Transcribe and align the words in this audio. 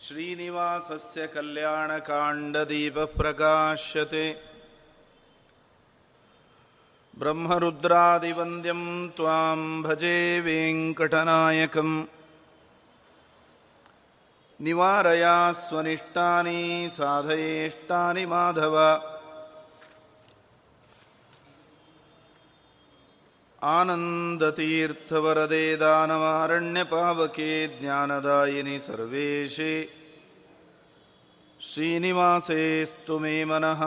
श्रीनिवासस्य 0.00 1.26
कल्याणकाण्डदीपः 1.34 3.04
प्रकाश्यते 3.16 4.26
ब्रह्मरुद्रादिवन्द्यं 7.20 8.82
त्वां 9.16 9.58
भजे 9.86 10.18
वेङ्कटनायकम् 10.46 11.94
निवारया 14.60 15.36
स्वनिष्टानि 15.60 16.60
साधयेष्टानि 16.96 18.24
माधव 18.32 18.76
आनन्दतीर्थवरदे 23.76 25.64
दानवारण्यपावके 25.82 27.50
ज्ञानदायिनि 27.80 28.78
सर्वेशे 28.86 29.72
श्रीनिवासेस्तु 31.60 33.18
मे 33.24 33.34
मनः 33.50 33.82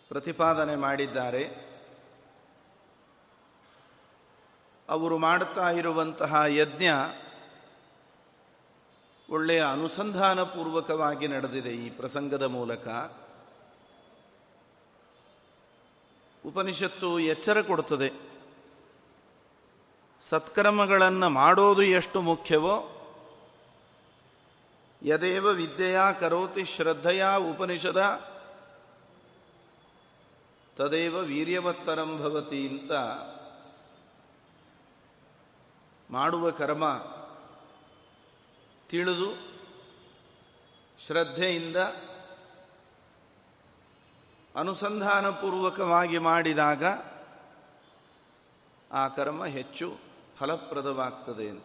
ಪ್ರತಿಪಾದನೆ 0.08 0.76
ಮಾಡಿದ್ದಾರೆ. 0.76 1.72
ಅವರು 4.90 5.18
ಮಾಡುತ್ತಾ 5.18 5.72
ಇರುವಂತಹ 5.72 6.44
ಯಜ್ಞ 6.48 6.86
ಒಳ್ಳೆಯ 9.32 9.64
ಅನುಸಂಧಾನಪೂರ್ವಕವಾಗಿ 9.72 11.28
ನಡೆದಿದೆ 11.28 11.70
ಈ 11.70 11.90
ಪ್ರಸಂಗದ 11.90 12.44
ಮೂಲಕ. 12.44 12.88
ಉಪನಿಷತ್ತು 16.46 17.20
ಎಚ್ಚರ 17.20 17.62
ಕೊಡುತ್ತದೆ. 17.62 18.12
ಸತ್ಕರ್ಮಗಳನ್ನು 20.22 21.30
ಮಾಡೋದು 21.30 21.82
ಎಷ್ಟು 21.82 22.22
ಮುಖ್ಯವೋ, 22.22 22.88
ಯದೇವ 25.04 25.48
ವಿದ್ಯೆಯ 25.48 26.00
ಕರೋತಿ 26.20 26.66
ಶ್ರದ್ಧೆಯ 26.66 27.26
ಉಪನಿಷದ, 27.52 28.30
ತದೇವ 30.78 31.18
ವೀರ್ಯವತ್ತರಂಭವತಿ 31.18 32.70
ಅಂತ 32.70 32.92
ಮಾಡುವ 36.12 36.52
ಕರ್ಮ 36.52 36.86
ತಿಳಿದು 38.92 39.52
ಶ್ರದ್ಧೆಯಿಂದ 41.08 41.76
ಅನುಸಂಧಾನಪೂರ್ವಕವಾಗಿ 44.56 46.18
ಮಾಡಿದಾಗ 46.18 46.84
ಆ 48.92 49.08
ಕರ್ಮ 49.08 49.46
ಹೆಚ್ಚು 49.46 49.98
ಫಲಪ್ರದವಾಗ್ತದೆ 50.40 51.50
ಅಂತ. 51.50 51.64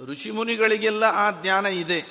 ಋಷಿಮುನಿಗಳಿಗೆಲ್ಲ 0.00 1.04
ಆ 1.04 1.42
ಜ್ಞಾನ 1.42 1.66
ಇದೆ. 1.66 2.04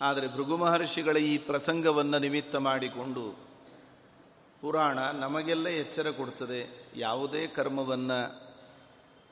ಆದರೆ 0.00 0.28
ಭೃಗು 0.28 0.56
ಮಹರ್ಷಿಗಳ 0.56 1.16
ಈ 1.16 1.38
ಪ್ರಸಂಗವನ್ನು 1.38 2.18
ನಿಮಿತ್ತ 2.18 2.56
ಮಾಡಿಕೊಂಡು 2.56 3.47
ಪುರಾಣ 4.60 4.98
ನಮಗೆಲ್ಲ 4.98 5.68
ಎಚ್ಚರ 5.68 6.10
ಕೊಡ್ತದೆ, 6.10 6.90
ಯಾವುದೇ 6.96 7.46
ಕರ್ಮವನ್ನು 7.46 8.48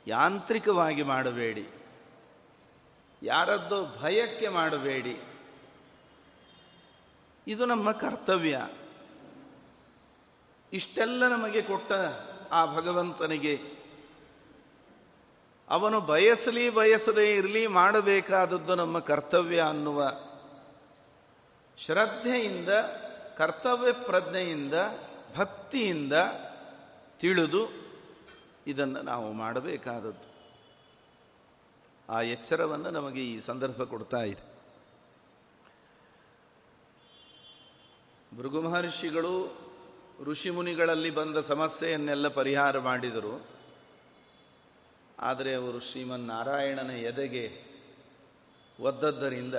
ಯಾಂತ್ರಿಕವಾಗಿ 0.06 1.02
ಮಾಡಬೇಡಿ. 1.02 1.68
ಯಾರದ್ದೋ 3.22 3.86
ಭಯಕ್ಕೆ 4.02 4.48
ಮಾಡಬೇಡಿ. 4.48 5.20
ಇದು 7.46 7.66
ನಮ್ಮ 7.66 7.92
ಕರ್ತವ್ಯ. 7.92 8.68
ಇಷ್ಟೆಲ್ಲ 10.72 11.28
ನಮಗೆ 11.28 11.62
ಕೊಟ್ಟ 11.62 11.92
ಆ 12.52 12.74
ಭಗವಂತನಿಗೆ. 12.74 13.60
ಅವನು 15.68 16.00
ಬಯಸಲಿ 16.00 16.70
ಬಯಸದೇ 16.70 17.34
ಇರಲಿ 17.34 17.66
ಮಾಡಬೇಕಾದದ್ದು 17.66 18.74
ನಮ್ಮ 18.74 18.98
ಕರ್ತವ್ಯ 18.98 19.60
ಅನ್ನುವ 19.60 20.12
ಶ್ರದ್ಧೆಯಿಂದ, 21.78 22.68
ಕರ್ತವ್ಯ 23.36 23.92
ಪ್ರಜ್ಞೆಯಿಂದ 23.92 24.74
ಭಕ್ತಿಯಿಂದ 25.36 26.12
ತಿಳಿದು 27.18 27.86
ಇದನ್ನು 28.66 29.02
ನಾವು 29.02 29.32
ಮಾಡಬೇಕಾದದ್ದು. 29.32 30.36
ಆ 32.12 32.20
ಎಚ್ಚರವನ್ನು 32.20 32.90
ನಮಗೆ 32.90 33.24
ಈ 33.24 33.40
ಸಂದರ್ಭ 33.40 33.82
ಕೊಡ್ತಾ 33.82 34.16
ಇದೆ. 34.16 34.56
ಭೃಗು 38.38 38.62
ಮಹರ್ಷಿಗಳು 38.62 39.66
ಋಷಿಮುನಿಗಳಲ್ಲಿ 40.24 41.10
ಬಂದ 41.10 41.36
ಸಮಸ್ಯೆಯನ್ನೆಲ್ಲ 41.36 42.28
ಪರಿಹಾರ 42.28 42.78
ಮಾಡಿದರು. 42.78 43.46
ಆದರೆ 45.18 45.54
ಅವರು 45.54 45.80
ಶ್ರೀಮನ್ನಾರಾಯಣನ 45.80 46.90
ಎದೆಗೆ 46.90 47.62
ಒದ್ದದ್ದರಿಂದ 48.80 49.54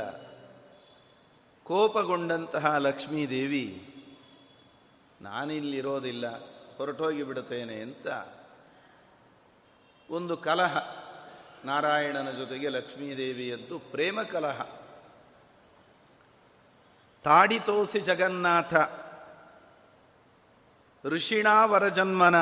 ಕೋಪಗೊಂಡಂತಹ 1.63 2.75
ಲಕ್ಷ್ಮೀದೇವಿ 2.77 3.93
ನಾನಿಲ್ಲಿರೋದಿಲ್ಲ 5.21 6.25
ಹೊರಟೋಗಿ 6.77 7.23
ಬಿಡುತ್ತೇನೆ 7.23 7.81
ಅಂತ 7.81 8.07
ಒಂದು 10.09 10.37
ಕಲಹ. 10.37 10.95
ನಾರಾಯಣನ 11.65 12.31
ಜೊತೆಗೆ 12.31 12.69
ಲಕ್ಷ್ಮೀದೇವಿಯದ್ದು 12.69 13.79
ಪ್ರೇಮ 13.79 14.21
ಕಲಹ. 14.21 14.65
ತಾಡಿತೋಸಿ 17.23 17.99
ಜಗನ್ನಾಥ 17.99 18.73
ಋಷಿಣಾವರಜನ್ಮನ 21.05 22.35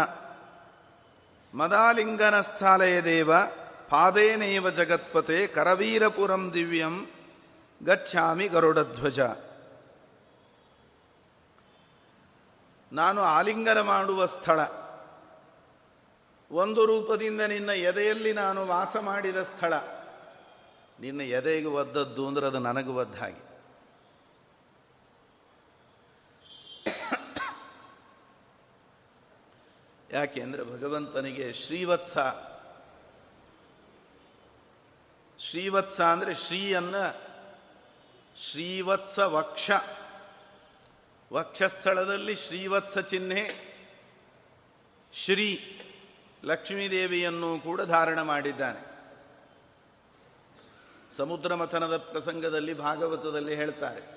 ಮದಾಲಿಂಗನ 1.53 2.41
ಸ್ಥಾಲಯ 2.41 3.01
ದೇವ, 3.01 3.31
ಪಾದೇನೇವ 3.89 4.69
ಜಗತ್ಪತೆ, 4.69 5.47
ಕರವೀರಪುರಂ 5.47 6.53
ದಿವ್ಯಂ 6.53 7.07
ಗಚ್ಚಾಮಿ 7.85 8.47
ಗರುಡಧ್ವಜ. 8.47 9.19
ನಾನು 12.95 13.21
ಆಲಿಂಗನ 13.21 13.81
ಮಾಡುವ 13.81 14.25
ಸ್ಥಳ. 14.25 14.59
ಒಂದು 16.51 16.85
ರೂಪದಿಂದ 16.85 17.41
ನಿನ್ನ 17.41 17.69
ಎದೆಯಲ್ಲಿ 17.69 18.33
ನಾನು 18.33 18.67
ವಾಸ 18.67 18.97
ಮಾಡಿದ 18.97 19.43
ಸ್ಥಳ. 19.43 19.73
ನಿನ್ನ 20.99 21.21
ಎದೆಗೆ 21.21 21.67
ಒದ್ದದ್ದು 21.67 22.27
ಅಂದ್ರೆ 22.27 22.47
ಅದು 22.47 22.59
ನನಗೆ 22.59 22.89
ಒದ್ದ 22.89 23.15
ಹಾಗೆ. 23.15 23.55
ಯಾಕೆ 30.11 30.41
ಅಂದರೆ 30.41 30.63
ಭಗವಂತನಿಗೆ 30.63 31.53
ಶ್ರೀವತ್ಸ. 31.53 32.17
ಶ್ರೀವತ್ಸ 35.39 36.01
ಅಂದರೆ 36.01 36.33
ಶ್ರೀಯನ್ನ 36.35 36.95
ಶ್ರೀವತ್ಸ 38.37 39.19
ವಕ್ಷ 39.19 39.71
ವಕ್ಷಸ್ಥಳದಲ್ಲಿ 41.33 42.35
ಶ್ರೀವತ್ಸ 42.35 42.97
ಚಿಹ್ನೆ, 42.97 43.75
ಶ್ರೀ 45.13 45.79
ಲಕ್ಷ್ಮೀದೇವಿಯನ್ನು 46.43 47.59
ಕೂಡ 47.59 47.81
ಧಾರಣ 47.81 48.21
ಮಾಡಿದ್ದಾನೆ. 48.21 48.95
ಸಮುದ್ರ 51.17 51.55
ಮಥನದ 51.55 51.97
ಪ್ರಸಂಗದಲ್ಲಿ 51.97 52.73
ಭಾಗವತದಲ್ಲಿ 52.73 53.55
ಹೇಳ್ತಾರೆ. 53.55 54.15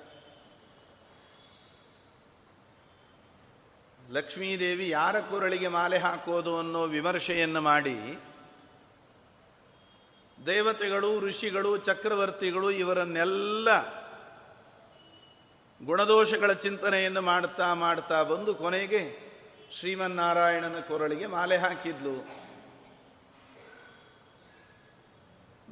ಲಕ್ಷ್ಮೀದೇವಿ 4.10 4.88
ಯಾರ 4.88 5.20
ಕೊರಳಿಗೆ 5.20 5.68
ಮಾಲೆ 5.68 5.98
ಹಾಕೋದು 5.98 6.58
ಅನ್ನೋ 6.58 6.82
ವಿಮರ್ಶೆಯನ್ನು 6.86 7.60
ಮಾಡಿ, 7.60 8.18
ದೇವತೆಗಳು, 10.46 11.20
ಋಷಿಗಳು, 11.20 11.76
ಚಕ್ರವರ್ತಿಗಳು 11.76 12.70
ಇವರನ್ನೆಲ್ಲ 12.70 13.68
ಗುಣದೋಷಗಳ 15.84 16.52
ಚಿಂತನೆಯನ್ನು 16.52 17.20
ಮಾಡ್ತಾ 17.20 17.74
ಮಾಡ್ತಾ 17.74 18.22
ಬಂದು 18.22 18.54
ಕೊನೆಗೆ 18.54 19.28
ಶ್ರೀಮನ್ನಾರಾಯಣನ 19.72 20.80
ಕೊರಳಿಗೆ 20.80 21.26
ಮಾಲೆ 21.26 21.56
ಹಾಕಿದ್ಲು. 21.56 22.28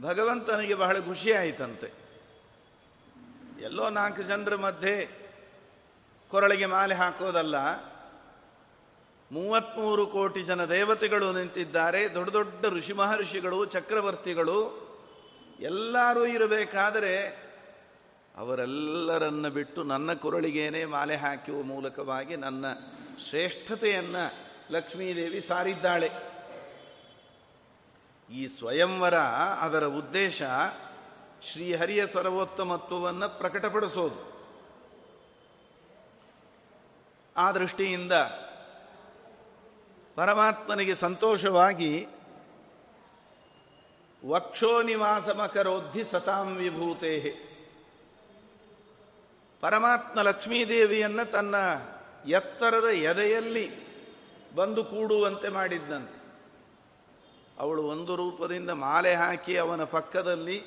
ಭಗವಂತನಿಗೆ 0.03 0.75
ಬಹಳ 0.75 0.99
ಖುಷಿ 0.99 1.33
ಆಯಿತಂತೆ. 1.33 1.93
ಎಲ್ಲೋ 3.61 3.91
ನಾಲ್ಕು 3.91 4.23
ಜನರ 4.23 4.57
ಮಧ್ಯೆ 4.57 5.09
ಕೊರಳಿಗೆ 6.29 6.67
ಮಾಲೆ 6.67 6.95
ಹಾಕೋದಲ್ಲ. 6.95 7.55
ಮೂವತ್ಮೂರು 9.33 10.07
ಕೋಟಿ 10.07 10.43
ಜನ 10.43 10.65
ದೇವತೆಗಳು 10.65 11.33
ನಿಂತಿದ್ದಾರೆ. 11.33 12.15
ದೊಡ್ಡ 12.15 12.33
ದೊಡ್ಡ 12.33 12.67
ಋಷಿ 12.67 12.93
ಮಹರ್ಷಿಗಳು, 12.93 13.65
ಚಕ್ರವರ್ತಿಗಳು 13.65 14.87
ಎಲ್ಲರೂ 15.61 16.27
ಇರಬೇಕಾದರೆ 16.27 17.46
ಅವರೆಲ್ಲರನ್ನ 18.37 19.49
ಬಿಟ್ಟು 19.49 19.83
ನನ್ನ 19.83 20.13
ಕೊರಳಿಗೇನೆ 20.13 20.85
ಮಾಲೆ 20.85 21.17
ಹಾಕುವ 21.17 21.63
ಮೂಲಕವಾಗಿ 21.63 22.37
ನನ್ನ 22.37 22.67
ಶ್ರೇಷ್ಠತೆಯನ್ನು 23.29 24.33
ಲಕ್ಷ್ಮೀದೇವಿ 24.73 25.41
ಸಾರಿದ್ದಾಳೆ. 25.41 26.11
ಈ 28.31 28.47
ಸ್ವಯಂವರ 28.47 29.15
ಅದರ 29.61 29.85
ಉದ್ದೇಶ 29.85 30.43
ಶ್ರೀಹರಿಯ 31.43 32.07
ಸರ್ವೋತ್ತಮತ್ವವನ್ನು 32.07 33.39
ಪ್ರಕಟಪಡಿಸೋದು. 33.39 34.37
ಆ 37.37 37.53
ದೃಷ್ಟಿಯಿಂದ 37.53 38.13
ಪರಮಾತ್ಮನಿಗೆ 40.15 40.95
ಸಂತೋಷವಾಗಿ 40.95 42.07
ವಕ್ಷೋ 44.27 44.83
ನಿವಾಸಮಕರೋದ್ಧಿ 44.83 46.05
ಸತಾಂ 46.05 46.57
ವಿಭೂತೆ 46.57 47.47
ಪರಮಾತ್ಮ 49.61 50.23
ಲಕ್ಷ್ಮೀದೇವಿಯನ್ನು 50.23 51.31
ತನ್ನ 51.31 51.55
ಎತ್ತರದ 52.27 52.85
ಎದೆಯಲ್ಲಿ 52.85 53.87
ಬಂದು 54.55 54.85
ಕೂಡುವಂತೆ 54.85 55.49
ಮಾಡಿದ್ದಂತೆ. 55.49 56.17
ಅವಳು 57.59 57.83
ಒಂದು 57.83 58.17
ರೂಪದಿಂದ 58.17 58.71
ಮಾಲೆ 58.71 59.15
ಹಾಕಿ 59.15 59.57
ಅವನ 59.57 59.85
ಪಕ್ಕದಲ್ಲಿ 59.85 60.65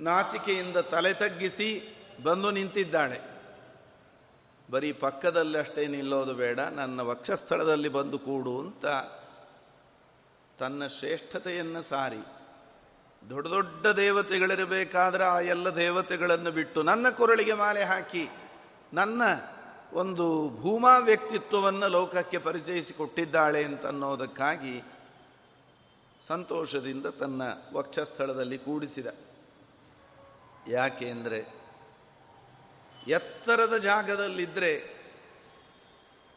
ನಾಚಿಕೆಯಿಂದ 0.00 0.76
ತಲೆ 0.76 1.12
ತಗ್ಗಿಸಿ 1.12 1.96
ಬಂದು 2.22 2.50
ನಿಂತಿದ್ದಾಳೆ. 2.50 3.20
ಬರೀ 4.70 4.92
ಪಕ್ಕದಲ್ಲಷ್ಟೇ 4.92 5.86
ನಿಲ್ಲೋದು 5.86 6.34
ಬೇಡ, 6.34 6.60
ನನ್ನ 6.60 7.00
ವಕ್ಷಸ್ಥಳದಲ್ಲಿ 7.00 7.88
ಬಂದು 7.88 8.18
ಕೂಡು 8.18 8.60
ಅಂತ 8.60 8.86
ತನ್ನ 10.58 10.86
ಶ್ರೇಷ್ಠತೆಯನ್ನು 10.86 11.82
ಸಾರಿ. 11.82 12.35
ದೊಡ್ಡ 13.30 13.48
ದೊಡ್ಡ 13.48 13.86
ದೇವತೆಗಳಿರಬೇಕಾದ್ರೆ 13.86 15.24
ಆ 15.24 15.40
ಎಲ್ಲ 15.40 15.68
ದೇವತೆಗಳನ್ನು 15.76 16.50
ಬಿಟ್ಟು 16.50 16.82
ನನ್ನ 16.82 17.10
ಕೊರಳಿಗೆ 17.10 17.52
ಮಾಲೆ 17.52 17.84
ಹಾಕಿ, 17.84 18.28
ನನ್ನ 18.92 19.22
ಒಂದು 19.92 20.48
ಭೂಮಾ 20.60 20.98
ವ್ಯಕ್ತಿತ್ವವನ್ನು 20.98 21.88
ಲೋಕಕ್ಕೆ 21.88 22.38
ಪರಿಚಯಿಸಿಕೊಟ್ಟಿದ್ದಾಳೆ 22.38 23.64
ಅಂತನ್ನೋದಕ್ಕಾಗಿ 23.64 24.82
ಸಂತೋಷದಿಂದ 26.22 27.06
ತನ್ನ 27.06 27.42
ವಕ್ಷಸ್ಥಳದಲ್ಲಿ 27.72 28.58
ಕೂಡಿಸಿದ. 28.58 29.06
ಯಾಕೆ 30.68 31.10
ಅಂದರೆ 31.10 31.40
ಎತ್ತರದ 33.06 33.76
ಜಾಗದಲ್ಲಿದ್ದರೆ 33.76 34.72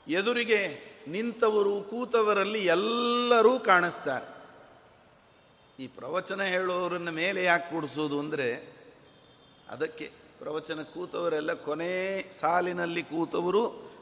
ಎದುರಿಗೆ 0.08 0.62
ನಿಂತವರು 1.08 1.82
ಕೂತವರಲ್ಲಿ 1.82 2.66
ಎಲ್ಲರೂ 2.66 3.60
ಕಾಣಿಸ್ತಾರೆ. 3.60 4.39
ಈ 5.80 5.88
ಪ್ರವಚನ 5.88 6.44
ಹೇಳುವವರನ್ನ 6.44 7.10
ಮೇಲೆ 7.10 7.44
ಯಾಕೆ 7.44 7.72
ಕೂಡಿಸೋದು 7.72 8.20
ಅಂದರೆ, 8.20 8.78
ಅದಕ್ಕೆ 9.70 10.12
ಪ್ರವಚನ 10.40 10.82
ಕೂತವರೆಲ್ಲ 10.82 11.54
ಕೊನೆ 11.54 12.32
ಸಾಲಿನಲ್ಲಿ 12.32 13.04
ಕೂತವರು 13.04 13.62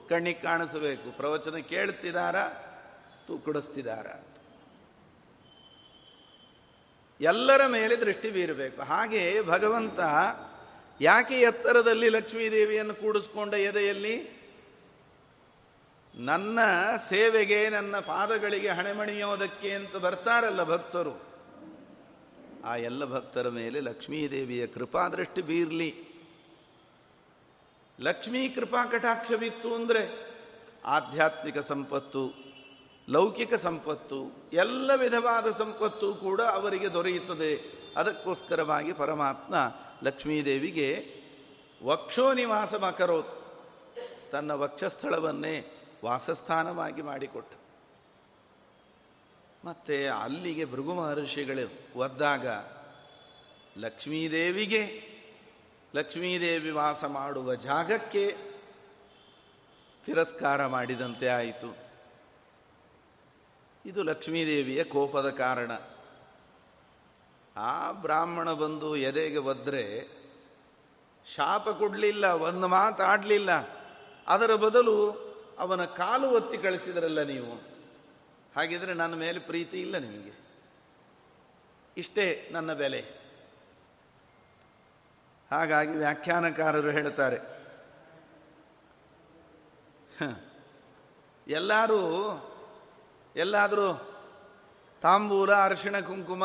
ಕಣ್ಣಿಗೆ 0.10 0.42
ಕಾಣಿಸಬೇಕು. 0.42 1.18
ಪ್ರವಚನ 1.18 1.58
ಕೇಳ್ತಿದಾರ? 1.58 2.36
ತೂಕಡಿಸ್ತಿದಾರ 3.28 4.08
ಎಲ್ಲರ 7.22 7.68
ಮೇಲೆ 7.68 7.96
ದೃಷ್ಟಿ 7.96 8.32
ಬೀರಬೇಕು. 8.32 8.82
ಹಾಗೆ 8.82 9.42
ಭಗವಂತ 9.42 10.00
ಯಾಕೆ 11.02 11.40
ಎತ್ತರದಲ್ಲಿ 11.40 12.10
ಲಕ್ಷ್ಮೀದೇವಿಯನ್ನು 12.10 12.94
ಕೂಡಿಸ್ಕೊಂಡ 12.94 13.54
ಎದೆಯಲ್ಲಿ? 13.54 14.16
ನನ್ನ 16.16 16.60
ಸೇವೆಗೆ, 17.10 17.70
ನನ್ನ 17.70 18.00
ಪಾದಗಳಿಗೆ 18.00 18.70
ಹಣೆಮಣಿಯೋದಕ್ಕೆ 18.70 19.72
ಅಂತ 19.74 19.96
ಬರ್ತಾರಲ್ಲ 19.96 20.64
ಭಕ್ತರು. 20.64 21.27
ಆ 22.68 22.76
ಎಲ್ಲ 22.76 23.06
ಭಕ್ತರ 23.06 23.50
ಮೇಲೆ 23.50 23.80
ಲಕ್ಷ್ಮೀದೇವಿಯ 23.80 24.68
ಕೃಪಾದೃಷ್ಟಿ 24.68 25.42
ಬೀರ್ಲಿ. 25.42 26.08
ಲಕ್ಷ್ಮೀ 28.00 28.50
ಕೃಪಾ 28.50 28.86
ಕಟಾಕ್ಷವಿತ್ತು 28.86 29.76
ಅಂದರೆ 29.76 30.02
ಆಧ್ಯಾತ್ಮಿಕ 30.86 31.58
ಸಂಪತ್ತು, 31.58 32.34
ಲೌಕಿಕ 33.10 33.54
ಸಂಪತ್ತು, 33.54 34.50
ಎಲ್ಲ 34.54 34.92
ವಿಧವಾದ 34.96 35.52
ಸಂಪತ್ತು 35.52 36.16
ಕೂಡ 36.16 36.42
ಅವರಿಗೆ 36.42 36.94
ದೊರೆಯುತ್ತದೆ. 36.94 37.52
ಅದಕ್ಕೋಸ್ಕರವಾಗಿ 37.98 38.94
ಪರಮಾತ್ಮ 38.94 39.56
ಲಕ್ಷ್ಮೀದೇವಿಗೆ 40.04 40.90
ವಕ್ಷೋ 41.84 42.34
ನಿವಾಸ 42.34 42.74
ಮಕರೋತ್. 42.74 43.36
ತನ್ನ 44.32 44.52
ವಕ್ಷಸ್ಥಳವನ್ನೇ 44.52 45.56
ವಾಸಸ್ಥಾನವಾಗಿ 46.06 47.02
ಮಾಡಿಕೊಟ್ಟ. 47.02 47.57
ಮತ್ತೆ 49.66 50.08
ಅಲ್ಲಿಗೆ 50.08 50.66
ಭೃಗು 50.66 50.94
ಮಹರ್ಷಿಗಳು 50.94 52.00
ಒದ್ದಾಗ, 52.00 52.48
ಲಕ್ಷ್ಮೀದೇವಿಗೆ, 53.78 55.04
ಲಕ್ಷ್ಮೀದೇವಿ 55.96 56.72
ವಾಸ 56.72 57.04
ಮಾಡುವ 57.06 57.56
ಜಾಗಕ್ಕೆ 57.56 58.38
ತಿರಸ್ಕಾರ 60.06 60.66
ಮಾಡಿದಂತೆ 60.66 61.28
ಆಯಿತು. 61.28 61.78
ಇದು 63.86 64.04
ಲಕ್ಷ್ಮೀದೇವಿಯ 64.04 64.84
ಕೋಪದ 64.84 65.30
ಕಾರಣ. 65.30 65.72
ಆ 67.58 67.92
ಬ್ರಾಹ್ಮಣ 67.92 68.54
ಬಂದು 68.54 68.96
ಎದೆಗೆ 68.96 69.38
ಒದ್ರೆ, 69.38 70.18
ಶಾಪ 71.36 71.70
ಕೊಡಲಿಲ್ಲ, 71.70 72.26
ಒಂದು 72.26 72.68
ಮಾತಾಡಲಿಲ್ಲ. 72.68 73.50
ಅದರ 74.28 74.56
ಬದಲು 74.56 75.12
ಅವನ 75.60 75.86
ಕಾಲು 75.86 76.30
ಒತ್ತಿ 76.30 76.58
ಕಳಿಸಿದ್ರಲ್ಲ 76.58 77.24
ನೀವು? 77.24 77.77
ಹಾಗಿದ್ರೆ 78.58 78.94
ನನ್ನ 78.94 79.16
ಮೇಲೆ 79.16 79.40
ಪ್ರೀತಿ 79.40 79.82
ಇಲ್ಲ 79.82 79.98
ನಿಮಗೆ. 79.98 80.34
ಇಷ್ಟೇ 81.98 82.50
ನನ್ನ 82.52 82.74
ಬೆಲೆ. 82.74 83.02
ಹಾಗಾಗಿ 85.52 85.92
ವ್ಯಾಖ್ಯಾನಕಾರರು 85.92 86.90
ಹೇಳ್ತಾರೆ 86.90 87.38
ಎಲ್ಲರೂ, 91.48 92.02
ಎಲ್ಲಾದರೂ 93.36 93.88
ತಾಂಬೂಲ, 95.02 95.54
ಅರಿಶಿಣ, 95.54 96.00
ಕುಂಕುಮ, 96.00 96.44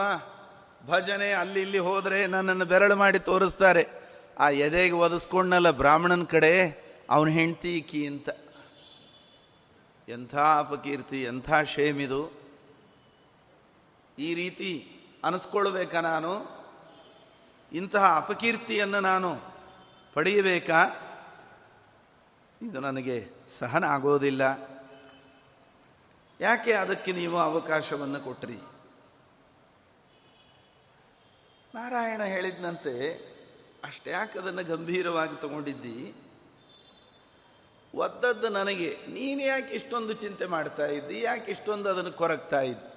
ಭಜನೆ 0.87 1.33
ಅಲ್ಲಿ 1.33 1.61
ಇಲ್ಲಿ 1.63 1.79
ಹೋದರೆ 1.79 2.27
ನನ್ನನ್ನು 2.27 2.65
ಬೆರಳು 2.65 2.97
ಮಾಡಿ 2.97 3.19
ತೋರಿಸ್ತಾರೆ. 3.19 3.87
ಆ 4.39 4.49
ಎದೆಗೆ 4.51 4.95
ಒದಿಸ್ಕೊಂಡಲ್ಲ 4.95 5.71
ಬ್ರಾಹ್ಮಣನ 5.71 6.25
ಕಡೆ, 6.25 6.53
ಅವನ 7.11 7.29
ಹೆಂಡ್ತಿ 7.29 8.07
ಅಂತ. 8.07 8.29
ಎಂಥ 10.09 10.37
ಅಪಕೀರ್ತಿ, 10.37 11.23
ಎಂಥ 11.23 11.55
ಶೇಮಿದು 11.55 12.33
ಈ 14.19 14.35
ರೀತಿ 14.35 15.01
ಅನಿಸ್ಕೊಳ್ಬೇಕಾ 15.25 16.01
ನಾನು? 16.01 16.63
ಇಂತಹ 17.73 18.17
ಅಪಕೀರ್ತಿಯನ್ನು 18.17 19.01
ನಾನು 19.01 19.39
ಪಡೆಯಬೇಕಾ? 20.15 20.85
ಇದು 22.63 22.81
ನನಗೆ 22.81 23.29
ಸಹನ 23.49 23.85
ಆಗೋದಿಲ್ಲ. 23.85 24.43
ಯಾಕೆ 26.41 26.73
ಅದಕ್ಕೆ 26.73 27.13
ನೀವು 27.13 27.39
ಅವಕಾಶವನ್ನು 27.39 28.21
ಕೊಟ್ರಿ? 28.21 28.59
ನಾರಾಯಣ 31.75 32.23
ಹೇಳಿದಂತೆ 32.23 33.15
ಅಷ್ಟ್ಯಾಕೆ 33.85 34.39
ಅದನ್ನು 34.39 34.65
ಗಂಭೀರವಾಗಿ 34.65 35.41
ತಗೊಂಡಿದ್ದಿ? 35.41 36.15
ಒದ್ದದ್ದು 37.95 38.49
ನನಗೆ. 38.49 38.91
ನೀನು 39.09 39.43
ಯಾಕೆ 39.43 39.75
ಇಷ್ಟೊಂದು 39.75 40.13
ಚಿಂತೆ 40.13 40.47
ಮಾಡ್ತಾ 40.47 40.87
ಇದ್ದಿ? 40.87 41.17
ಯಾಕೆ 41.21 41.51
ಇಷ್ಟೊಂದು 41.53 41.89
ಅದನ್ನು 41.89 42.13
ಕೊರಗ್ತಾ 42.13 42.61
ಇದ್ದಿ? 42.61 42.89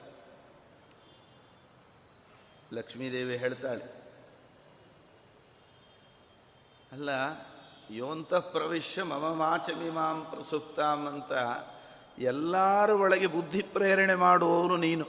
ಲಕ್ಷ್ಮೀದೇವಿ 2.73 3.37
ಹೇಳ್ತಾಳೆ, 3.37 3.85
ಅಲ್ಲ, 6.91 7.09
ಯೋಂತ 7.91 8.33
ಪ್ರವಿಶ್ಯ 8.33 9.03
ಮಮ 9.03 9.25
ಮಾಚಮಿಮಾಂ 9.33 10.17
ಪ್ರಸುಪ್ತಾಂ 10.31 10.99
ಅಂತ 11.07 11.31
ಎಲ್ಲರ 12.19 12.89
ಒಳಗೆ 12.91 13.27
ಬುದ್ಧಿ 13.27 13.61
ಪ್ರೇರಣೆ 13.61 14.15
ಮಾಡುವವನು 14.15 14.77
ನೀನು. 14.77 15.05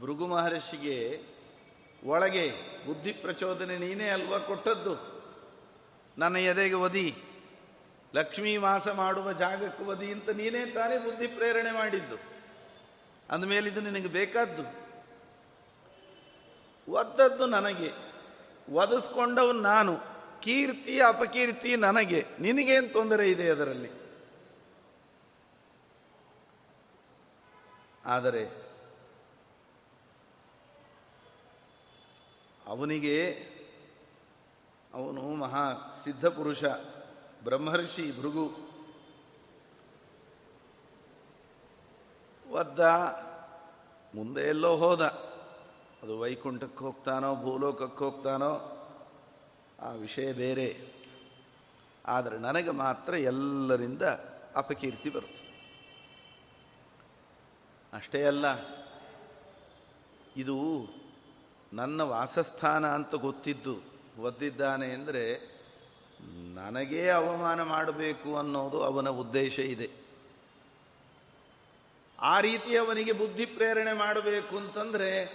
ಭೃಗು 0.00 0.26
ಮಹರ್ಷಿಗೆ 0.26 0.96
ಒಳಗೆ 2.04 2.44
ಬುದ್ಧಿ 2.86 3.12
ಪ್ರಚೋದನೆ 3.12 3.76
ನೀನೇ 3.78 4.08
ಅಲ್ವಾ 4.08 4.38
ಕೊಟ್ಟದ್ದು? 4.38 4.94
ನನ್ನ 6.18 6.36
ಎದೆಗೆ 6.36 6.74
ಒದಿ? 6.74 7.08
ಲಕ್ಷ್ಮೀ 8.14 8.56
ವಾಸ 8.56 8.88
ಮಾಡುವ 8.88 9.32
ಜಾಗಕ್ಕೆ 9.32 9.84
ಒದಿ 9.84 10.12
ಅಂತ 10.12 10.28
ನೀನೇ 10.28 10.66
ತಾನೇ 10.66 10.98
ಬುದ್ಧಿ 10.98 11.26
ಪ್ರೇರಣೆ 11.26 11.70
ಮಾಡಿದ್ದು. 11.70 12.16
ಅಂದಮೇಲೆ 13.30 13.68
ಇದು 13.68 13.80
ನಿನಗೆ 13.80 14.08
ಬೇಕಾದ್ದು. 14.08 14.82
ಒದ್ದದ್ದು 16.92 17.46
ನನಗೆ, 17.46 17.90
ಒದಿಸ್ಕೊಂಡವನು 18.72 19.60
ನಾನು, 19.60 19.98
ಕೀರ್ತಿ, 20.40 21.00
ಅಪಕೀರ್ತಿ 21.00 21.76
ನನಗೆ, 21.76 22.26
ನಿನಗೇನು 22.40 22.92
ತೊಂದರೆ 22.92 23.30
ಇದೆ 23.30 23.50
ಅದರಲ್ಲಿ? 23.50 23.90
ಆದರೆ, 28.06 28.72
ಅವನಿಗೆ, 32.66 33.30
ಅವನು 34.94 35.22
ಮಹಾ 35.22 35.96
ಸಿದ್ಧ 36.04 36.26
ಪುರುಷ. 36.26 36.64
ಬ್ರಹ್ಮರ್ಷಿ 37.44 38.20
ಭೃಗು 38.20 38.44
ಒದ್ದ, 42.46 42.80
ಮುಂದೆ 44.14 44.42
ಎಲ್ಲೋ 44.48 44.76
ಹೋದ. 44.76 45.02
ಅದು 46.02 46.20
ವೈಕುಂಠಕ್ಕೆ 46.20 46.78
ಹೋಗ್ತಾನೋ, 46.78 47.34
ಭೂಲೋಕಕ್ಕೆ 47.36 48.04
ಹೋಗ್ತಾನೋ, 48.04 48.52
ಆ 49.80 49.90
ವಿಷಯ 49.90 50.32
ಬೇರೆ. 50.32 50.68
ಆದರೆ 52.06 52.38
ನನಗೆ 52.38 52.70
ಮಾತ್ರ 52.70 53.12
ಎಲ್ಲರಿಂದ 53.14 54.02
ಅಪಕೀರ್ತಿ 54.56 55.10
ಬರುತ್ತೆ. 55.10 55.46
ಅಷ್ಟೇ 57.92 58.22
ಅಲ್ಲ, 58.24 58.46
ಇದು 60.36 60.58
ನನ್ನ 61.72 62.00
ವಾಸಸ್ಥಾನ 62.00 62.84
ಅಂತ 62.94 63.14
ಗೊತ್ತಿದ್ದು, 63.14 63.74
ಒದ್ದಿದ್ದಾನೆ 64.18 64.88
ಅಂದರೆ 64.92 65.51
ನನಗೇ 66.54 67.08
ಅವಮಾನ 67.08 67.62
ಮಾಡಬೇಕು 67.62 68.36
ಅನ್ನೋದು 68.36 68.82
ಅವನ 68.82 69.08
ಉದ್ದೇಶ 69.08 69.58
ಇದೆ. 69.58 69.90
ಆ 72.20 72.40
ರೀತಿ 72.40 72.76
ಅವನಿಗೆ 72.76 73.12
ಬುದ್ಧಿ 73.12 73.46
ಪ್ರೇರಣೆ 73.46 73.92
ಮಾಡಬೇಕು 73.92 74.56
ಅಂತಂದರೆ 74.56 75.26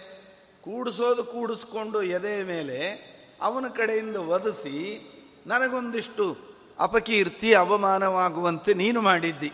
ಕೂಡಿಸೋದು 0.62 1.24
ಕೂಡಿಸ್ಕೊಂಡು 1.24 2.01
ಎದೆ 2.01 2.44
ಮೇಲೆ 2.44 2.94
ಅವನ 3.41 3.65
ಕಡೆಯಿಂದ 3.67 4.15
ಒದಿಸಿ 4.15 5.08
ನನಗೊಂದಿಷ್ಟು 5.48 6.38
ಅಪಕೀರ್ತಿ, 6.79 7.53
ಅವಮಾನವಾಗುವಂತೆ 7.53 8.74
ನೀನು 8.74 9.01
ಮಾಡಿದ್ದಿ. 9.01 9.53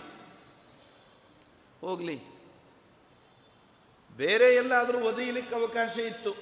ಹೋಗ್ಲಿ. 1.82 2.22
ಬೇರೆ 4.18 4.56
ಎಲ್ಲಾದರೂ 4.56 5.00
ಒದೀಲಿಕ್ಕೆ 5.00 5.56
ಅವಕಾಶ 5.56 5.98
ಇತ್ತು. 5.98 6.36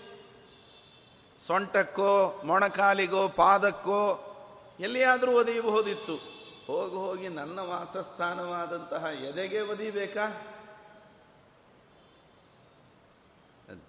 ಸೊಂಟಕ್ಕೋ, 1.40 2.42
ಮೊಣಕಾಲಿಗೋ, 2.46 3.28
ಪಾದಕ್ಕೋ 3.28 4.28
ಎಲ್ಲಿಯಾದರೂ 4.82 5.32
ಒದೆಯಬಹುದಿತ್ತು. 5.32 6.16
ಹೋಗಿ 6.68 6.96
ಹೋಗಿ 6.96 7.28
ನನ್ನ 7.28 7.60
ವಾಸಸ್ಥಾನವಾದಂತಹ 7.60 9.04
ಎದೆಗೆ 9.04 9.62
ಒದಿಬೇಕಾ 9.62 10.26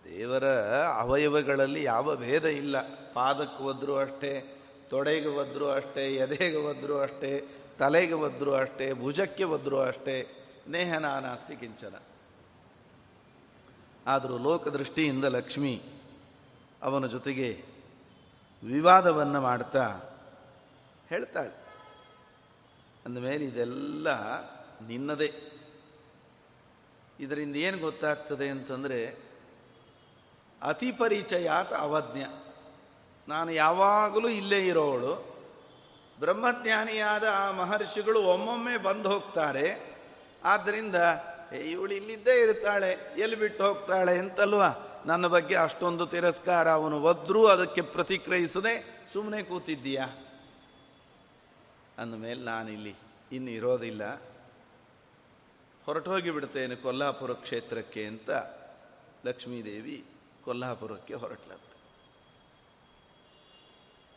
ದೇವರ 0.04 0.46
ಅವಯವಗಳಲ್ಲಿ 0.84 1.82
ಯಾವ 1.82 2.16
ಭೇದ 2.16 2.44
ಇಲ್ಲ. 2.44 2.76
ಪಾದಕ್ಕೆ 3.12 3.62
ಒದ್ರೂ 3.62 3.96
ಅಷ್ಟೇ, 3.96 4.32
ತೊಡೆಗೆ 4.90 5.28
ಒದ್ರೂ 5.28 5.68
ಅಷ್ಟೇ, 5.68 6.14
ಎದೆಗೆ 6.14 6.56
ಒದ್ರೂ 6.56 6.98
ಅಷ್ಟೇ, 6.98 7.48
ತಲೆಗೆ 7.78 8.12
ಒದ್ರೂ 8.12 8.52
ಅಷ್ಟೇ, 8.52 8.92
ಭುಜಕ್ಕೆ 8.92 9.44
ಒದ್ರೂ 9.44 9.78
ಅಷ್ಟೇ 9.78 10.16
ನೇಹನಾನಾಸ್ತಿ 10.68 11.56
ಕಿಂಚನ. 11.56 11.94
ಆದರೂ 14.06 14.38
ಲೋಕದೃಷ್ಟಿಯಿಂದ 14.38 15.24
ಲಕ್ಷ್ಮಿ 15.24 15.82
ಅವನ 16.82 17.06
ಜೊತೆಗೆ 17.06 17.64
ವಿವಾದವನ್ನು 18.62 19.40
ಮಾಡ್ತಾ 19.40 20.00
ಹೇಳ್ತಾಳೆ 21.12 21.54
ಅಂದಮೇಲೆ 23.06 23.44
ಇದೆಲ್ಲ 23.44 24.08
ನಿನ್ನದೇ. 24.86 25.32
ಇದರಿಂದ 27.20 27.56
ಏನು 27.56 27.78
ಗೊತ್ತಾಗ್ತದೆ 27.78 28.48
ಅಂತಂದರೆ 28.48 29.18
ಅತಿ 30.62 30.92
ಪರಿಚಯಾತ್ 30.92 31.72
ಅವಜ್ಞ. 31.72 32.22
ನಾನು 33.28 33.50
ಯಾವಾಗಲೂ 33.52 34.28
ಇಲ್ಲೇ 34.28 34.66
ಇರೋವಳು. 34.66 35.32
ಬ್ರಹ್ಮಜ್ಞಾನಿಯಾದ 36.20 37.24
ಆ 37.34 37.50
ಮಹರ್ಷಿಗಳು 37.50 38.20
ಒಮ್ಮೊಮ್ಮೆ 38.22 38.76
ಬಂದು 38.76 39.08
ಹೋಗ್ತಾರೆ. 39.08 39.96
ಆದ್ದರಿಂದ 40.44 40.94
ಇವಳು 41.66 41.94
ಇಲ್ಲಿದ್ದೇ 41.94 42.42
ಇರ್ತಾಳೆ, 42.42 42.90
ಎಲ್ಲಿ 43.18 43.36
ಬಿಟ್ಟು 43.36 43.64
ಹೋಗ್ತಾಳೆ 43.64 44.18
ಅಂತಲ್ವಾ? 44.18 45.02
ನನ್ನ 45.06 45.26
ಬಗ್ಗೆ 45.26 45.54
ಅಷ್ಟೊಂದು 45.54 46.06
ತಿರಸ್ಕಾರ. 46.06 46.70
ಅವನು 46.70 47.02
ಒದ್ರೂ 47.02 47.46
ಅದಕ್ಕೆ 47.46 47.82
ಪ್ರತಿಕ್ರಿಯಿಸದೆ 47.82 49.04
ಸುಮ್ಮನೆ 49.12 49.42
ಕೂತಿದ್ದೀಯಾ? 49.42 50.21
ಅಂದಮೇಲೆ 51.98 52.40
ನಾನಿಲ್ಲಿ 52.40 52.94
ಇನ್ನು 53.32 53.50
ಇರೋದಿಲ್ಲ. 53.50 54.02
ಹೊರಟೋಗಿ 55.86 56.30
ಬಿಡ್ತೇನೆ 56.30 56.74
ಕೊಲ್ಲಾಪುರ 56.76 57.32
ಕ್ಷೇತ್ರಕ್ಕೆ 57.32 58.04
ಅಂತ 58.04 58.30
ಲಕ್ಷ್ಮೀದೇವಿ 59.26 60.04
ಕೊಲ್ಲಾಪುರಕ್ಕೆ 60.44 61.14
ಹೊರಟ್ಲತ್ತ 61.14 61.68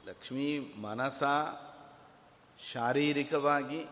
ಲಕ್ಷ್ಮೀ 0.07 0.59
ಮನಸ 0.59 1.23
ಶಾರೀರಿಕವಾಗಿ 2.71 3.85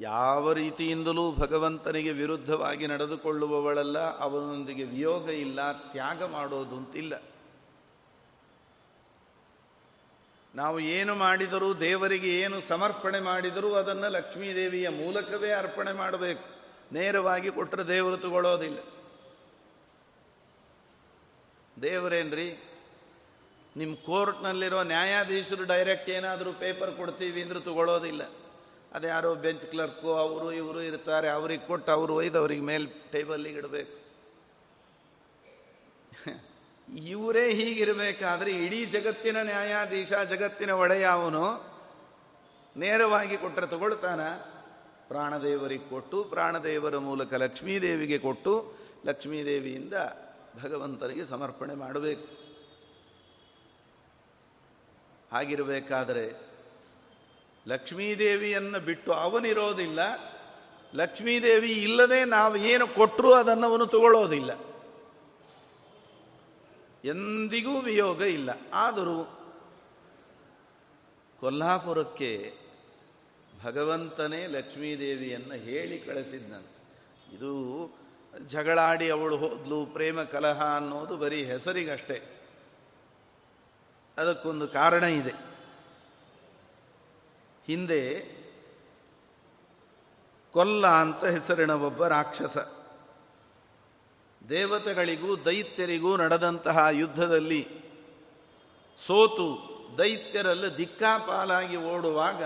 ಯಾವ 0.00 0.52
ರೀತಿಯಿಂದಲೂ 0.52 1.34
ಭಗವಂತನಿಗೆ 1.34 2.12
ವಿರುದ್ಧವಾಗಿ 2.12 2.86
ನಡೆದುಕೊಳ್ಳುವವಳಲ್ಲ, 2.86 4.18
ಅವನೊಂದಿಗೆ 4.18 4.84
ವಿಯೋಗ 4.84 5.28
ಇಲ್ಲ, 5.28 5.72
ತ್ಯಾಗ 5.72 6.24
ಮಾಡೋದು 6.24 6.76
ಅಂತಿಲ್ಲ. 6.76 7.22
ನಾವು 10.56 10.80
ಏನು 10.80 11.14
ಮಾಡಿದರೂ, 11.14 11.74
ದೇವರಿಗೆ 11.74 12.40
ಏನು 12.40 12.60
ಸಮರ್ಪಣೆ 12.60 13.20
ಮಾಡಿದರೂ 13.20 13.74
ಅದನ್ನು 13.74 14.08
ಲಕ್ಷ್ಮೀದೇವಿಯ 14.08 14.88
ಮೂಲಕವೇ 14.88 15.50
ಅರ್ಪಣೆ 15.50 15.92
ಮಾಡಬೇಕು. 15.92 16.44
ನೇರವಾಗಿ 16.94 17.50
ಕೊಟ್ಟರೆ 17.50 17.88
ದೇವರು 17.88 18.16
ತಗೊಳ್ಳೋದಿಲ್ಲ. 18.16 18.78
ದೇವರೇನ್ರಿ? 21.82 22.64
ನಿಮ್ಮ 23.76 23.94
ಕೋರ್ಟ್ನಲ್ಲಿರೋ 23.94 24.82
ನ್ಯಾಯಾಧೀಶರು 24.82 25.64
ಡೈರೆಕ್ಟ್ 25.64 26.10
ಏನಾದರೂ 26.10 26.52
ಪೇಪರ್ 26.52 26.92
ಕೊಡ್ತೀವಿ 26.92 27.42
ಅಂದ್ರೆ 27.42 27.60
ತಗೊಳ್ಳೋದಿಲ್ಲ. 27.60 28.22
ಅದ್ಯಾರೋ 28.94 29.34
ಬೆಂಚ್ 29.34 29.66
ಕ್ಲರ್ಕು, 29.66 30.14
ಅವರು 30.14 30.52
ಇವರು 30.52 30.82
ಇರ್ತಾರೆ, 30.82 31.28
ಅವ್ರಿಗೆ 31.28 31.66
ಕೊಟ್ಟು 31.66 31.92
ಅವರು 31.92 32.14
ಒಯ್ದು 32.14 32.38
ಅವ್ರಿಗೆ 32.38 32.62
ಮೇಲೆ 32.62 32.86
ಟೇಬಲ್ಲಿಗೆ 32.86 33.58
ಇಡಬೇಕು. 33.58 34.05
ಇವರೇ 36.94 37.54
ಹೀಗಿರಬೇಕಾದ್ರೆ 37.54 38.50
ಇಡೀ 38.50 38.84
ಜಗತ್ತಿನ 38.84 39.42
ನ್ಯಾಯಾಧೀಶ, 39.42 40.12
ಜಗತ್ತಿನ 40.12 40.70
ಒಡೆಯ 40.70 41.06
ಅವನು 41.06 41.64
ನೇರವಾಗಿ 42.76 43.36
ಕೊಟ್ಟರೆ 43.36 43.66
ತಗೊಳ್ತಾನ. 43.66 44.20
ಪ್ರಾಣದೇವರಿಗೆ 45.08 45.90
ಕೊಟ್ಟು, 45.90 46.24
ಪ್ರಾಣದೇವರ 46.24 46.98
ಮೂಲಕ 46.98 47.34
ಲಕ್ಷ್ಮೀದೇವಿಗೆ 47.34 48.18
ಕೊಟ್ಟು, 48.18 48.74
ಲಕ್ಷ್ಮೀದೇವಿಯಿಂದ 49.06 49.94
ಭಗವಂತನಿಗೆ 50.62 51.24
ಸಮರ್ಪಣೆ 51.24 51.74
ಮಾಡಬೇಕು. 51.74 52.46
ಹಾಗಿರಬೇಕಾದರೆ 55.32 56.32
ಲಕ್ಷ್ಮೀದೇವಿಯನ್ನು 57.68 58.80
ಬಿಟ್ಟು 58.80 59.12
ಅವನಿರೋದಿಲ್ಲ. 59.12 59.98
ಲಕ್ಷ್ಮೀದೇವಿ 60.94 61.72
ಇಲ್ಲದೆ 61.72 62.24
ನಾವು 62.24 62.56
ಏನು 62.56 62.86
ಕೊಟ್ಟರೂ 62.88 63.32
ಅದನ್ನು 63.32 63.66
ಅವನು 63.66 63.86
ತಗೊಳ್ಳೋದಿಲ್ಲ. 63.86 64.75
ಎಂದಿಗೂ 67.04 67.80
ವಿಯೋಗ 67.80 68.22
ಇಲ್ಲ. 68.22 68.50
ಆದರೂ 68.72 69.32
ಕೊಲ್ಹಾಪುರಕ್ಕೆ 71.40 72.54
ಭಗವಂತನೇ 73.64 74.46
ಲಕ್ಷ್ಮೀದೇವಿಯನ್ನು 74.46 75.54
ಹೇಳಿ 75.54 75.98
ಕಳಿಸಿದ್ದಂತೆ 75.98 76.76
ಇದು 77.36 77.90
ಜಗಳಾಡಿ 78.46 79.10
ಅವಳು 79.10 79.36
ಹೋದ್ಲು, 79.36 79.86
ಪ್ರೇಮ 79.86 80.22
ಕಲಹ 80.22 80.76
ಅನ್ನೋದು 80.76 81.16
ಬರೀ 81.16 81.44
ಹೆಸರಿಗಷ್ಟೇ. 81.44 82.46
ಅದಕ್ಕೊಂದು 84.18 84.68
ಕಾರಣ 84.68 85.04
ಇದೆ. 85.04 85.32
ಹಿಂದೆ 87.66 88.36
ಕೊಲ್ಲ 90.52 90.86
ಅಂತ 90.86 91.24
ಹೆಸರಿನ 91.24 91.70
ಒಬ್ಬ 91.70 92.06
ರಾಕ್ಷಸ. 92.06 92.75
ದೇವತೆಗಳಿಗೂ 94.48 95.36
ದೈತ್ಯರಿಗೂ 95.36 96.16
ನಡೆದಂತಹ 96.16 96.86
ಯುದ್ಧದಲ್ಲಿ 96.90 97.68
ಸೋತು 99.06 99.76
ದೈತ್ಯರಲ್ಲಿ 99.98 100.76
ದಿಕ್ಕಾಪಾಲಾಗಿ 100.76 101.76
ಓಡುವಾಗ 101.76 102.42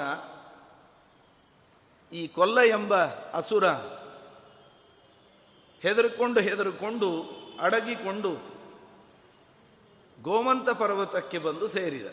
ಈ 2.14 2.28
ಕೊಲ್ಲ 2.28 2.60
ಎಂಬ 2.60 2.94
ಅಸುರ 3.32 3.68
ಹೆದರ್ಕೊಂಡು 5.80 6.40
ಹೆದರ್ಕೊಂಡು 6.40 7.22
ಅಡಗಿಕೊಂಡು 7.60 8.60
ಗೋಮಂತ 10.22 10.70
ಪರ್ವತಕ್ಕೆ 10.70 11.38
ಬಂದು 11.38 11.68
ಸೇರಿದ. 11.68 12.06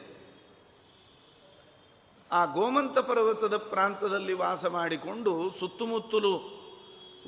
ಆ 2.31 2.45
ಗೋಮಂತ 2.45 2.97
ಪರ್ವತದ 2.97 3.57
ಪ್ರಾಂತದಲ್ಲಿ 3.57 4.33
ವಾಸ 4.33 4.65
ಮಾಡಿಕೊಂಡು 4.65 5.55
ಸುತ್ತಮುತ್ತಲು 5.59 6.56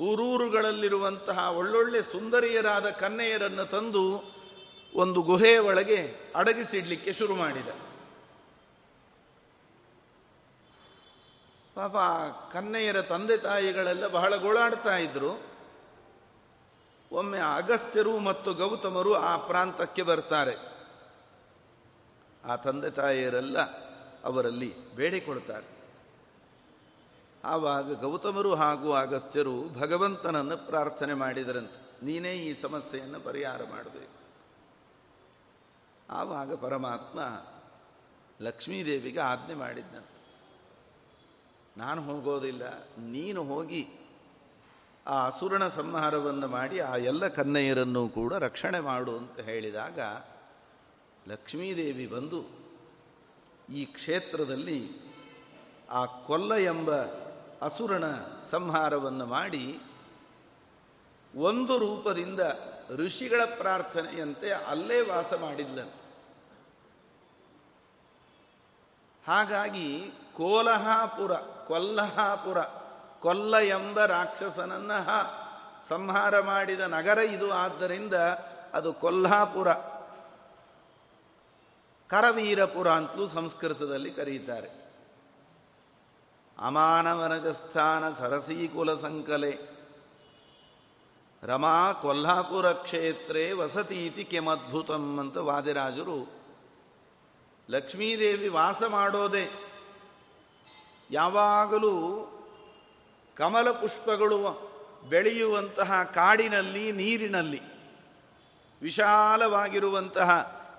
ಊರೂರುಗಳಲ್ಲಿರುವಂತಹ 0.00 1.56
ಒಳ್ಳೊಳ್ಳೆ 1.56 2.02
ಸುಂದರಿಯರಾದ 2.02 2.90
ಕನ್ನೆಯರನ್ನು 2.90 3.70
ತಂದು 3.70 4.34
ಒಂದು 4.94 5.22
ಗುಹೆಯ 5.22 5.58
ಒಳಗೆ 5.58 6.14
ಅಡಗಿಸಿಡ್ಲಿಕ್ಕೆ 6.36 7.12
ಶುರು 7.12 7.34
ಮಾಡಿದ. 7.34 7.68
ಪಾಪ 11.74 11.96
ಕನ್ನೆಯರ 12.52 13.00
ತಂದೆ 13.00 13.36
ತಾಯಿಗಳೆಲ್ಲ 13.36 14.06
ಬಹಳ 14.06 14.36
ಗೋಳಾಡ್ತಾ 14.36 14.96
ಇದ್ರು. 14.96 15.42
ಒಮ್ಮೆ 17.12 17.38
ಅಗಸ್ತ್ಯರು 17.38 18.18
ಮತ್ತು 18.18 18.54
ಗೌತಮರು 18.54 19.14
ಆ 19.14 19.36
ಪ್ರಾಂತಕ್ಕೆ 19.36 20.02
ಬರ್ತಾರೆ. 20.02 20.56
ಆ 22.44 22.56
ತಂದೆ 22.56 22.90
ತಾಯಿಯರೆಲ್ಲ 22.90 23.58
ಅವರಲ್ಲಿ 24.24 24.90
ಬೇಡಿಕೊಳ್ತಾರೆ. 24.94 25.79
ಆವಾಗ 27.44 28.00
ಗೌತಮರು 28.00 28.54
ಹಾಗೂ 28.54 28.92
ಅಗಸ್ತ್ಯರು 28.92 29.68
ಭಗವಂತನನ್ನು 29.68 30.56
ಪ್ರಾರ್ಥನೆ 30.66 31.14
ಮಾಡಿದರಂತೆ. 31.14 31.78
ನೀನೇ 32.06 32.32
ಈ 32.32 32.54
ಸಮಸ್ಯೆಯನ್ನು 32.54 33.20
ಪರಿಹಾರ 33.20 33.60
ಮಾಡಬೇಕು. 33.70 34.18
ಆವಾಗ 36.10 36.54
ಪರಮಾತ್ಮ 36.54 37.20
ಲಕ್ಷ್ಮೀದೇವಿಗೆ 38.42 39.20
ಆಜ್ಞೆ 39.20 39.54
ಮಾಡಿದ್ದಂತೆ 39.54 40.18
ನಾನು 41.76 42.02
ಹೋಗೋದಿಲ್ಲ, 42.02 42.62
ನೀನು 42.98 43.42
ಹೋಗಿ 43.42 43.82
ಆ 45.06 45.26
ಅಸುರನ 45.26 45.68
ಸಂಹಾರವನ್ನು 45.68 46.48
ಮಾಡಿ 46.48 46.78
ಆ 46.80 46.96
ಎಲ್ಲ 46.96 47.28
ಕನ್ನೆಯರನ್ನು 47.28 48.08
ಕೂಡ 48.08 48.32
ರಕ್ಷಣೆ 48.34 48.80
ಮಾಡು 48.80 49.16
ಅಂತ 49.18 49.40
ಹೇಳಿದಾಗ 49.40 50.00
ಲಕ್ಷ್ಮೀದೇವಿ 51.28 52.06
ಬಂದು 52.06 52.40
ಈ 53.72 53.84
ಕ್ಷೇತ್ರದಲ್ಲಿ 53.84 54.80
ಆ 55.90 56.04
ಕೊಲ್ಲ 56.06 56.54
ಎಂಬ 56.54 56.90
ಅಸುರನ 57.62 58.04
ಸಂಹಾರವನ್ನು 58.50 59.26
ಮಾಡಿ 59.26 59.80
ಒಂದು 61.34 61.78
ರೂಪದಿಂದ 61.78 62.40
ಋಷಿಗಳ 62.90 63.40
ಪ್ರಾರ್ಥನೆಯಂತೆ 63.44 64.50
ಅಲ್ಲೇ 64.50 65.00
ವಾಸ 65.00 65.34
ಮಾಡಿದ್ಲಂತೆ. 65.34 66.00
ಹಾಗಾಗಿ 69.26 70.12
ಕೋಲಹಾಪುರ, 70.34 71.34
ಕೊಲ್ಲಹಾಪುರ, 71.66 72.60
ಕೊಲ್ಲ 73.20 73.56
ಎಂಬ 73.56 74.04
ರಾಕ್ಷಸನನ್ನ 74.04 74.92
ಸಂಹಾರ 75.88 76.40
ಮಾಡಿದ 76.40 76.80
ನಗರ 76.80 77.18
ಇದು. 77.18 77.52
ಆದ್ದರಿಂದ 77.52 78.14
ಅದು 78.74 78.92
ಕೊಲ್ಲಾಪುರ 78.92 79.72
ಕರವೀರಪುರ 82.08 82.90
ಅಂತಲೂ 82.90 83.26
ಸಂಸ್ಕೃತದಲ್ಲಿ 83.26 84.10
ಕರೀತಾರೆ. 84.10 84.79
ಅಮಾನವನಜಸ್ಥಾನ 86.60 88.12
ಸರಸೀಕುಲ 88.12 88.94
ಸಂಕಲೆ 88.94 89.58
ರಮಾ 91.42 91.92
ಕೊಲ್ಹಾಪುರ 91.92 92.72
ಕ್ಷೇತ್ರೇ 92.72 93.52
ವಸತೀತಿ 93.52 94.24
ಕೆಮದ್ಭುತಂ 94.24 95.18
ಅಂತ 95.18 95.36
ವಾದಿರಾಜರು 95.36 96.40
ಲಕ್ಷ್ಮೀದೇವಿ 97.70 98.48
ವಾಸ 98.48 98.82
ಮಾಡೋದೇ. 98.82 99.50
ಯಾವಾಗಲೂ 101.10 101.94
ಕಮಲ 103.36 103.70
ಪುಷ್ಪಗಳು 103.70 104.70
ಬೆಳೆಯುವಂತಹ 105.08 106.02
ಕಾಡಿನಲ್ಲಿ, 106.02 106.92
ನೀರಿನಲ್ಲಿ, 106.92 107.60
ವಿಶಾಲವಾಗಿರುವಂತಹ 108.82 110.30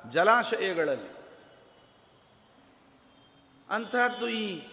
ಜಲಾಶಯಗಳಲ್ಲಿ. 0.10 1.12
ಅಂತಹದ್ದು 3.70 4.30
ಈ 4.30 4.70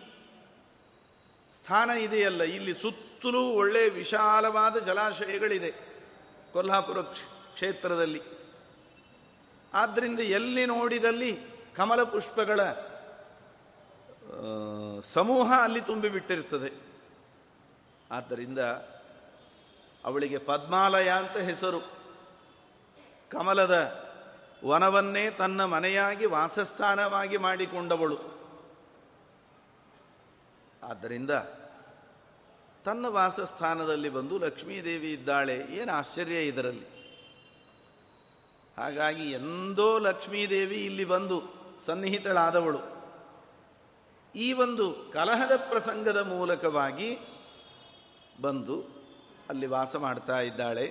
ಸ್ಥಾನ 1.50 1.90
ಇದೆಯಲ್ಲ, 1.90 2.42
ಇಲ್ಲಿ 2.42 2.74
ಸುತ್ತಲೂ 2.74 3.50
ಒಳ್ಳೆ 3.52 3.88
ವಿಶಾಲವಾದ 3.88 4.78
ಜಲಾಶಯಗಳಿದೆ 4.78 5.70
ಕೊಲ್ಹಾಪುರ 6.52 7.02
ಕ್ಷೇತ್ರದಲ್ಲಿ. 7.02 8.22
ಆದ್ದರಿಂದ 9.74 10.20
ಎಲ್ಲಿ 10.20 10.66
ನೋಡಿದಲ್ಲಿ 10.66 11.32
ಕಮಲ 11.76 12.02
ಪುಷ್ಪಗಳ 12.02 12.60
ಸಮೂಹ 15.00 15.48
ಅಲ್ಲಿ 15.62 15.80
ತುಂಬಿಬಿಟ್ಟಿರ್ತದೆ 15.80 16.70
ಆದ್ದರಿಂದ 18.10 18.58
ಅವಳಿಗೆ 20.04 20.38
ಪದ್ಮಾಲಯ 20.38 21.08
ಅಂತ 21.08 21.36
ಹೆಸರು. 21.36 21.80
ಕಮಲದ 23.30 23.76
ವನವನ್ನೇ 24.64 25.30
ತನ್ನ 25.30 25.64
ಮನೆಯಾಗಿ 25.64 26.26
ವಾಸಸ್ಥಾನವಾಗಿ 26.26 27.36
ಮಾಡಿಕೊಂಡವಳು. 27.36 28.37
ಆದ್ದರಿಂದ 30.88 31.30
ತನ್ನ 32.84 33.06
ವಾಸಸ್ಥಾನದಲ್ಲಿ 33.06 34.08
ಬಂದು 34.08 34.38
ಲಕ್ಷ್ಮೀದೇವಿ 34.38 35.12
ಇದ್ದಾಳೆ, 35.12 35.56
ಏನು 35.58 35.92
ಆಶ್ಚರ್ಯ 35.92 36.46
ಇದರಲ್ಲಿ. 36.46 36.98
ಹಾಗಾಗಿ 38.78 39.30
ಎಂದೋ 39.30 39.98
ಲಕ್ಷ್ಮೀದೇವಿ 39.98 40.76
ಇಲ್ಲಿ 40.76 41.04
ಬಂದು 41.04 41.42
ಸನ್ನಿಹಿತಳಾದವಳು. 41.86 42.98
ಈ 44.34 44.52
ಒಂದು 44.52 45.10
ಕಲಹದ 45.12 45.56
ಪ್ರಸಂಗದ 45.56 46.26
ಮೂಲಕವಾಗಿ 46.28 47.18
ಬಂದು 48.40 48.98
ಅಲ್ಲಿ 49.48 49.66
ವಾಸ 49.66 49.96
ಮಾಡ್ತಾ 49.96 50.40
ಇದ್ದಾಳೆ. 50.40 50.86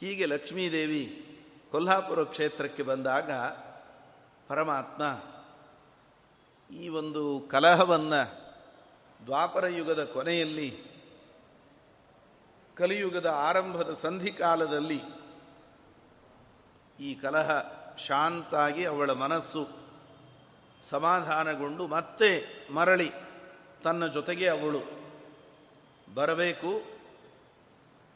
ಹೀಗೆ 0.00 0.26
ಲಕ್ಷ್ಮೀದೇವಿ 0.26 1.26
ಕೊಲ್ಹಾಪುರ 1.70 2.24
ಕ್ಷೇತ್ರಕ್ಕೆ 2.24 2.82
ಬಂದಾಗ 2.82 3.30
ಪರಮಾತ್ಮ 4.48 5.02
ಈ 6.70 6.88
ಒಂದು 6.88 7.40
ಕಲಹವನ್ನು 7.40 8.20
ದ್ವಾಪರ 9.26 9.66
ಯುಗದ 9.66 10.04
ಕೊನೆಯಲ್ಲಿ, 10.04 10.84
ಕಲಿಯುಗದ 12.74 13.26
ಆರಂಭದ 13.26 13.94
ಸಂಧಿಕಾಲದಲ್ಲಿ 13.94 15.00
ಈ 17.00 17.14
ಕಲಹ 17.14 17.50
ಶಾಂತಾಗಿ 17.96 18.84
ಅವಳ 18.84 19.10
ಮನಸ್ಸು 19.10 19.68
ಸಮಾಧಾನಗೊಂಡು 20.82 21.86
ಮತ್ತೆ 21.86 22.30
ಮರಳಿ 22.72 23.10
ತನ್ನ 23.84 24.06
ಜೊತೆಗೆ 24.06 24.48
ಅವಳು 24.48 24.80
ಬರಬೇಕು. 26.14 26.82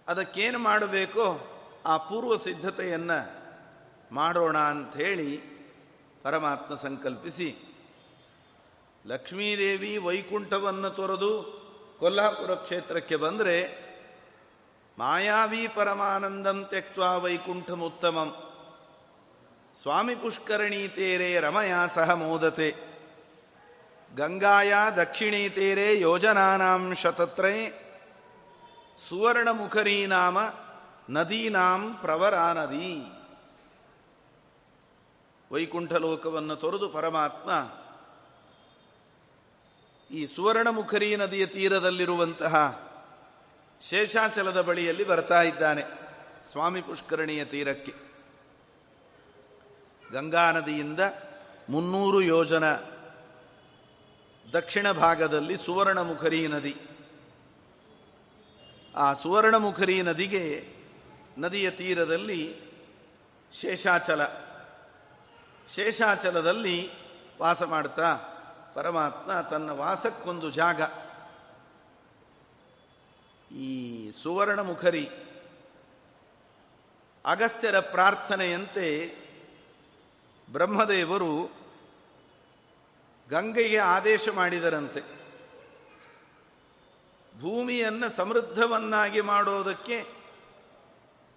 ಅದಕ್ಕೇನು 0.08 0.58
ಮಾಡಬೇಕೋ 0.58 1.26
ಆ 1.86 1.96
ಪೂರ್ವ 1.96 2.36
ಸಿದ್ಧತೆಯನ್ನು 2.36 3.18
ಮಾಡೋಣ 4.14 4.58
ಅಂಥೇಳಿ 4.58 5.42
ಪರಮಾತ್ಮ 6.22 6.74
ಸಂಕಲ್ಪಿಸಿ 6.74 7.73
ಲಕ್ಷ್ಮೀದೇವಿ 9.06 9.98
ವೈಕುಂಠವನ್ನು 9.98 10.90
ತೊರೆದು 10.90 11.32
ಕೊಲ್ಹಾಪುರ 12.00 12.54
ಕ್ಷೇತ್ರಕ್ಕೆ 12.54 13.16
ಬಂದರೆ 13.16 13.84
ಮಾಯಾವಿ 14.98 15.68
ಪರಮಾನಂದಂ 15.68 16.64
ತ್ಯಕ್ವಾ 16.68 17.16
ವೈಕುಂಠಮುತ್ತಮಂ. 17.16 18.36
ಸ್ವಾಮಿ 19.82 20.14
ಪುಷ್ಕರಣಿ 20.14 20.88
ತೇರೆ 20.88 21.40
ರಮಯ 21.40 21.72
ಸಹ 21.94 22.10
ಮೋದತೆ. 22.10 22.74
ಗಂಗಾಯ 24.16 24.74
ದಕ್ಷಿಣಿ 24.96 25.48
ತೇರೆ 25.48 26.00
ಯೋಜನಾನಾಂ 26.00 26.94
ಶತತ್ರೇ. 26.94 27.56
ಸುವರ್ಣಮುಖರೀ 29.08 30.06
ನಾಮ 30.06 30.38
ನದೀನಾಂ 31.10 31.94
ಪ್ರವರಾ 31.94 32.52
ನದಿ. 32.52 33.04
ವೈಕುಂಠ 35.52 35.92
ಲೋಕವನ್ನು 35.92 36.56
ತೊರೆದು 36.56 36.88
ಪರಮಾತ್ಮ 36.88 37.50
ಈ 40.10 40.26
ಸುವರ್ಣಮುಖರಿ 40.26 41.16
ನದಿಯ 41.16 41.46
ತೀರದಲ್ಲಿರುವಂತಹ 41.46 42.84
ಶೇಷಾಚಲದ 43.82 44.60
ಬಳಿಯಲ್ಲಿ 44.60 45.04
ಬರ್ತಾ 45.04 45.42
ಇದ್ದಾನೆ 45.42 45.84
ಸ್ವಾಮಿ 46.44 46.82
ಪುಷ್ಕರಣಿಯ 46.82 47.44
ತೀರಕ್ಕೆ. 47.44 47.94
ಗಂಗಾ 50.12 50.50
ನದಿಯಿಂದ 50.52 51.00
ಮುನ್ನೂರು 51.68 52.22
ಯೋಜನ 52.22 52.72
ದಕ್ಷಿಣ 54.52 54.92
ಭಾಗದಲ್ಲಿ 54.92 55.56
ಸುವರ್ಣಮುಖರಿ 55.56 56.48
ನದಿ. 56.48 56.76
ಆ 58.96 59.12
ಸುವರ್ಣಮುಖರಿ 59.12 60.02
ನದಿಗೆ 60.02 60.68
ನದಿಯ 61.38 61.70
ತೀರದಲ್ಲಿ 61.70 62.56
ಶೇಷಾಚಲ. 63.52 64.24
ಶೇಷಾಚಲದಲ್ಲಿ 65.74 66.90
ವಾಸ 67.40 67.62
ಮಾಡ್ತಾ 67.62 68.18
ಪರಮಾತ್ಮ 68.74 69.40
ತನ್ನ 69.40 69.70
ವಾಸಕ್ಕೊಂದು 69.70 70.50
ಜಾಗ. 70.50 70.82
ಈ 73.52 74.10
ಸುವರ್ಣ 74.10 74.60
ಮುಖರಿ 74.60 75.10
ಅಗಸ್ತ್ಯರ 77.24 77.80
ಪ್ರಾರ್ಥನೆಯಂತೆ 77.80 79.16
ಬ್ರಹ್ಮದೇವರು 80.52 81.50
ಗಂಗೆಗೆ 83.30 83.78
ಆದೇಶ 83.78 84.28
ಮಾಡಿದರಂತೆ. 84.28 85.00
ಭೂಮಿಯನ್ನು 87.40 88.08
ಸಮೃದ್ಧವನ್ನಾಗಿ 88.10 89.20
ಮಾಡೋದಕ್ಕೆ 89.20 90.06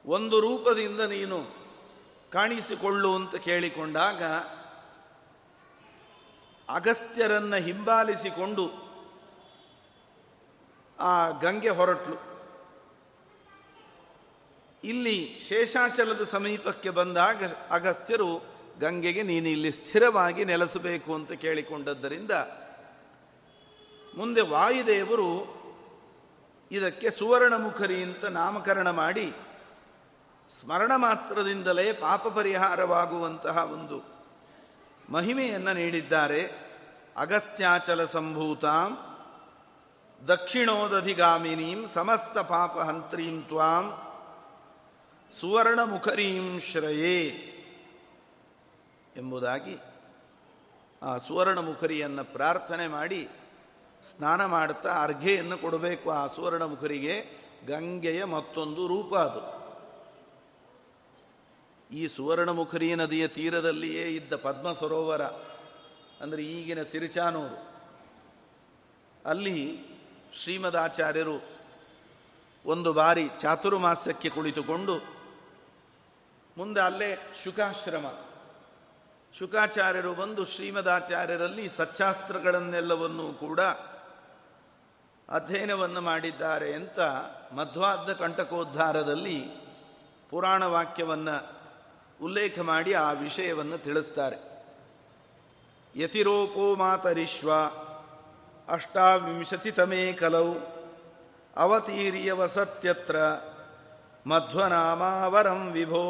ಒಂದು 0.06 0.40
ರೂಪದಿಂದ 0.40 1.00
ನೀನು 1.00 1.46
ಕಾಣಿಸಿಕೊಳ್ಳು 2.32 3.16
ಅಂತ 3.16 3.36
ಕೇಳಿಕೊಂಡಾಗ 3.36 4.24
ಅಗಸ್ತ್ಯರನ್ನ 6.70 7.56
ಹಿಂಬಾಲಿಸಿಕೊಂಡು 7.56 8.88
ಆ 11.00 11.30
ಗಂಗೆ 11.30 11.70
ಹೊರಟ್ಲು. 11.70 12.16
ಇಲ್ಲಿ 14.84 15.40
ಶೇಷಾಚಲದ 15.50 16.24
ಸಮೀಪಕ್ಕೆ 16.24 16.90
ಬಂದಾಗ 16.90 17.44
ಅಗಸ್ತ್ಯರು 17.72 18.42
ಗಂಗೆಗೆ, 18.80 19.24
ನೀನು 19.24 19.48
ಇಲ್ಲಿ 19.48 19.72
ಸ್ಥಿರವಾಗಿ 19.72 20.46
ನೆಲೆಸಬೇಕು 20.46 21.16
ಅಂತ 21.16 21.32
ಕೇಳಿಕೊಂಡದ್ದರಿಂದ 21.32 22.32
ಮುಂದೆ 24.18 24.42
ವಾಯುದೇವರು 24.42 25.58
ಇದಕ್ಕೆ 26.72 27.10
ಸುವರ್ಣಮುಖರಿ 27.10 28.04
ಅಂತ 28.04 28.26
ನಾಮಕರಣ 28.26 28.90
ಮಾಡಿ 28.90 29.34
ಸ್ಮರಣ 30.62 30.92
ಮಾತ್ರದಿಂದಲೇ 30.96 31.94
ಪಾಪ 31.94 32.28
ಪರಿಹಾರವಾಗುವಂತಹ 32.28 33.58
ಒಂದು 33.58 34.17
ಮಹಿಮೆಯನ್ನು 35.10 35.74
ನೀಡಿದ್ದಾರೆ. 35.74 36.52
ಅಗಸ್ತ್ಯಾಚಲ 37.18 38.04
ಸಂಭೂತಾಂ, 38.06 38.98
ದಕ್ಷಿಣೋದಧಿಗಾಮಿನೀಂ, 40.28 41.88
ಸಮಸ್ತ 41.88 42.38
ಪಾಪಹಂತ್ರೀಂ 42.38 43.42
ತ್ವಾಂ 43.42 44.02
ಸುವರ್ಣ 45.40 45.80
ಮುಖರೀಂ 45.84 46.60
ಶ್ರಯೇ 46.60 47.26
ಎಂಬುದಾಗಿ 49.16 49.78
ಆ 51.04 51.18
ಸುವರ್ಣ 51.18 51.60
ಮುಖರಿಯನ್ನು 51.60 52.34
ಪ್ರಾರ್ಥನೆ 52.34 52.88
ಮಾಡಿ 52.88 53.30
ಸ್ನಾನ 54.04 54.46
ಮಾಡುತ್ತಾ 54.46 55.04
ಅರ್ಘೆಯನ್ನು 55.04 55.58
ಕೊಡಬೇಕು 55.58 56.12
ಆ 56.12 56.28
ಸುವರ್ಣಮುಖರಿಗೆ. 56.28 57.48
ಗಂಗೆಯ 57.68 58.24
ಮತ್ತೊಂದು 58.24 58.88
ರೂಪ 58.88 59.16
ಅದು. 59.16 59.67
ಈ 61.92 62.08
ಸುವರ್ಣಮುಖರಿ 62.08 62.96
ನದಿಯ 62.96 63.28
ತೀರದಲ್ಲಿಯೇ 63.28 64.04
ಇದ್ದ 64.04 64.36
ಪದ್ಮ 64.36 64.74
ಸರೋವರ 64.74 65.22
ಅಂದರೆ 66.22 66.44
ಈಗಿನ 66.44 66.84
ತಿರುಚಾನೂರು. 66.84 67.68
ಅಲ್ಲಿ 69.26 69.80
ಶ್ರೀಮದಾಚಾರ್ಯರು 70.34 71.50
ಒಂದು 72.66 72.94
ಬಾರಿ 72.94 73.30
ಚಾತುರ್ಮಾಸ್ಯಕ್ಕೆ 73.40 74.30
ಕುಳಿತುಕೊಂಡು 74.30 74.96
ಮುಂದೆ 76.58 76.80
ಅಲ್ಲೇ 76.82 77.34
ಶುಕಾಶ್ರಮ. 77.44 78.14
ಶುಕಾಚಾರ್ಯರು 79.34 80.14
ಬಂದು 80.14 80.46
ಶ್ರೀಮದಾಚಾರ್ಯರಲ್ಲಿ 80.46 81.70
ಸಚ್ಚಾಸ್ತ್ರಗಳನ್ನೆಲ್ಲವನ್ನೂ 81.70 83.34
ಕೂಡ 83.34 83.60
ಅಧ್ಯಯನವನ್ನು 85.30 86.02
ಮಾಡಿದ್ದಾರೆ 86.02 86.74
ಅಂತ 86.74 87.00
ಮಧ್ವಾದ್ದ 87.54 88.10
ಕಂಟಕೋದ್ಧಾರದಲ್ಲಿ 88.10 89.46
ಪುರಾಣ 90.30 90.64
ವಾಕ್ಯವನ್ನು 90.66 91.57
ಉಲ್ಲೇಖ 92.22 92.60
ಮಾಡಿ 92.60 92.94
ಆ 92.94 93.12
ವಿಷಯವನ್ನು 93.12 93.78
ತಿಳಿಸ್ತಾರೆ. 93.78 94.38
ಯತಿರೋಪೋ 95.96 96.76
ಮಾತರಿಶ್ವ 96.76 97.52
ಅಷ್ಟಾವಿಂಶತಿತಮೇ 98.68 100.14
ಕಲೌ 100.14 100.54
ಅವತೀರ್ಯ 101.56 102.34
ಸತ್ಯತ್ರ 102.54 103.16
ಮಧ್ವನಾಮಾವರಂ 104.28 105.72
ವಿಭೋ 105.72 106.04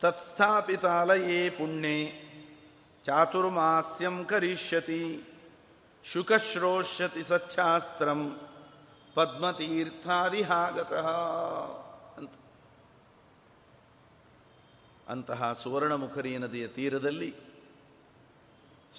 ತತ್ಸ್ಥಾಪಿತಾಲಯೇ 0.00 1.50
ಪುಣ್ಯೆ 1.50 1.96
ಚಾತುರ್ಮಾಸ್ಯಂ 3.04 4.24
ಕರಿಷ್ಯತಿ 4.24 5.22
ಶುಕಶ್ರೋಷ್ಯತಿ 6.04 7.22
ಸಚ್ಛಾಸ್ತ್ರಂ 7.22 8.40
ಪದ್ಮತೀರ್ಥಾದಿಹಾಗತಃ 9.14 11.06
ಅಂತ. 12.18 12.30
ಅಂತಹ 15.08 15.52
ಸುವರ್ಣಮುಖರಿ 15.52 16.38
ನದಿಯ 16.38 16.68
ತೀರದಲ್ಲಿ 16.68 17.34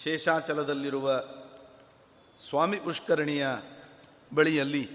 ಶೇಷಾಚಲದಲ್ಲಿರುವ 0.04 1.24
ಸ್ವಾಮಿ 2.40 2.78
ಪುಷ್ಕರಣಿಯ 2.78 3.48
ಬಳಿಯಲ್ಲಿ 4.34 4.90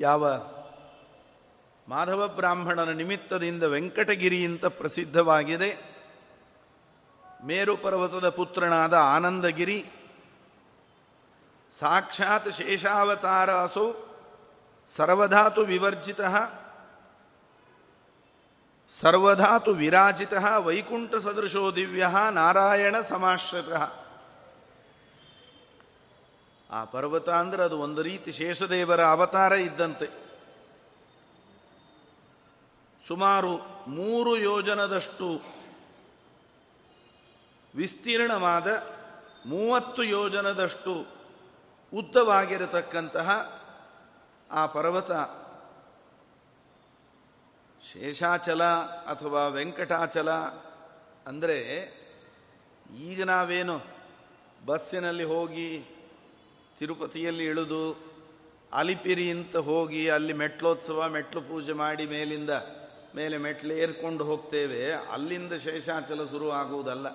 ಯಾವ 0.00 0.28
ಮಾಧವ 1.88 2.28
ಬ್ರಾಹ್ಮಣನ 2.28 2.92
ನಿಮಿತ್ತದಿಂದ 2.92 3.62
ವೆಂಕಟಗಿರಿ 3.62 4.56
ಪ್ರಸಿದ್ಧವಾಗಿದೆ. 4.58 5.96
ಮೇರು 7.44 7.76
ಪರ್ವತದ 7.76 8.28
ಪುತ್ರನಾದ 8.28 8.94
ಆನಂದಗಿರಿ, 8.94 9.84
ಸಾಕ್ಷಾತ್ 11.70 12.52
ಶೇಷಾವತಾರಾಸು 12.52 14.06
ಸರ್ವಧಾತು 14.88 15.60
ವಿವರ್ಜಿತ 15.60 16.20
ಸರ್ವಧಾತು 18.88 19.70
ವಿರಾಜಿತ 19.70 20.32
ವೈಕುಂಠ 20.58 21.14
ಸದೃಶೋ 21.14 21.70
ದಿವ್ಯ 21.70 22.10
ನಾರಾಯಣ 22.30 23.00
ಸಮಾಶ್ರಿತ. 23.00 23.72
ಆ 26.70 26.84
ಪರ್ವತ 26.84 27.28
ಅಂದ್ರೆ 27.28 27.62
ಅದು 27.62 27.78
ಒಂದು 27.78 28.02
ರೀತಿ 28.02 28.32
ಶೇಷದೇವರ 28.32 29.04
ಅವತಾರ 29.04 29.52
ಇದ್ದಂತೆ. 29.52 30.26
ಸುಮಾರು 33.06 33.56
ಮೂರು 33.86 34.36
ಯೋಜನದಷ್ಟು 34.36 35.42
ವಿಸ್ತೀರ್ಣವಾದ 37.74 38.66
ಮೂವತ್ತು 39.46 40.02
ಯೋಜನದಷ್ಟು 40.02 41.06
ಉದ್ದವಾಗಿರತಕ್ಕಂತಹ 41.92 43.60
ಆ 44.50 44.66
ಪರ್ವತ 44.66 45.10
ಶೇಷಾಚಲ 47.92 48.64
ಅಥವಾ 49.10 49.48
ವೆಂಕಟಾಚಲ 49.48 50.30
ಅಂದರೆ 51.26 51.58
ಈಗ 52.96 53.22
ನಾವೇನು 53.24 53.76
ಬಸ್ಸಿನಲ್ಲಿ 54.66 55.24
ಹೋಗಿ 55.24 55.68
ತಿರುಪತಿಯಲ್ಲಿ 56.78 57.44
ಇಳಿದು 57.44 57.82
ಅಲಿಪಿರಿ 58.72 59.30
ಅಂತ 59.30 59.56
ಹೋಗಿ 59.56 60.10
ಅಲ್ಲಿ 60.10 60.32
ಮೆಟ್ಲೋತ್ಸವ, 60.32 61.08
ಮೆಟ್ಲು 61.08 61.40
ಪೂಜೆ 61.40 61.72
ಮಾಡಿ 61.72 62.06
ಮೇಲಿಂದ 62.06 62.50
ಮೇಲೆ 63.14 63.36
ಮೆಟ್ಲು 63.36 63.74
ಏರ್ಕೊಂಡು 63.74 64.24
ಹೋಗ್ತೇವೆ, 64.24 64.92
ಅಲ್ಲಿಂದ 64.92 65.52
ಶೇಷಾಚಲ 65.52 66.24
ಶುರು 66.24 66.50
ಆಗುವುದಲ್ಲ. 66.50 67.06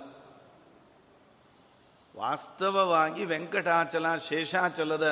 ವಾಸ್ತವವಾಗಿ 2.17 3.25
ವೆಂಕಟಾಚಲ, 3.25 4.15
ಶೇಷಾಚಲದ 4.15 5.07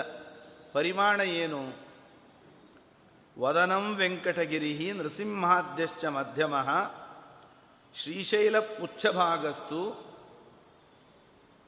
ಪರಿಮಾಣ 0.73 1.19
ಏನು? 1.21 1.88
ವದನಂ 3.39 3.95
ವೆಂಕಟಗಿರಿ 3.95 4.93
ನೃಸಿಂಹಾದ್ಯಶ್ಚ 4.93 6.05
ಮಧ್ಯಮ 6.05 6.55
ಶ್ರೀಶೈಲ 7.95 8.59
ಪುಚ್ಛಭಾಗಸ್ತು 8.59 10.09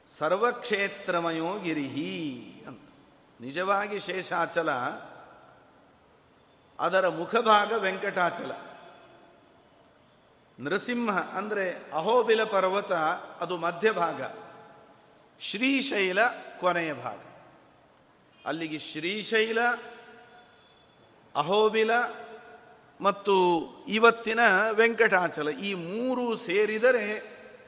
ಸರ್ವಕ್ಷೇತ್ರಮಯೋ 0.08 1.58
ಗಿರಿಹಿ 1.58 2.12
ಅಂತ. 2.66 2.80
ನಿಜವಾಗಿ 3.40 3.98
ಶೇಷಾಚಲ, 3.98 4.70
ಅದರ 6.78 7.08
ಮುಖಭಾಗ 7.08 7.72
ವೆಂಕಟಾಚಲ. 7.72 8.52
ನೃಸಿಂಹ 10.58 11.18
ಅಂದರೆ 11.18 11.66
ಅಹೋಬಿಲ 11.92 12.44
ಪರ್ವತ, 12.44 12.92
ಅದು 13.40 13.56
ಮಧ್ಯಭಾಗ. 13.56 14.22
ಶ್ರೀಶೈಲ 15.40 16.18
ಕೊನೆಯ 16.60 16.92
ಭಾಗ. 16.94 17.18
ಅಲ್ಲಿಗೆ 18.46 18.78
ಶ್ರೀಶೈಲ 18.78 19.58
ಅಹೋಬಿಲ 21.36 21.90
ಮತ್ತು 23.00 23.34
ಇವತ್ತಿನ 23.88 24.40
ವೆಂಕಟಾಚಲ, 24.72 25.48
ಈ 25.48 25.74
ಮೂರು 25.74 26.36
ಸೇರಿದರೆ 26.36 27.06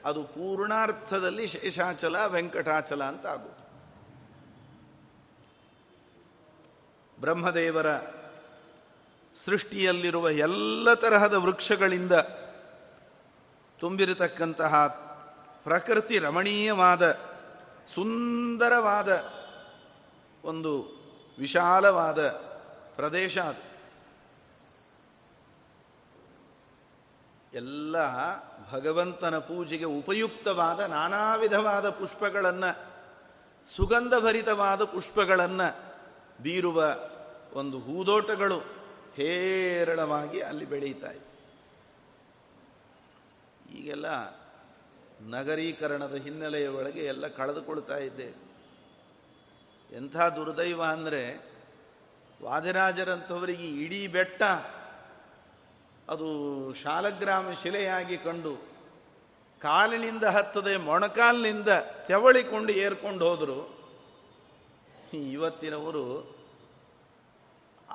ಅದು 0.05 0.23
ಪೂರ್ಣಾರ್ಥದಲ್ಲಿ 0.23 1.47
ಶೇಷಾಚಲ, 1.47 2.25
ವೆಂಕಟಾಚಲ 2.25 3.03
ಅಂತ 3.03 3.25
ಆಗುತ್ತೆ 3.25 3.63
ಬ್ರಹ್ಮದೇವರ 7.21 7.89
ಸೃಷ್ಟಿಯಲ್ಲಿರುವ 9.35 10.29
ಎಲ್ಲ 10.29 10.93
ತರಹದ 10.93 11.33
ವೃಕ್ಷಗಳಿಂದ 11.33 12.11
ತುಂಬಿರತಕ್ಕಂತಹ 13.79 14.73
ಪ್ರಕೃತಿ 15.63 16.19
ರಮಣೀಯವಾದ, 16.19 17.11
ಸುಂದರವಾದ 17.95 19.11
ಒಂದು 20.43 20.73
ವಿಶಾಲವಾದ 21.39 22.19
ಪ್ರದೇಶ 22.95 23.37
ಅದು. 23.37 23.75
ಎಲ್ಲ 27.53 27.95
ಭಗವಂತನ 28.71 29.37
ಪೂಜೆಗೆ 29.37 29.85
ಉಪಯುಕ್ತವಾದ 29.85 30.79
ನಾನಾ 30.79 31.35
ವಿಧವಾದ 31.35 31.89
ಪುಷ್ಪಗಳನ್ನು, 31.89 32.71
ಸುಗಂಧಭರಿತವಾದ 33.65 34.83
ಪುಷ್ಪಗಳನ್ನು 34.83 35.67
ಬೀರುವ 36.43 36.83
ಒಂದು 37.53 37.79
ಹೂದೋಟಗಳು 37.79 38.59
ಹೇರಳವಾಗಿ 39.15 40.41
ಅಲ್ಲಿ 40.41 40.65
ಬೆಳೀತಾ 40.65 41.11
ಇದೆ 41.11 41.25
ಈಗೆಲ್ಲ 43.73 44.05
ನಗರೀಕರಣದ 45.21 46.15
ಹಿನ್ನೆಲೆಯ 46.15 46.67
ಒಳಗೆ 46.67 47.05
ಎಲ್ಲ 47.05 47.27
ಕಳೆದುಕೊಳ್ತಾ 47.27 47.97
ಇದ್ದೇವೆ. 47.97 48.45
ಎಂಥ 49.97 50.17
ದುರ್ದೈವ 50.17 50.83
ಅಂದರೆ 50.83 51.54
ವಾದಿರಾಜರಂಥವರಿಗೆ 52.45 53.67
ಇಡೀ 53.83 54.07
ಬೆಟ್ಟ 54.07 54.41
ಅದು 56.09 56.27
ಶಾಲಗ್ರಾಮ 56.73 57.51
ಶಿಲೆಯಾಗಿ 57.51 58.17
ಕಂಡು 58.17 58.53
ಕಾಲಿನಿಂದ 59.61 60.23
ಹತ್ತದೆ 60.23 60.77
ಮೊಣಕಾಲಿನಿಂದ 60.77 61.67
ತೆವಳಿಕೊಂಡು 62.07 62.71
ಏರ್ಕೊಂಡು 62.73 63.29
ಹೋದರು. 63.29 63.59
ಇವತ್ತಿನವರು 65.31 66.03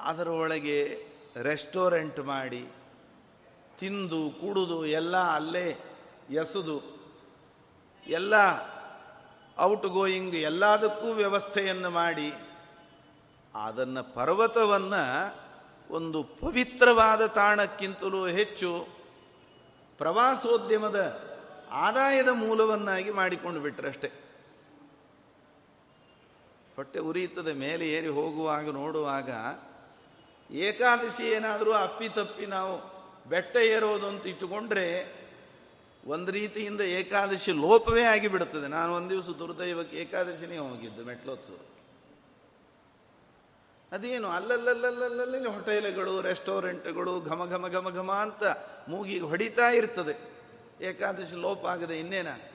ಅದರೊಳಗೆ 0.05 0.79
ರೆಸ್ಟೋರೆಂಟ್ 1.43 2.21
ಮಾಡಿ 2.21 2.63
ತಿಂದು 3.81 4.21
ಕುಡಿದು 4.31 4.87
ಎಲ್ಲ 4.87 5.17
ಅಲ್ಲೇ 5.35 5.67
ಎಸೆದು 6.31 6.77
ಎಲ್ಲ 8.07 8.35
ಔಟ್ 9.59 9.87
ಗೋಯಿಂಗ್ 9.87 10.35
ಎಲ್ಲದಕ್ಕೂ 10.35 11.09
ವ್ಯವಸ್ಥೆಯನ್ನು 11.13 11.91
ಮಾಡಿ 11.91 12.29
ಅದನ್ನು 13.55 14.15
ಪರ್ವತವನ್ನು 14.15 15.35
ಒಂದು 15.91 16.23
ಪವಿತ್ರವಾದ 16.23 17.27
ತಾಣಕ್ಕಿಂತಲೂ 17.27 18.27
ಹೆಚ್ಚು 18.27 18.89
ಪ್ರವಾಸೋದ್ಯಮದ 19.99 21.31
ಆದಾಯದ 21.71 22.29
ಮೂಲವನ್ನಾಗಿ 22.29 23.11
ಮಾಡಿಕೊಂಡು 23.11 23.61
ಬಿಟ್ರಷ್ಟೇ. 23.61 24.13
ಹೊಟ್ಟೆ 26.77 26.99
ಉರಿಯುತ್ತದೆ, 26.99 27.53
ಮೇಲೆ 27.53 27.89
ಏರಿ 27.89 28.09
ಹೋಗುವಾಗ, 28.09 28.69
ನೋಡುವಾಗ 28.71 29.31
ಏಕಾದಶಿ 30.55 31.23
ಏನಾದರೂ 31.23 31.73
ಅಪ್ಪಿತಪ್ಪಿ 31.73 32.47
ನಾವು 32.47 33.01
ಬೆಟ್ಟ 33.29 33.57
ಏರೋದು 33.57 34.07
ಅಂತ 34.07 34.27
ಇಟ್ಟುಕೊಂಡ್ರೆ 34.27 35.21
ಒಂದು 36.07 36.33
ರೀತಿಯಿಂದ 36.33 36.81
ಏಕಾದಶಿ 36.81 37.53
ಲೋಪವೇ 37.53 38.03
ಆಗಿಬಿಡುತ್ತದೆ. 38.03 38.69
ನಾನು 38.69 38.95
ಒಂದು 38.95 39.11
ದಿವಸ 39.11 39.29
ದುರ್ದೈವಕ್ಕೆ 39.29 39.97
ಏಕಾದಶಿನೇ 39.97 40.59
ಹೋಗಿದ್ದು 40.59 41.05
ಮೆಟ್ಲೋತ್ಸವ. 41.05 41.55
ಅದೇನು 43.93 44.29
ಅಲ್ಲಲ್ಲಲ್ಲಲ್ಲಲ್ಲಿ 44.29 45.49
ಹೋಟೆಲ್ಗಳು, 45.49 46.21
ರೆಸ್ಟೋರೆಂಟ್ಗಳು, 46.21 47.21
ಘಮ 47.21 47.45
ಘಮ 47.45 47.69
ಘಮ 47.69 47.91
ಘಮ 47.91 48.13
ಅಂತ 48.13 48.43
ಮೂಗಿಗೆ 48.89 49.21
ಹೊಡಿತಾ 49.21 49.71
ಇರ್ತದೆ. 49.71 50.19
ಏಕಾದಶಿ 50.81 51.37
ಲೋಪ 51.37 51.67
ಆಗದೆ 51.67 51.99
ಇನ್ನೇನಾಗ್ತದೆ 51.99 52.51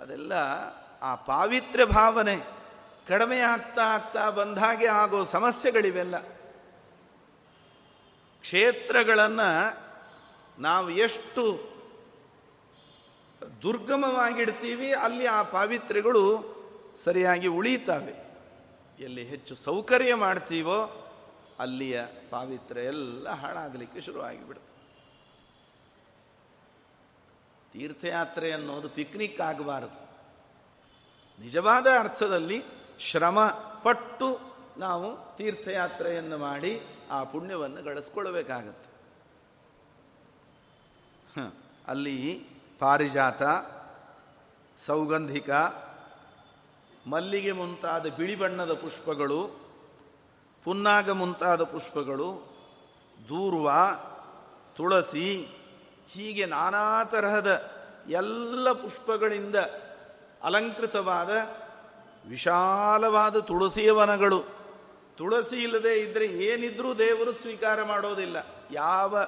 ಅದೆಲ್ಲ 0.00 0.32
ಆ 1.02 1.14
ಪಾವಿತ್ರ್ಯ 1.14 1.84
ಭಾವನೆ 1.84 2.36
ಕಡಿಮೆ 3.08 3.38
ಆಗ್ತಾ 3.38 3.82
ಆಗ್ತಾ 3.82 4.30
ಬಂದಾಗೆ 4.30 4.86
ಆಗೋ 4.86 5.24
ಸಮಸ್ಯೆಗಳಿವೆಲ್ಲ. 5.24 6.18
ಕ್ಷೇತ್ರಗಳನ್ನು 8.40 9.78
ನಾವು 10.58 10.90
ಎಷ್ಟು 10.90 11.44
ದುರ್ಗಮವಾಗಿಡ್ತೀವಿ, 13.62 14.92
ಅಲ್ಲಿ 14.92 15.26
ಆ 15.26 15.42
ಪಾವಿತ್ರ್ಯಗಳು 15.42 16.58
ಸರಿಯಾಗಿ 16.96 17.46
ಉಳೀತಾವೆ. 17.46 18.27
ಎಲ್ಲಿ 19.00 19.24
ಹೆಚ್ಚು 19.24 19.54
ಸೌಕರ್ಯ 19.54 20.14
ಮಾಡ್ತೀವೋ 20.14 20.78
ಅಲ್ಲಿಯ 21.58 21.98
ಪಾವಿತ್ರ್ಯ 22.30 22.82
ಎಲ್ಲ 22.82 23.28
ಹಾಳಾಗಲಿಕ್ಕೆ 23.28 24.00
ಶುರುವಾಗಿಬಿಡ್ತದೆ 24.00 24.74
ತೀರ್ಥಯಾತ್ರೆ 27.72 28.52
ಅನ್ನೋದು 28.52 28.88
ಪಿಕ್ನಿಕ್ 28.88 29.40
ಆಗಬಾರದು. 29.40 29.98
ನಿಜವಾದ 31.38 31.86
ಅರ್ಥದಲ್ಲಿ 31.98 32.58
ಶ್ರಮ 33.00 33.38
ಪಟ್ಟು 33.84 34.28
ನಾವು 34.78 35.36
ತೀರ್ಥಯಾತ್ರೆಯನ್ನು 35.36 36.38
ಮಾಡಿ 36.38 36.80
ಆ 37.10 37.24
ಪುಣ್ಯವನ್ನು 37.24 37.82
ಗಳಿಸ್ಕೊಳ್ಬೇಕಾಗತ್ತೆ. 37.82 38.88
ಅಲ್ಲಿ 41.88 42.16
ಪಾರಿಜಾತ, 42.78 43.42
ಸೌಗಂಧಿಕ 44.78 45.50
ಮಲ್ಲಿಗೆ 47.08 47.52
ಮುಂತಾದ 47.52 48.06
ಬಿಳಿ 48.06 48.36
ಬಣ್ಣದ 48.36 48.72
ಪುಷ್ಪಗಳು, 48.72 49.40
ಪುನ್ನಾಗ 50.64 51.10
ಮುಂತಾದ 51.10 51.62
ಪುಷ್ಪಗಳು, 51.62 52.28
ದೂರ್ವ, 53.28 53.70
ತುಳಸಿ, 54.76 55.48
ಹೀಗೆ 56.08 56.46
ನಾನಾ 56.46 57.04
ತರಹದ 57.04 57.70
ಎಲ್ಲ 58.08 58.72
ಪುಷ್ಪಗಳಿಂದ 58.72 59.56
ಅಲಂಕೃತವಾದ 60.42 61.30
ವಿಶಾಲವಾದ 62.28 63.36
ತುಳಸಿಯ 63.38 63.90
ವನಗಳು. 63.92 64.44
ತುಳಸಿ 65.16 65.62
ಇಲ್ಲದೆ 65.62 65.98
ಇದ್ದರೆ 65.98 66.26
ಏನಿದ್ರೂ 66.26 66.94
ದೇವರು 66.94 67.32
ಸ್ವೀಕಾರ 67.32 67.82
ಮಾಡೋದಿಲ್ಲ. 67.82 68.36
ಯಾವ 68.72 69.18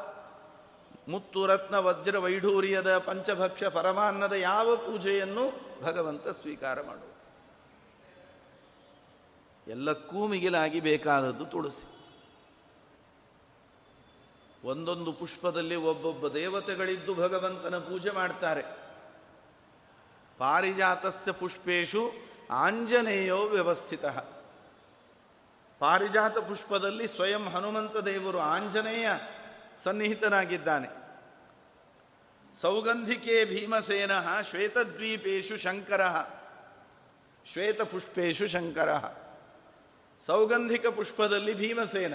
ಮುತ್ತು 1.09 1.47
ರತ್ನ 1.47 1.77
ವಜ್ರ 1.77 2.19
ವೈಢೂರ್ಯದ 2.19 2.99
ಪಂಚಭಕ್ಷ 2.99 3.65
ಪರಮಾನ್ನದ 3.65 4.33
ಯಾವ 4.33 4.77
ಪೂಜೆಯನ್ನು 4.77 5.45
ಭಗವಂತ 5.83 6.29
ಸ್ವೀಕಾರ 6.29 6.83
ಮಾಡುವ 6.83 7.10
ಎಲ್ಲಕ್ಕೂ 9.67 10.27
ಮಿಗಿಲಾಗಿ 10.27 10.81
ಬೇಕಾದದ್ದು 10.81 11.47
ತುಳಸಿ. 11.47 12.01
ಒಂದೊಂದು 14.65 15.13
ಪುಷ್ಪದಲ್ಲಿ 15.13 15.77
ಒಬ್ಬೊಬ್ಬ 15.77 16.29
ದೇವತೆಗಳಿದ್ದು 16.29 17.15
ಭಗವಂತನ 17.15 17.79
ಪೂಜೆ 17.79 18.11
ಮಾಡ್ತಾರೆ. 18.11 18.63
ಪಾರಿಜಾತಸ್ಯ 20.39 21.33
ಪುಷ್ಪೇಶು 21.33 22.11
ಆಂಜನೇಯೋ 22.51 23.49
ವ್ಯವಸ್ಥಿತ. 23.49 24.05
ಪಾರಿಜಾತ 25.79 26.39
ಪುಷ್ಪದಲ್ಲಿ 26.39 27.09
ಸ್ವಯಂ 27.09 27.49
ಹನುಮಂತ 27.49 27.97
ದೇವರು 27.97 28.39
ಆಂಜನೇಯ 28.39 29.11
ಸನ್ನಿಹಿತನಾಗಿದ್ದಾನೆ. 29.77 31.01
ಸೌಗಂಧಿಕೆ 32.55 33.45
ಭೀಮಸೇನ 33.45 34.41
ಶ್ವೇತದ್ವೀಪೇಶು 34.41 35.57
ಶಂಕರ. 35.57 36.01
ಶ್ವೇತಪುಷ್ಪೇಶು 37.53 38.49
ಶಂಕರ. 38.49 38.95
ಸೌಗಂಧಿಕ 40.27 40.87
ಪುಷ್ಪದಲ್ಲಿ 40.87 41.55
ಭೀಮಸೇನ. 41.55 42.15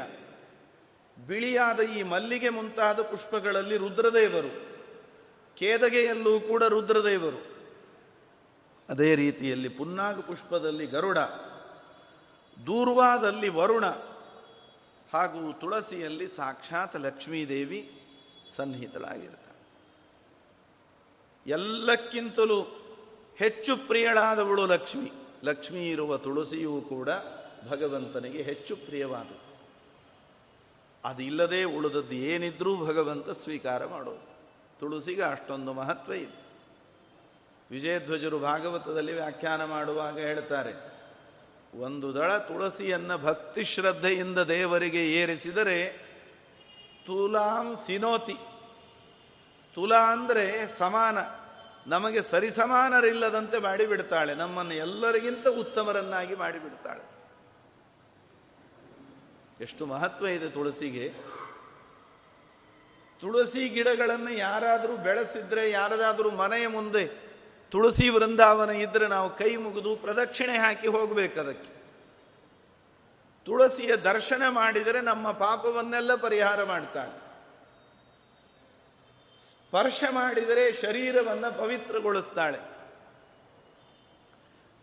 ಬಿಳಿಯಾದ 1.28 1.80
ಈ 1.80 2.04
ಮಲ್ಲಿಗೆ 2.04 2.50
ಮುಂತಾದ 2.50 3.02
ಪುಷ್ಪಗಳಲ್ಲಿ 3.02 3.78
ರುದ್ರದೇವರು. 3.78 4.65
ಕೇದಗೆಯಲ್ಲೂ 5.58 6.39
ಕೂಡ 6.39 6.63
ರುದ್ರದೇವರು. 6.63 7.46
ಅದೇ 8.89 9.15
ರೀತಿಯಲ್ಲಿ 9.15 9.70
ಪುನ್ನಾಗ 9.70 10.20
ಪುಷ್ಪದಲ್ಲಿ 10.20 10.86
ಗರುಡ. 10.86 11.18
ದೂರ್ವಾದಲ್ಲಿ 12.65 13.50
ವರುಣ. 13.50 13.86
ಹಾಗೂ 15.13 15.54
ತುಳಸಿಯಲ್ಲಿ 15.54 16.28
ಸಾಕ್ಷಾತ್ 16.28 16.96
ಲಕ್ಷ್ಮೀದೇವಿ 16.96 18.02
ಸನ್ನಿಹಿತಳಾಗಿರ್ತಾಳೆ 18.50 19.68
ಎಲ್ಲಕ್ಕಿಂತಲೂ 21.50 22.62
ಹೆಚ್ಚು 23.38 23.78
ಪ್ರಿಯಳಾದವಳು 23.78 24.65
ಲಕ್ಷ್ಮಿ. 24.65 25.12
ಲಕ್ಷ್ಮಿ 25.44 25.89
ಇರುವ 25.89 26.18
ತುಳಸಿಯೂ 26.18 26.82
ಕೂಡ 26.82 27.10
ಭಗವಂತನಿಗೆ 27.71 28.41
ಹೆಚ್ಚು 28.49 28.73
ಪ್ರಿಯವಾದದ್ದು. 28.86 29.41
ಅದಿಲ್ಲದೆ 31.04 31.62
ಉಳಿದದ್ದು 31.78 32.17
ಏನಿದ್ರೂ 32.32 32.71
ಭಗವಂತ 32.88 33.30
ಸ್ವೀಕಾರ 33.43 33.82
ಮಾಡೋದು. 33.86 34.23
ತುಳಸಿಗೆ 34.80 35.25
ಅಷ್ಟೊಂದು 35.34 35.71
ಮಹತ್ವ 35.80 36.13
ಇದೆ 36.23 36.39
ವಿಜಯಧ್ವಜರು 37.69 38.38
ಭಾಗವತದಲ್ಲಿ 38.39 39.13
ವ್ಯಾಖ್ಯಾನ 39.13 39.62
ಮಾಡುವಾಗ 39.65 40.15
ಹೇಳ್ತಾರೆ, 40.28 40.73
ಒಂದು 41.86 42.08
ದಳ 42.15 42.32
ತುಳಸಿಯನ್ನು 42.49 43.15
ಭಕ್ತಿ 43.28 43.63
ಶ್ರದ್ಧೆಯಿಂದ 43.71 44.39
ದೇವರಿಗೆ 44.51 45.01
ಏರಿಸಿದರೆ 45.21 45.80
ತುಲಾಂ 47.08 47.67
ಸಿನೋತಿ. 47.86 48.38
ತುಲಾ 49.78 50.01
ಅಂದರೆ 50.12 50.45
ಸಮಾನ, 50.78 51.17
ನಮಗೆ 51.88 52.21
ಸರಿಸಮಾನರಿಲ್ಲದಂತೆ 52.30 53.58
ಮಾಡಿಬಿಡ್ತಾಳೆ, 53.65 54.34
ನಮ್ಮನ್ನು 54.36 54.75
ಎಲ್ಲರಿಗಿಂತ 54.86 55.47
ಉತ್ತಮರನ್ನಾಗಿ 55.63 56.36
ಮಾಡಿಬಿಡ್ತಾಳೆ. 56.36 57.04
ಎಷ್ಟು 59.62 59.86
ಮಹತ್ವ 59.86 60.28
ಇದೆ 60.28 60.50
ತುಳಸಿಗೆ? 60.50 61.13
ತುಳಸಿ 63.22 63.70
ಗಿಡಗಳನ್ನು 63.70 64.34
ಯಾರಾದರೂ 64.34 64.98
ಬೆಳೆಸಿದ್ರೆ, 64.98 65.72
ಯಾರದಾದರೂ 65.72 66.32
ಮನೆಯ 66.32 66.68
ಮುಂದೆ 66.68 67.08
ತುಳಸಿ 67.70 68.10
ವೃಂದಾವನ 68.10 68.70
ಇದ್ರೆ 68.70 69.08
ನಾವು 69.08 69.38
ಕೈ 69.38 69.56
ಮುಗಿದು 69.56 69.96
ಪ್ರದಕ್ಷಿಣೆ 69.96 70.58
ಹಾಕಿ 70.58 70.88
ಹೋಗಬೇಕು 70.88 71.39
ಅದಕ್ಕೆ. 71.39 71.76
ತುಳಸಿಯ 73.46 73.96
ದರ್ಶನ 73.96 74.44
ಮಾಡಿದರೆ 74.50 75.02
ನಮ್ಮ 75.02 75.32
ಪಾಪವನ್ನೆಲ್ಲ 75.32 76.15
ಪರಿಹಾರ 76.15 76.63
ಮಾಡ್ತಾಳೆ 76.63 77.26
ಸ್ಪರ್ಶ 79.39 80.04
ಮಾಡಿದರೆ 80.10 80.74
ಶರೀರವನ್ನು 80.74 81.58
ಪವಿತ್ರಗೊಳಿಸ್ತಾಳೆ. 81.58 82.60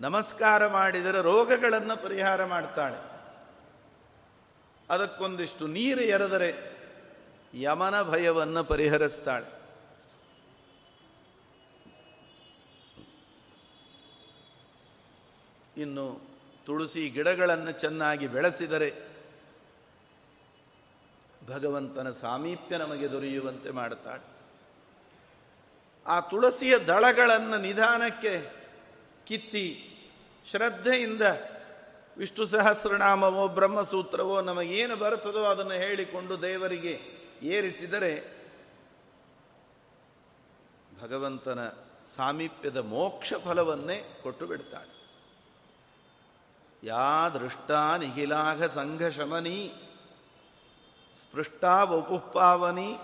ನಮಸ್ಕಾರ 0.00 0.66
ಮಾಡಿದರೆ 0.66 1.22
ರೋಗಗಳನ್ನು 1.22 2.02
ಪರಿಹಾರ 2.02 2.44
ಮಾಡ್ತಾಳೆ. 2.44 3.11
ಅದಕ್ಕೊಂದಿಷ್ಟು 4.90 5.66
ನೀರು 5.66 6.00
ಎರೆದರೆ 6.00 6.72
ಯಮನ 7.54 8.02
ಭಯವನ್ನು 8.02 8.64
ಪರಿಹರಿಸ್ತಾಳೆ. 8.64 9.62
ಇನ್ನು 15.76 16.20
ತುಳಸಿ 16.66 17.08
ಗಿಡಗಳನ್ನು 17.08 17.72
ಚೆನ್ನಾಗಿ 17.72 18.26
ಬೆಳೆಸಿದರೆ 18.26 18.92
ಭಗವಂತನ 21.46 22.10
ಸಾಮೀಪ್ಯ 22.10 22.76
ನಮಗೆ 22.76 23.10
ದೊರೆಯುವಂತೆ 23.10 23.70
ಮಾಡುತ್ತಾಳೆ. 23.70 24.32
ಆ 26.06 26.20
ತುಳಸಿಯ 26.20 26.78
ದಳಗಳನ್ನು 26.78 27.58
ನಿಧಾನಕ್ಕೆ 27.58 28.50
ಕಿತ್ತಿ 29.26 29.90
ಶ್ರದ್ಧೆಯಿಂದ 30.50 31.22
ವಿಷ್ಣು 32.18 32.46
ಸಹಸ್ರನಾಮವೋ, 32.46 33.48
ಬ್ರಹ್ಮಸೂತ್ರವೋ 33.48 34.40
ನಮಗೇನು 34.40 34.96
ಬರುತ್ತದೋ 34.96 35.44
ಅದನ್ನು 35.44 35.72
ಹೇಳಿಕೊಂಡು 35.72 36.42
ದೇವರಿಗೆ 36.42 36.94
ಏರಿಸಿದರೆ 37.42 38.12
ಭಗವಂತನ 41.02 41.68
ಸಾಮೀಪ್ಯದ 42.06 42.76
ಮೋಕ್ಷ 42.76 43.32
ಫಲವನ್ನೇ 43.44 44.20
ಕೊಟ್ಟು 44.22 44.46
ಬಿಡ್ತಾಳೆ. 44.46 44.92
ಯಾ 46.82 47.28
ದೃಷ್ಟ 47.28 47.70
ನಿಖಿಲಾಘ 47.70 48.64
ಸಂಘ 48.66 49.02
ಶಮನಿ, 49.08 49.72
ಸ್ಪೃಷ್ಟಾ 51.14 51.84
ವಕುಃಪಾವನಿ 51.84 52.98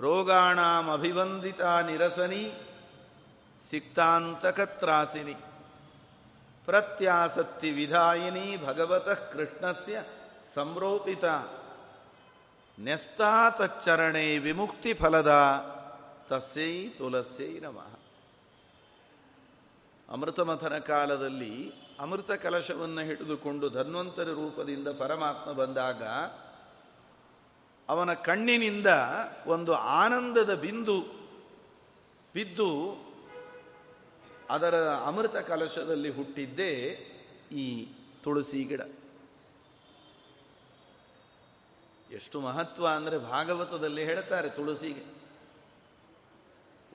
ರೋಗಾಣಾಮಭಿವಂದಿತ 0.00 1.60
ನಿರಸನಿ, 1.60 2.44
ಸಿಕ್ತಾಂತಕತ್ರಾಸಿನಿ. 3.70 5.53
ಪ್ರತ್ಯಾಸಕ್ತಿ 6.66 7.70
ವಿಧಾಯಿನಿ 7.70 8.64
ಭಗವತಃ 8.66 9.32
ಕೃಷ್ಣಸ್ಯ 9.32 10.02
ಸಂರೋಪಿತ. 10.54 11.24
ನ್ಯಸ್ತಾತಚ್ಚರಣೆ 12.80 14.38
ವಿಮುಕ್ತಿ 14.38 14.94
ಫಲದ 14.94 15.32
ತಸ್ಯೈ 16.28 16.88
ತುಲಸ್ಯೈ 16.88 17.60
ನಮಃ. 17.60 17.98
ಅಮೃತಮಥನ 20.08 20.78
ಕಾಲದಲ್ಲಿ 20.78 21.72
ಅಮೃತ 22.00 22.30
ಕಲಶವನ್ನು 22.30 23.00
ಹಿಡಿದುಕೊಂಡು 23.00 23.70
ಧನ್ವಂತರ 23.70 24.24
ರೂಪದಿಂದ 24.24 24.88
ಪರಮಾತ್ಮ 24.88 25.52
ಬಂದಾಗ 25.52 26.02
ಅವನ 27.88 28.14
ಕಣ್ಣಿನಿಂದ 28.14 28.86
ಒಂದು 29.46 29.74
ಆನಂದದ 29.74 30.54
ಬಿಂದು 30.54 31.00
ಬಿದ್ದು 32.34 32.68
ಅದರ 34.50 34.86
ಅಮೃತ 34.86 35.36
ಕಲಶದಲ್ಲಿ 35.36 36.10
ಹುಟ್ಟಿದ್ದೇ 36.10 36.98
ಈ 37.52 37.86
ತುಳಸಿ 38.22 38.64
ಗಿಡ. 38.64 38.80
ಎಷ್ಟು 42.12 42.40
ಮಹತ್ವ 42.40 42.86
ಅಂದರೆ 42.86 43.18
ಭಾಗವತದಲ್ಲಿ 43.18 44.04
ಹೇಳ್ತಾರೆ 44.04 44.48
ತುಳಸಿಗೆ. 44.48 45.24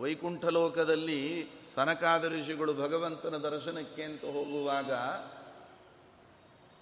ವೈಕುಂಠ 0.02 0.46
ಲೋಕದಲ್ಲಿ 0.46 1.50
ಸನಕಾದ 1.66 2.24
ಋಷಿಗಳು 2.24 2.74
ಭಗವಂತನ 2.74 3.38
ದರ್ಶನಕ್ಕೆ 3.38 4.04
ಅಂತ 4.04 4.22
ಹೋಗುವಾಗ 4.22 4.92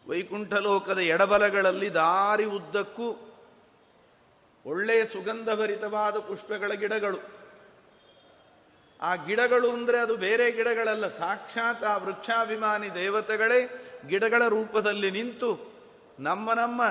ವೈಕುಂಠ 0.09 0.53
ಲೋಕದ 0.53 0.97
ಎಡಬಲಗಳಲ್ಲಿ 0.97 1.93
ದಾರಿ 1.93 2.45
ಉದ್ದಕ್ಕೂ 2.45 3.35
ಒಳ್ಳೆಯ 4.65 5.05
ಸುಗಂಧಭರಿತವಾದ 5.05 6.17
ಪುಷ್ಪಗಳ 6.17 6.73
ಗಿಡಗಳು. 6.73 7.36
ಆ 9.01 9.15
ಗಿಡಗಳು 9.15 9.71
ಅಂದರೆ 9.71 9.97
ಅದು 9.99 10.17
ಬೇರೆ 10.17 10.51
ಗಿಡಗಳಲ್ಲ, 10.51 11.07
ಸಾಕ್ಷಾತ್ 11.07 11.83
ಆ 11.83 11.97
ವೃಕ್ಷಾಭಿಮಾನಿ 11.97 12.95
ದೇವತೆಗಳೇ 12.95 13.59
ಗಿಡಗಳ 14.07 14.47
ರೂಪದಲ್ಲಿ 14.47 15.11
ನಿಂತು 15.11 15.49
ನಮ್ಮ 16.19 16.53
ನಮ್ಮ 16.53 16.81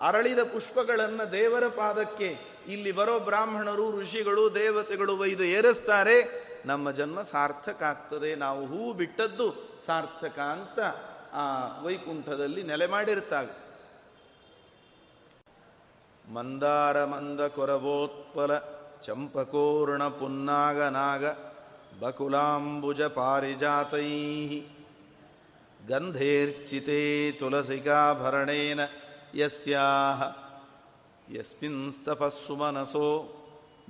ಅರಳಿದ 0.00 0.38
ಪುಷ್ಪಗಳನ್ನು 0.38 1.32
ದೇವರ 1.32 1.68
ಪಾದಕ್ಕೆ 1.68 2.36
ಇಲ್ಲಿ 2.68 2.92
ಬರೋ 2.92 3.18
ಬ್ರಾಹ್ಮಣರು, 3.18 4.00
ಋಷಿಗಳು, 4.00 4.54
ದೇವತೆಗಳು 4.54 5.18
ಒಯ್ದು 5.18 5.44
ಏರಿಸ್ತಾರೆ. 5.44 6.50
ನಮ್ಮ 6.66 6.90
ಜನ್ಮ 6.90 7.22
ಸಾರ್ಥಕ 7.22 7.82
ಆಗ್ತದೆ 7.82 8.34
ನಾವು 8.34 8.66
ಹೂ 8.66 8.92
ಬಿಟ್ಟದ್ದು 8.92 9.78
ಸಾರ್ಥಕ 9.86 10.38
ಅಂತ 10.38 10.78
ಆ 11.32 11.44
ವೈಕುಂಠದಲ್ಲಿ 11.82 12.62
ನೆಲೆ 12.62 12.86
ಮಾಡಿರ್ತಾವೆ 12.86 13.70
ಮಂದಾರ 16.32 17.04
ಮಂದ 17.04 17.40
ಕೊರಬೋತ್ಪಲ 17.40 18.79
ಚಂಪಕೋರ್ಣ 19.04 20.08
ಪುನ್ನಾಗ 20.08 20.82
ನಾಗ 20.82 21.24
ಬಕುಲಾಂಬುಜ 22.00 23.02
ಪಾರಿಜಾತೈ 23.02 24.60
ಗಂಧೇರ್ಚಿತೆ 25.88 27.32
ತುಲಸಿಕಾಭರಣೇನ 27.32 28.80
ಯಸ್ಯಾಹ. 29.34 30.22
ಯಸ್ಮಿನ್ 31.34 31.92
ಮನಸೋ 32.58 33.36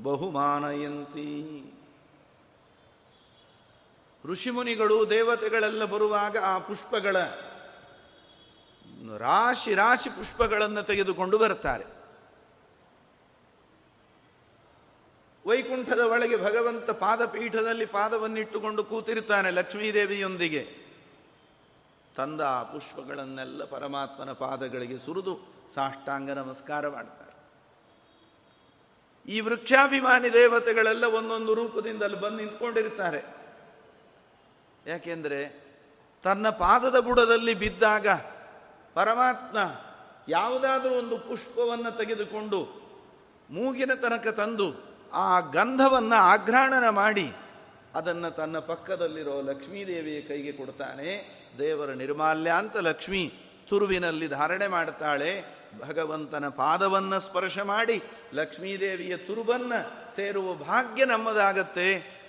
ಬಹುಮಾನಯಂತಿ. 0.02 1.30
ಋಷಿಮುನಿಗಳು 4.24 5.10
ದೇವತೆಗಳೆಲ್ಲ 5.10 5.84
ಬರುವಾಗ 5.84 6.36
ಆ 6.36 6.58
ಪುಷ್ಪಗಳ 6.58 7.16
ರಾಶಿ 9.18 9.74
ರಾಶಿ 9.74 10.10
ಪುಷ್ಪಗಳನ್ನು 10.10 10.82
ತೆಗೆದುಕೊಂಡು 10.82 11.38
ಬರ್ತಾರೆ. 11.38 11.99
ವೈಕುಂಠದ 15.50 15.98
ಒಳಗೆ 15.98 16.36
ಭಗವಂತ 16.36 16.90
ಪಾದಪೀಠದಲ್ಲಿ 16.90 17.86
ಪಾದವನ್ನಿಟ್ಟುಕೊಂಡು 17.86 18.84
ಕೂತಿರ್ತಾನೆ 18.84 19.50
ಲಕ್ಷ್ಮೀದೇವಿಯೊಂದಿಗೆ. 19.50 20.62
ತಂದ 22.16 22.40
ಆ 22.40 22.62
ಪುಷ್ಪಗಳನ್ನೆಲ್ಲ 22.62 23.64
ಪರಮಾತ್ಮನ 23.64 24.32
ಪಾದಗಳಿಗೆ 24.32 24.98
ಸುರಿದು 24.98 25.34
ಸಾಷ್ಟಾಂಗ 25.74 26.30
ನಮಸ್ಕಾರ 26.30 26.88
ಮಾಡ್ತಾರೆ. 26.88 27.30
ಈ 29.32 29.40
ವೃಕ್ಷಾಭಿಮಾನಿ 29.40 30.32
ದೇವತೆಗಳೆಲ್ಲ 30.32 31.04
ಒಂದೊಂದು 31.04 31.54
ರೂಪದಿಂದ 31.54 32.02
ಅಲ್ಲಿ 32.02 32.20
ಬಂದು 32.20 32.36
ನಿಂತ್ಕೊಂಡಿರ್ತಾರೆ 32.36 33.22
ಯಾಕೆಂದರೆ 34.86 35.40
ತನ್ನ 36.22 36.50
ಪಾದದ 36.50 37.00
ಬುಡದಲ್ಲಿ 37.00 37.54
ಬಿದ್ದಾಗ 37.54 38.08
ಪರಮಾತ್ಮ 38.94 39.58
ಯಾವುದಾದ್ರೂ 40.28 40.94
ಒಂದು 40.94 41.18
ಪುಷ್ಪವನ್ನು 41.18 41.96
ತೆಗೆದುಕೊಂಡು 41.96 42.60
ಮೂಗಿನ 43.50 43.94
ತನಕ 43.94 44.28
ತಂದು 44.28 44.89
ಆ 45.12 45.40
ಗಂಧವನ್ನು 45.40 46.16
ಆಘ್ರಾಣನ 46.16 46.88
ಮಾಡಿ 46.88 47.32
ಅದನ್ನು 47.94 48.30
ತನ್ನ 48.30 48.58
ಪಕ್ಕದಲ್ಲಿರೋ 48.58 49.42
ಲಕ್ಷ್ಮೀದೇವಿಯ 49.42 50.20
ಕೈಗೆ 50.20 50.52
ಕೊಡ್ತಾನೆ. 50.52 51.40
ದೇವರ 51.58 51.90
ನಿರ್ಮಾಲ್ಯ 51.90 52.50
ಅಂತ 52.50 52.76
ಲಕ್ಷ್ಮಿ 52.76 53.32
ತುರುವಿನಲ್ಲಿ 53.68 54.28
ಧಾರಣೆ 54.28 54.66
ಮಾಡ್ತಾಳೆ. 54.66 55.44
ಭಗವಂತನ 55.88 56.48
ಪಾದವನ್ನು 56.48 57.20
ಸ್ಪರ್ಶ 57.20 57.58
ಮಾಡಿ 57.58 58.02
ಲಕ್ಷ್ಮೀದೇವಿಯ 58.34 59.16
ತುರುಬನ್ನು 59.16 60.16
ಸೇರುವ 60.16 60.54
ಭಾಗ್ಯ 60.54 61.04
ನಮ್ಮದಾಗತ್ತೆ. 61.04 62.20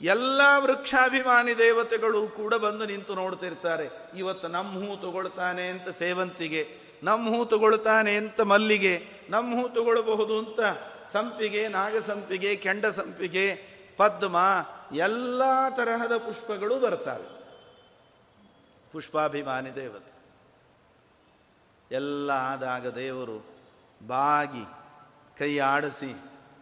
ಎಲ್ಲ 0.00 0.40
ವೃಕ್ಷಾಭಿಮಾನಿ 0.58 1.58
ದೇವತೆಗಳು 1.58 2.28
ಕೂಡ 2.28 2.54
ಬಂದು 2.54 2.86
ನಿಂತು 2.86 3.14
ನೋಡ್ತಿರ್ತಾರೆ. 3.14 3.88
ಇವತ್ತು 4.16 4.48
ನಮ್ಮ 4.48 4.78
ಹೂ 4.78 4.96
ತಗೊಳ್ತಾನೆ 4.96 5.68
ಅಂತ 5.68 5.88
ಸೇವಂತಿಗೆ 5.88 6.68
ನಮ್ಮ 7.02 7.36
ಹೂ 7.36 7.44
ತಗೊಳ್ತಾನೆ 7.44 8.16
ಅಂತ 8.16 8.40
ಮಲ್ಲಿಗೆ 8.40 9.02
ನಮ್ಮ 9.30 9.62
ಹೂ 9.62 9.68
ತಗೊಳ್ಬಹುದು 9.68 10.38
ಅಂತ 10.38 10.60
ಸಂಪಿಗೆ, 11.12 11.68
ನಾಗಸಂಪಿಗೆ 11.68 12.56
ಕೆಂಡ 12.56 12.86
ಸಂಪಿಗೆ 12.86 13.54
ಪದ್ಮ, 13.96 14.36
ಎಲ್ಲ 14.96 15.42
ತರಹದ 15.76 16.16
ಪುಷ್ಪಗಳು 16.16 16.80
ಬರ್ತವೆ 16.80 17.38
ಪುಷ್ಪಾಭಿಮಾನಿ 18.92 19.74
ದೇವತೆ. 19.74 20.12
ಎಲ್ಲ 21.94 22.30
ಆದಾಗ 22.30 22.86
ದೇವರು 22.86 23.44
ಬಾಗಿ, 24.06 24.64
ಕೈ 25.38 25.58
ಆಡಿಸಿ, 25.58 26.14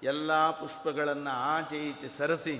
ಎಲ್ಲ 0.02 0.50
ಪುಷ್ಪಗಳನ್ನು 0.50 1.30
ಆಚೆ 1.30 1.76
ಈಚೆ 1.76 2.08
ಸರಸಿ, 2.18 2.58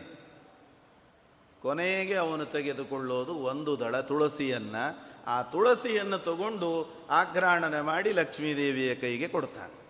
ಕೊನೆಗೆ 1.63 2.15
ಅವನು 2.15 2.45
ತೆಗೆದುಕೊಳ್ಳೋದು 2.45 3.35
ಒಂದು 3.35 3.81
ದಳ 3.81 4.01
ತುಳಸಿಯನ್ನು. 4.01 5.07
ಆ 5.27 5.43
ತುಳಸಿಯನ್ನು 5.43 6.19
ತಗೊಂಡು 6.19 6.91
ಆಗ್ರಾಣನೆ 7.11 7.81
ಮಾಡಿ 7.81 8.13
ಲಕ್ಷ್ಮೀದೇವಿಯ 8.13 8.95
ಕೈಗೆ 8.95 9.29
ಕೊಡ್ತಾನೆ. 9.29 9.86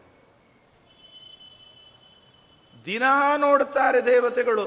ದಿನಾ 2.87 3.37
ನೋಡ್ತಾರೆ 3.37 4.07
ದೇವತೆಗಳು, 4.07 4.65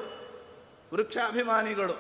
ವೃಕ್ಷಾಭಿಮಾನಿಗಳು. 0.93 1.95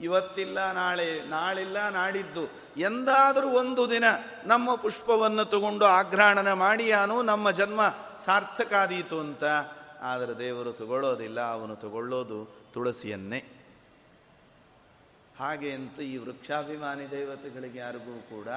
ಇವತ್ತಿಲ್ಲ, 0.00 0.72
ನಾಳೆ, 0.72 1.22
ನಾಳಿಲ್ಲ, 1.28 1.88
ನಾಡಿದ್ದು. 1.88 2.44
ಎಂದಾದರೂ 2.76 3.48
ಒಂದು 3.48 3.90
ದಿನ 3.90 4.04
ನಮ್ಮ 4.44 4.74
ಪುಷ್ಪವನ್ನು 4.74 5.44
ತಗೊಂಡು 5.44 5.84
ಆಗ್ರಾಣನ 5.84 6.52
ಮಾಡಿಯಾನು, 6.52 7.22
ನಮ್ಮ 7.22 7.50
ಜನ್ಮ 7.50 7.80
ಸಾರ್ಥಕಾದೀತು 8.24 9.20
ಅಂತ. 9.20 9.44
ಆದರೆ 10.00 10.38
ದೇವರು 10.38 10.72
ತಗೊಳ್ಳೋದಿಲ್ಲ, 10.72 11.40
ಅವನು 11.52 11.76
ತಗೊಳ್ಳೋದು 11.76 12.38
ತುಳಸಿಯನ್ನೇ. 12.72 13.40
ಹಾಗೆ 15.38 15.70
ಅಂತ 15.72 16.00
ಈ 16.00 16.16
ವೃಕ್ಷಾಭಿಮಾನಿ 16.16 17.10
ದೇವತೆಗಳಿಗೆ 17.10 17.78
ಯಾರಿಗೂ 17.78 18.20
ಕೂಡ 18.20 18.48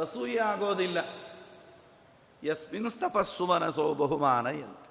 ಅಸೂಯೆ 0.00 0.38
ಆಗೋದಿಲ್ಲ. 0.38 0.98
ಯಸ್ಮಿನ್ 2.44 2.90
ತಪಸ್ಸು 2.90 3.46
ಮನಸೋ 3.46 3.94
ಬಹುಮಾನ 3.94 4.46
ಎಂತ. 4.46 4.87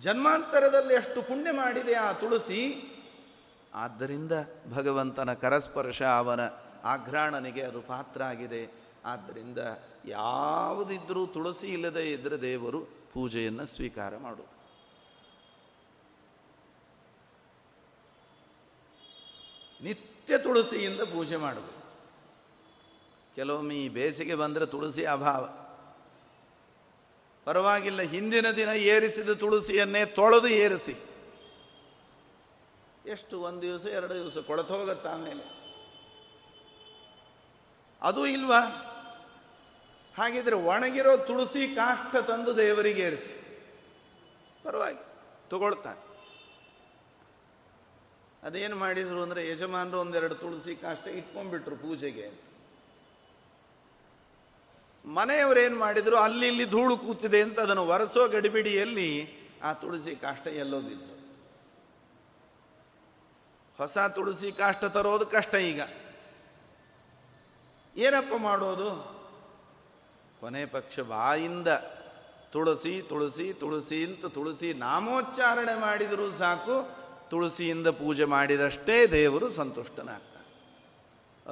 ಜನ್ಮಾಂತರದಲ್ಲಿ 0.00 0.94
ಎಷ್ಟು 0.94 1.22
ಪುಣ್ಯ 1.22 1.52
ಮಾಡಿದೆ 1.52 1.94
ಆ 1.94 2.12
ತುಳಸಿ. 2.12 2.60
ಆದ್ದರಿಂದ 3.74 4.32
ಭಗವಂತನ 4.74 5.32
ಕರಸ್ಪರ್ಶ 5.32 6.02
ಅವನ 6.02 6.40
ಆಘ್ರಾಣನಿಗೆ 6.84 7.62
ಅದು 7.62 7.80
ಪಾತ್ರ 7.82 8.22
ಆಗಿದೆ. 8.22 8.62
ಆದ್ದರಿಂದ 9.04 9.58
ಯಾವುದಿದ್ರೂ 10.06 11.26
ತುಳಸಿ 11.26 11.66
ಇಲ್ಲದೆ 11.66 12.12
ಇದ್ದರೆ 12.12 12.40
ದೇವರು 12.40 12.80
ಪೂಜೆಯನ್ನು 13.12 13.66
ಸ್ವೀಕಾರ 13.66 14.16
ಮಾಡು. 14.16 14.60
ನಿತ್ಯ 19.82 20.38
ತುಳಸಿಯಿಂದ 20.38 21.00
ಪೂಜೆ 21.00 21.36
ಮಾಡಬೇಕು 21.36 21.80
ಕೆಲವೊಮ್ಮೆ 23.34 23.74
ಈ 23.74 23.88
ಬೇಸಿಗೆ 23.88 24.34
ಬಂದರೆ 24.34 24.66
ತುಳಸಿ 24.66 25.04
ಅಭಾವ. 25.04 25.59
ಪರವಾಗಿಲ್ಲ, 27.50 28.00
ಹಿಂದಿನ 28.14 28.48
ದಿನ 28.58 28.70
ಏರಿಸಿದ 28.94 29.30
ತುಳಸಿಯನ್ನೇ 29.42 30.02
ತೊಳೆದು 30.18 30.48
ಏರಿಸಿ. 30.64 30.94
ಎಷ್ಟು 33.14 33.36
ಒಂದು 33.48 33.62
ದಿವಸ, 33.62 33.84
ಎರಡು 33.98 34.14
ದಿವಸ 34.14 34.38
ಕೊಳತು 34.48 34.72
ಹೋಗತ್ತಾ 34.74 35.10
ಆಮೇಲೆ. 35.12 35.44
ಅದು 38.02 38.22
ಇಲ್ವಾ? 38.26 38.60
ಹಾಗಿದ್ರೆ 40.18 40.56
ಒಣಗಿರೋ 40.72 41.16
ತುಳಸಿ 41.30 41.62
ಕಾಷ್ಟ 41.74 42.14
ತಂದು 42.30 42.52
ದೇವರಿಗೆ 42.56 43.02
ಏರಿಸಿ. 43.08 43.34
ಪರವಾಗಿ 44.64 45.02
ತಗೊಳ್ತಾನೆ 45.50 46.00
ಅದೇನು 48.42 48.76
ಮಾಡಿದ್ರು 48.76 49.22
ಅಂದರೆ 49.22 49.48
ಯಜಮಾನರು 49.48 49.98
ಒಂದೆರಡು 50.00 50.36
ತುಳಸಿ 50.44 50.74
ಕಾಷ್ಟ 50.84 51.06
ಇಟ್ಕೊಂಡ್ಬಿಟ್ರು 51.20 51.76
ಪೂಜೆಗೆ 51.76 52.24
ಅಂತ. 52.26 52.44
ಮನೆಯವರೇನು 55.04 55.76
ಮಾಡಿದ್ರು? 55.76 56.16
ಅಲ್ಲಿ 56.16 56.46
ಇಲ್ಲಿ 56.46 56.64
ಧೂಳು 56.64 56.96
ಕೂತಿದೆ 56.96 57.42
ಅಂತ 57.42 57.60
ಅದನ್ನು 57.60 57.86
ಒರೆಸೋ 57.86 58.28
ಗಡಿಬಿಡಿಯಲ್ಲಿ 58.28 59.40
ಆ 59.62 59.72
ತುಳಸಿ 59.72 60.16
ಕಾಷ್ಟ 60.16 60.46
ಎಲ್ಲೋ 60.46 60.80
ಬಿದ್ದು 60.80 61.10
ಹೊಸ 63.78 63.98
ತುಳಸಿ 63.98 64.52
ಕಾಷ್ಟ 64.52 64.84
ತರೋದು 64.84 65.26
ಕಷ್ಟ 65.26 65.54
ಈಗ. 65.54 65.80
ಏನಪ್ಪ 67.96 68.34
ಮಾಡೋದು? 68.38 69.20
ಕೊನೆ 70.40 70.66
ಪಕ್ಷ 70.66 71.00
ಬಾಯಿಂದ 71.00 71.68
ತುಳಸಿ 72.52 73.02
ತುಳಸಿ 73.02 73.52
ತುಳಸಿ 73.52 74.04
ಅಂತ 74.04 74.26
ತುಳಸಿ 74.26 74.74
ನಾಮೋಚ್ಚಾರಣೆ 74.74 75.74
ಮಾಡಿದರೂ 75.80 76.30
ಸಾಕು, 76.30 76.88
ತುಳಸಿಯಿಂದ 77.30 77.86
ಪೂಜೆ 77.86 78.24
ಮಾಡಿದಷ್ಟೇ 78.24 79.06
ದೇವರು 79.06 79.50
ಸಂತುಷ್ಟನಾಗ್ತಾರೆ 79.50 80.30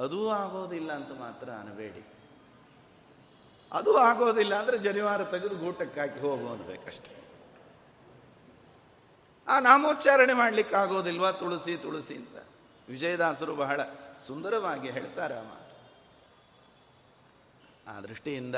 ಅದೂ 0.03 0.29
ಆಗೋದಿಲ್ಲ 0.29 0.93
ಅಂತ 0.93 1.11
ಮಾತ್ರ 1.19 1.49
ಅನಬೇಡಿ. 1.49 2.18
ಅದು 3.71 3.97
ಆಗೋದಿಲ್ಲ 3.97 4.55
ಅಂದರೆ 4.55 4.77
ಜನಿವಾರ 4.77 5.23
ತೆಗೆದು 5.23 5.55
ಗೂಟಕ್ಕಾಕಿ 5.55 6.19
ಹೋಗು 6.19 6.51
ಅನ್ಬೇಕಷ್ಟೆ. 6.51 7.11
ಆ 9.47 9.59
ನಾಮೋಚ್ಚಾರಣೆ 9.59 10.33
ಮಾಡ್ಲಿಕ್ಕೆ 10.33 10.75
ಆಗೋದಿಲ್ವಾ? 10.75 11.31
ತುಳಸಿ 11.31 11.77
ತುಳಸಿ 11.77 12.15
ಅಂತ. 12.15 12.37
ವಿಜಯದಾಸರು 12.89 13.55
ಬಹಳ 13.55 13.81
ಸುಂದರವಾಗಿ 14.27 14.89
ಹೇಳ್ತಾರೆ 14.89 15.33
ಆ 15.33 15.43
ಆ 17.87 18.01
ದೃಷ್ಟಿಯಿಂದ 18.01 18.55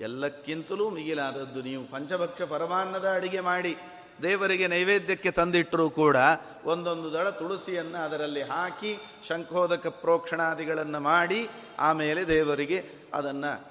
ಎಲ್ಲಕ್ಕಿಂತಲೂ 0.00 0.90
ಮಿಗಿಲಾದದ್ದು 0.90 1.62
ನೀವು 1.62 1.84
ಪಂಚಭಕ್ಷ 1.84 2.42
ಪರಮಾನ್ನದ 2.42 3.14
ಅಡಿಗೆ 3.14 3.40
ಮಾಡಿ 3.40 3.76
ದೇವರಿಗೆ 4.22 4.66
ನೈವೇದ್ಯಕ್ಕೆ 4.66 5.30
ತಂದಿಟ್ಟರೂ 5.30 5.90
ಕೂಡ 5.90 6.16
ಒಂದೊಂದು 6.64 7.12
ದಳ 7.12 7.30
ತುಳಸಿಯನ್ನು 7.30 8.04
ಅದರಲ್ಲಿ 8.04 8.42
ಹಾಕಿ 8.42 8.98
ಶಂಖೋದಕ 9.28 9.86
ಪ್ರೋಕ್ಷಣಾದಿಗಳನ್ನು 9.86 11.00
ಮಾಡಿ 11.00 11.48
ಆಮೇಲೆ 11.78 12.28
ದೇವರಿಗೆ 12.28 12.84
ಅದನ್ನು 13.14 13.69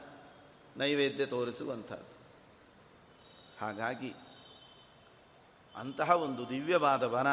ನೈವೇದ್ಯ 0.77 1.25
ತೋರಿಸುವಂಥದ್ದು. 1.25 2.15
ಹಾಗಾಗಿ 3.61 4.13
ಅಂತಹ 5.75 6.09
ಒಂದು 6.09 6.49
ದಿವ್ಯವಾದ 6.49 7.03
ವನ 7.03 7.27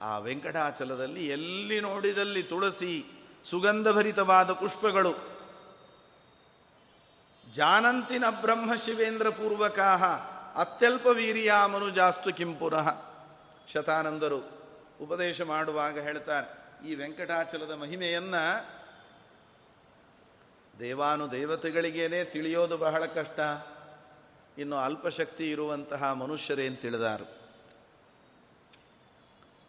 ಆ 0.00 0.18
ವೆಂಕಟಾಚಲದಲ್ಲಿ 0.18 1.26
ಎಲ್ಲಿ 1.26 1.80
ನೋಡಿದಲ್ಲಿ 1.80 2.42
ತುಳಸಿ 2.42 2.92
ಸುಗಂಧಭರಿತವಾದ 3.44 4.52
ಪುಷ್ಪಗಳು. 4.52 5.12
ಜಾನಂತಿನ 7.52 8.24
ಬ್ರಹ್ಮ 8.30 8.74
ಶಿವೇಂದ್ರ 8.74 9.28
ಪೂರ್ವಕಾಹ 9.28 10.04
ಅತ್ಯಲ್ಪ 10.56 11.06
ವೀರ್ಯ 11.06 11.52
ಮನುಜಾಸ್ತು 11.66 12.32
ಕಿಂಪುನಃ 12.32 12.88
ಶತಾನಂದರು 13.72 14.40
ಉಪದೇಶ 15.00 15.40
ಮಾಡುವಾಗ 15.42 15.98
ಹೇಳ್ತಾರೆ, 15.98 16.48
ಈ 16.88 16.94
ವೆಂಕಟಾಚಲದ 16.94 17.70
ಮಹಿಮೆಯನ್ನ 17.70 18.34
ದೇವಾನು 20.80 21.30
ದೇವತೆಗಳಿಗೇನೆ 21.30 22.24
ತಿಳಿಯೋದು 22.24 22.78
ಬಹಳ 22.78 23.06
ಕಷ್ಟ. 23.06 23.40
ಇನ್ನು 24.58 24.76
ಅಲ್ಪಶಕ್ತಿ 24.76 25.50
ಇರುವಂತಹ 25.50 26.12
ಮನುಷ್ಯರೇನು 26.12 26.76
ತಿಳಿದಾರು? 26.76 27.40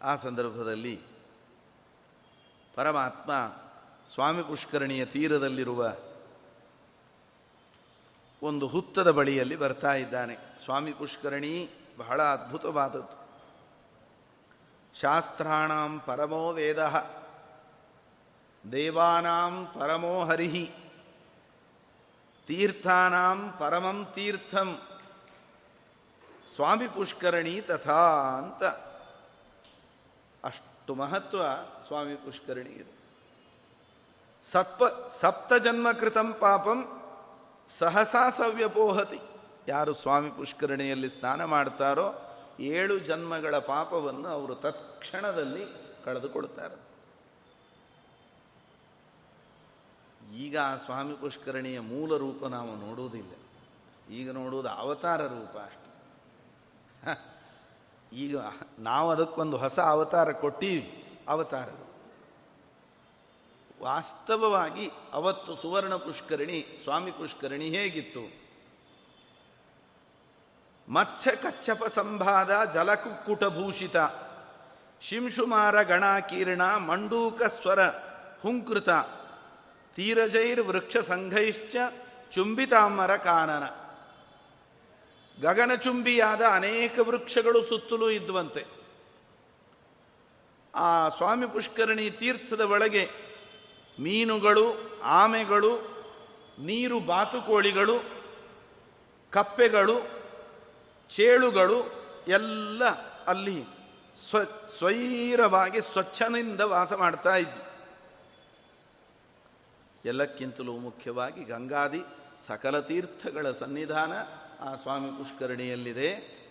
ಆ 0.02 0.14
ಸಂದರ್ಭದಲ್ಲಿ 0.14 1.00
ಪರಮಾತ್ಮ 2.74 3.32
ಸ್ವಾಮಿ 4.06 4.42
ಪುಷ್ಕರಣಿಯ 4.42 5.04
ತೀರದಲ್ಲಿರುವ 5.04 5.96
ಒಂದು 8.42 8.66
ಹುತ್ತದ 8.66 9.10
ಬಳಿಯಲ್ಲಿ 9.10 9.56
ಬರ್ತಾ 9.56 9.94
ಇದ್ದಾನೆ. 9.94 10.36
ಸ್ವಾಮಿ 10.64 10.92
ಪುಷ್ಕರಣಿ 10.92 11.68
ಬಹಳ 11.98 12.22
ಅದ್ಭುತವಾದದ್ದು. 12.22 13.22
ಶಾಸ್ತ್ರಾಣಾಂ 15.00 16.00
ಪರಮೋ 16.00 16.52
ವೇದ, 16.52 16.78
ದೇವಾನಾಂ 18.72 19.66
ಪರಮೋ 19.80 20.24
ಹರಿಹಿ 20.24 20.81
ತೀರ್ಥಾನಾಂ 22.46 23.54
ಪರಮಂ 23.58 24.08
ತೀರ್ಥಂ. 24.14 24.82
ಸ್ವಾಮಿ 26.54 26.88
ಪುಷ್ಕರಣಿ 26.88 27.60
ತಥಾ 27.60 28.02
ಅಂತ. 28.38 28.64
ಅಷ್ಟು 30.44 30.94
ಮಹತ್ವ 30.94 31.38
ಸ್ವಾಮಿ 31.86 32.14
ಪುಷ್ಕರಣಿ 32.14 32.70
ಇದೆ. 32.70 33.02
ಸತ್ಪ 34.42 34.82
ಸಪ್ತ 35.08 35.52
ಜನ್ಮ 35.52 35.92
ಕೃತಂ 35.92 36.32
ಪಾಪಂ 36.32 37.02
ಸಹಸಾ 37.68 38.30
ಸವ್ಯಪೋಹತಿ 38.30 39.20
ಯಾರು 39.68 39.92
ಸ್ವಾಮಿ 39.92 40.30
ಪುಷ್ಕರಣಿಯಲ್ಲಿ 40.30 41.08
ಸ್ನಾನ 41.08 41.44
ಮಾಡ್ತಾರೋ 41.44 42.14
ಏಳು 42.60 42.98
ಜನ್ಮಗಳ 42.98 43.58
ಪಾಪವನ್ನು 43.58 44.28
ಅವರು 44.28 44.54
ತತ್ಕ್ಷಣದಲ್ಲಿ 44.54 45.66
ಕಳೆದುಕೊಳ್ತಾರೆ. 46.04 46.91
ಈಗ 50.30 50.58
ಆ 50.58 50.76
ಸ್ವಾಮಿ 50.76 51.14
ಪುಷ್ಕರಣಿಯ 51.14 51.80
ಮೂಲ 51.80 52.16
ರೂಪ 52.16 52.44
ನಾವು 52.46 52.76
ನೋಡುವುದಿಲ್ಲ 52.76 53.32
ಈಗ 54.12 54.30
ನೋಡುವುದು 54.30 54.68
ಅವತಾರ 54.68 55.26
ರೂಪ 55.26 55.56
ಅಷ್ಟೆ. 55.58 55.82
ಈಗ 58.16 58.36
ನಾವು 58.78 59.10
ಅದಕ್ಕೊಂದು 59.10 59.56
ಹೊಸ 59.56 59.80
ಅವತಾರ 59.80 60.32
ಕೊಟ್ಟೀವಿ, 60.32 61.04
ಅವತಾರ 61.28 61.68
ವಾಸ್ತವವಾಗಿ 63.82 64.90
ಅವತ್ತು 65.12 65.56
ಸುವರ್ಣ 65.56 65.94
ಪುಷ್ಕರಣಿ, 65.94 66.80
ಸ್ವಾಮಿ 66.82 67.10
ಪುಷ್ಕರಣಿ 67.10 67.68
ಹೇಗಿತ್ತು? 67.68 68.42
ಮತ್ಸ್ಯ 70.88 71.36
ಕಚ್ಚಪ 71.36 71.84
ಸಂಭಾದ 71.84 72.64
ಜಲಕುಕ್ಕುಟಭೂಷಿತ 72.72 73.96
ಶಿಂಶುಮಾರ 75.00 75.82
ಗಣಾಕೀರ್ಣ 75.82 76.62
ಮಂಡೂಕ 76.62 77.42
ಸ್ವರ 77.42 77.88
ಹುಂಕೃತ 78.42 78.88
ತೀರಜೈರ್ 79.96 80.60
ವೃಕ್ಷ 80.60 80.96
ಸಂಘೈಶ್ಚ 80.96 81.76
ಚುಂಬಿತಾಮರ 82.30 83.16
ಕಾನನ 83.16 83.64
ಗಗನಚುಂಬಿಯಾದ 85.40 86.42
ಅನೇಕ 86.42 86.98
ವೃಕ್ಷಗಳು 86.98 87.62
ಸುತ್ತಲೂ 87.62 88.10
ಇದ್ದುವಂತೆ. 88.10 88.64
ಆ 90.74 91.08
ಸ್ವಾಮಿ 91.08 91.46
ಪುಷ್ಕರಣಿ 91.46 92.10
ತೀರ್ಥದ 92.10 92.60
ಒಳಗೆ 92.60 93.10
ಮೀನುಗಳು, 94.00 94.66
ಆಮೆಗಳು, 95.02 95.76
ನೀರು 96.58 97.00
ಬಾತುಕೋಳಿಗಳು, 97.00 97.96
ಕಪ್ಪೆಗಳು, 99.30 99.96
ಚೇಳುಗಳು 101.08 101.78
ಎಲ್ಲ 102.28 102.84
ಅಲ್ಲಿ 103.24 103.64
ಸ್ವ, 104.16 104.44
ಸ್ವೈರವಾಗಿ 104.78 105.80
ಸ್ವಚ್ಛನಿಂದ 105.80 106.60
ವಾಸ 106.60 106.92
ಮಾಡ್ತಾ 106.92 107.36
ಇದ್ವಿ. 107.36 107.71
ಎಲ್ಲಕ್ಕಿಂತಲೂ 110.04 110.72
ಮುಖ್ಯವಾಗಿ 110.72 111.44
ಗಂಗಾದಿ 111.44 112.02
ಸಕಲ 112.38 112.80
ತೀರ್ಥಗಳ 112.80 113.52
ಸನ್ನಿಧಾನ 113.52 114.12
ಆ 114.60 114.74
ಸ್ವಾಮಿ 114.74 115.10
ಪುಷ್ಕರಣಿಯಲ್ಲಿದೆ. 115.10 116.42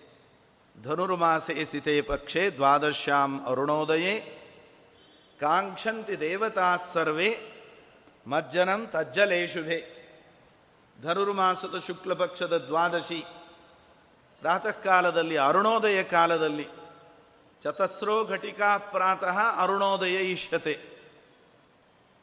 ಧನುರ್ಮಾಸೆ 0.83 1.65
ಸಿತೆ 1.65 2.01
ಪಕ್ಷೆ 2.01 2.51
ದ್ವಾದಶ್ಯಾಂ 2.51 3.45
ಅರುಣೋದಯೇ, 3.45 4.13
ಕಾಂಕ್ಷಂತಿ 5.39 6.19
ದೇವತಾ 6.19 6.77
ಸರ್ವೇ, 6.77 7.37
ಮಜ್ಜನಂ 8.27 8.87
ತಜ್ಜಲೇಶುಭೆ 8.87 9.79
ಧನುರ್ಮಾಸದ 11.01 11.79
ಶುಕ್ಲ 11.87 12.13
ಪಕ್ಷದ 12.13 12.57
ದ್ವಾದಶಿ 12.57 13.25
ಪ್ರಾತಃ 14.41 14.71
ಕಾಲದಲ್ಲಿ 14.71 15.37
ಅರುಣೋದಯ 15.37 16.03
ಕಾಲದಲ್ಲಿ, 16.03 16.67
ಚತಸ್ರೋ 17.61 18.25
ಘಟಿಕಾ 18.25 18.77
ಪ್ರಾತಃ 18.77 19.37
ಅರುಣೋದಯ 19.57 20.15
ಇಷ್ಯತೆ. 20.31 20.90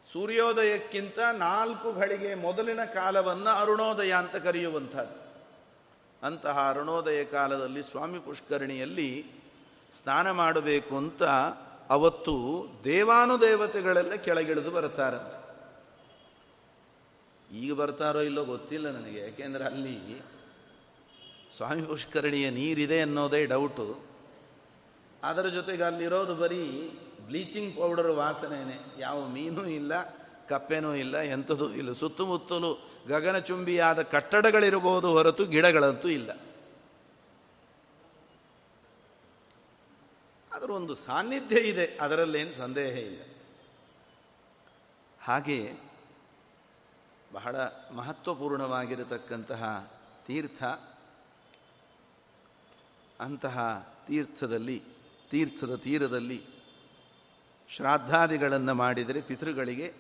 ಸೂರ್ಯೋದಯಕ್ಕಿಂತ 0.05 1.19
ನಾಲ್ಕು 1.19 1.93
ಗಳಿಗೆ 1.93 2.35
ಮೊದಲಿನ 2.35 2.85
ಕಾಲವನ್ನು 2.85 3.51
ಅರುಣೋದಯ 3.51 4.13
ಅಂತ 4.13 4.37
ಕರೆಯುವಂಥದ್ದು. 4.37 5.29
ಅಂತಹ 6.27 6.69
ಅರುಣೋದಯ 6.69 7.25
ಕಾಲದಲ್ಲಿ 7.25 7.83
ಸ್ವಾಮಿ 7.83 8.19
ಪುಷ್ಕರಣಿಯಲ್ಲಿ 8.19 9.27
ಸ್ನಾನ 9.91 10.31
ಮಾಡಬೇಕು 10.31 10.97
ಅಂತ 10.97 11.23
ಅವತ್ತು 11.91 12.67
ದೇವಾನುದೇವತೆಗಳೆಲ್ಲ 12.85 14.15
ಕೆಳಗಿಳಿದು 14.15 14.71
ಬರ್ತಾರಂತೆ 14.71 15.49
ಈಗ 17.57 17.73
ಬರ್ತಾರೋ 17.73 18.21
ಇಲ್ಲೋ 18.21 18.45
ಗೊತ್ತಿಲ್ಲ 18.45 18.89
ನನಗೆ. 18.89 19.21
ಯಾಕೆಂದರೆ 19.21 19.65
ಅಲ್ಲಿ 19.65 20.23
ಸ್ವಾಮಿ 21.57 21.83
ಪುಷ್ಕರಣಿಯ 21.83 22.51
ನೀರಿದೆ 22.51 23.01
ಅನ್ನೋದೇ 23.01 23.47
ಡೌಟು 23.47 24.01
ಅದರ 25.25 25.47
ಜೊತೆಗೆ 25.47 25.83
ಅಲ್ಲಿರೋದು 25.83 26.35
ಬರೀ 26.35 26.91
ಬ್ಲೀಚಿಂಗ್ 27.29 27.77
ಪೌಡರ್ 27.77 28.07
ವಾಸನೆಯೇ 28.07 28.81
ಯಾವ 28.99 29.29
ಮೀನೂ 29.29 29.67
ಇಲ್ಲ, 29.67 29.93
ಕಪ್ಪೆನೂ 30.49 30.95
ಇಲ್ಲ, 30.95 31.19
ಎಂಥದೂ 31.19 31.71
ಇಲ್ಲ. 31.71 31.93
ಸುತ್ತಮುತ್ತಲೂ 31.93 32.89
ಗಗನಚುಂಬಿಯಾದ 33.09 34.03
ಕಟ್ಟಡಗಳಿರಬಹುದು 34.03 35.11
ಹೊರತು 35.11 35.45
ಗಿಡಗಳಂತೂ 35.45 36.09
ಇಲ್ಲ. 36.09 36.31
ಅದರ 40.53 40.71
ಒಂದು 40.71 40.95
ಸಾನ್ನಿಧ್ಯ 40.95 41.61
ಇದೆ, 41.61 41.99
ಅದರಲ್ಲೇನು 42.01 42.55
ಸಂದೇಹ 42.55 42.99
ಇಲ್ಲ. 42.99 43.23
ಹಾಗೆಯೇ 45.23 45.81
ಬಹಳ 47.33 47.57
ಮಹತ್ವಪೂರ್ಣವಾಗಿರತಕ್ಕಂತಹ 47.93 49.93
ತೀರ್ಥ, 50.27 50.65
ಅಂತಹ 53.21 53.89
ತೀರ್ಥದಲ್ಲಿ, 54.07 54.83
ತೀರ್ಥದ 55.31 55.77
ತೀರದಲ್ಲಿ 55.77 56.58
ಶ್ರಾದ್ದಾದಿಗಳನ್ನು 57.71 58.75
ಮಾಡಿದರೆ 58.75 59.21
ಪಿತೃಗಳಿಗೆ 59.21 59.95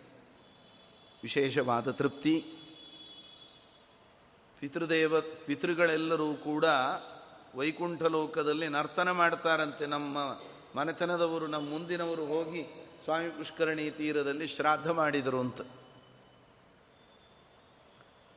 ವಿಶೇಷವಾದ 1.22 1.90
ತೃಪ್ತಿ. 1.90 2.44
ಪಿತೃದೇವ, 4.60 5.20
ಪಿತೃಗಳೆಲ್ಲರೂ 5.20 6.34
ಕೂಡ 6.34 6.64
ವೈಕುಂಠ 7.54 8.02
ಲೋಕದಲ್ಲಿ 8.02 8.68
ನರ್ತನ 8.68 9.10
ಮಾಡ್ತಾರಂತೆ. 9.10 9.86
ನಮ್ಮ 9.86 10.40
ಮನೆತನದವರು, 10.74 11.46
ನಮ್ಮ 11.46 11.70
ಮುಂದಿನವರು 11.70 12.26
ಹೋಗಿ 12.26 12.88
ಸ್ವಾಮಿ 13.04 13.28
ಪುಷ್ಕರಣಿ 13.28 13.90
ತೀರದಲ್ಲಿ 13.90 14.46
ಶ್ರಾದ್ದ 14.46 14.86
ಮಾಡಿದರು 14.86 15.40
ಅಂತ. 15.40 15.60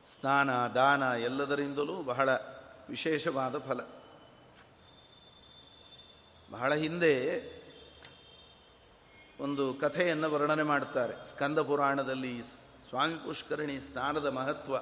ಸ್ನಾನ, 0.06 0.50
ದಾನ 0.50 1.02
ಎಲ್ಲದರಿಂದಲೂ 1.02 2.02
ಬಹಳ 2.02 2.34
ವಿಶೇಷವಾದ 2.88 3.58
ಫಲ. 3.58 3.80
ಬಹಳ 6.50 6.74
ಹಿಂದೆ 6.74 7.42
ಒಂದು 9.42 9.74
ಕಥೆಯನ್ನು 9.74 10.30
ವರ್ಣನೆ 10.30 10.62
ಮಾಡ್ತಾರೆ 10.62 11.26
ಸ್ಕಂದ 11.26 11.58
ಪುರಾಣದಲ್ಲಿ 11.58 12.42
ಸ್ವಾಮಿ 12.42 13.14
ಪುಷ್ಕರಣಿ 13.14 13.80
ಸ್ನಾನದ 13.80 14.26
ಮಹತ್ವ. 14.26 14.76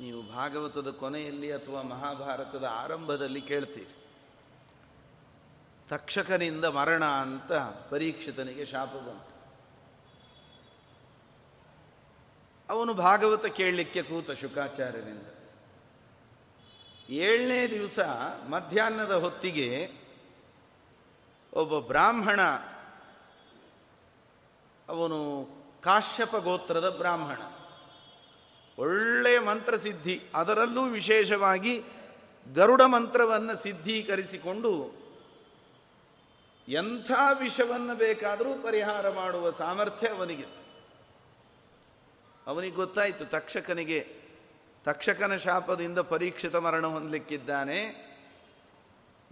ನೀವು 0.00 0.22
ಭಾಗವತದ 0.22 0.90
ಕೊನೆಯಲ್ಲಿ 0.90 1.52
ಅಥವಾ 1.52 1.82
ಮಹಾಭಾರತದ 1.82 2.64
ಆರಂಭದಲ್ಲಿ 2.64 3.40
ಕೇಳ್ತೀರಿ. 3.40 4.06
ತಕ್ಷಕನಿಂದ 5.88 6.64
ಮರಣ 6.64 7.04
ಅಂತ 7.04 7.52
ಪರೀಕ್ಷಿತನಿಗೆ 7.90 8.64
ಶಾಪ 8.64 8.88
ಬಂತು. 8.88 9.32
ಅವನು 12.72 12.94
ಭಾಗವತ 12.94 13.46
ಕೇಳಲಿಕ್ಕೆ 13.46 14.02
ಕೂತ 14.02 14.30
ಶುಕಾಚಾರ್ಯನಿಂದ 14.30 15.26
ಏಳನೇ 17.10 17.66
ದಿವಸ 17.66 17.98
ಮಧ್ಯಾಹ್ನದ 18.48 19.12
ಹೊತ್ತಿಗೆ 19.12 20.01
ಒಬ್ಬ 21.52 21.78
ಬ್ರಾಹ್ಮಣ, 21.78 22.40
ಅವನು 24.88 25.48
ಕಾಶ್ಯಪ 25.82 26.36
ಗೋತ್ರದ 26.36 26.88
ಬ್ರಾಹ್ಮಣ. 26.98 27.38
ಒಳ್ಳೆಯ 28.78 29.38
ಮಂತ್ರಸಿದ್ಧಿ, 29.40 30.22
ಅದರಲ್ಲೂ 30.34 30.84
ವಿಶೇಷವಾಗಿ 30.84 31.82
ಗರುಡ 32.54 32.82
ಮಂತ್ರವನ್ನು 32.82 33.62
ಸಿದ್ಧೀಕರಿಸಿಕೊಂಡು 33.62 35.02
ಎಂಥ 36.68 37.10
ವಿಷವನ್ನು 37.38 37.94
ಬೇಕಾದರೂ 37.94 38.62
ಪರಿಹಾರ 38.62 39.10
ಮಾಡುವ 39.10 39.50
ಸಾಮರ್ಥ್ಯ 39.50 40.08
ಅವನಿಗಿತ್ತು. 40.08 40.62
ಅವನಿಗೆ 42.46 42.74
ಗೊತ್ತಾಯಿತು, 42.74 43.24
ತಕ್ಷಕನಿಗೆ, 43.24 44.16
ತಕ್ಷಕನ 44.84 45.36
ಶಾಪದಿಂದ 45.36 45.98
ಪರೀಕ್ಷಿತ 45.98 46.56
ಮರಣ 46.56 46.86
ಹೊಂದಲಿಕ್ಕಿದ್ದಾನೆ. 46.86 48.11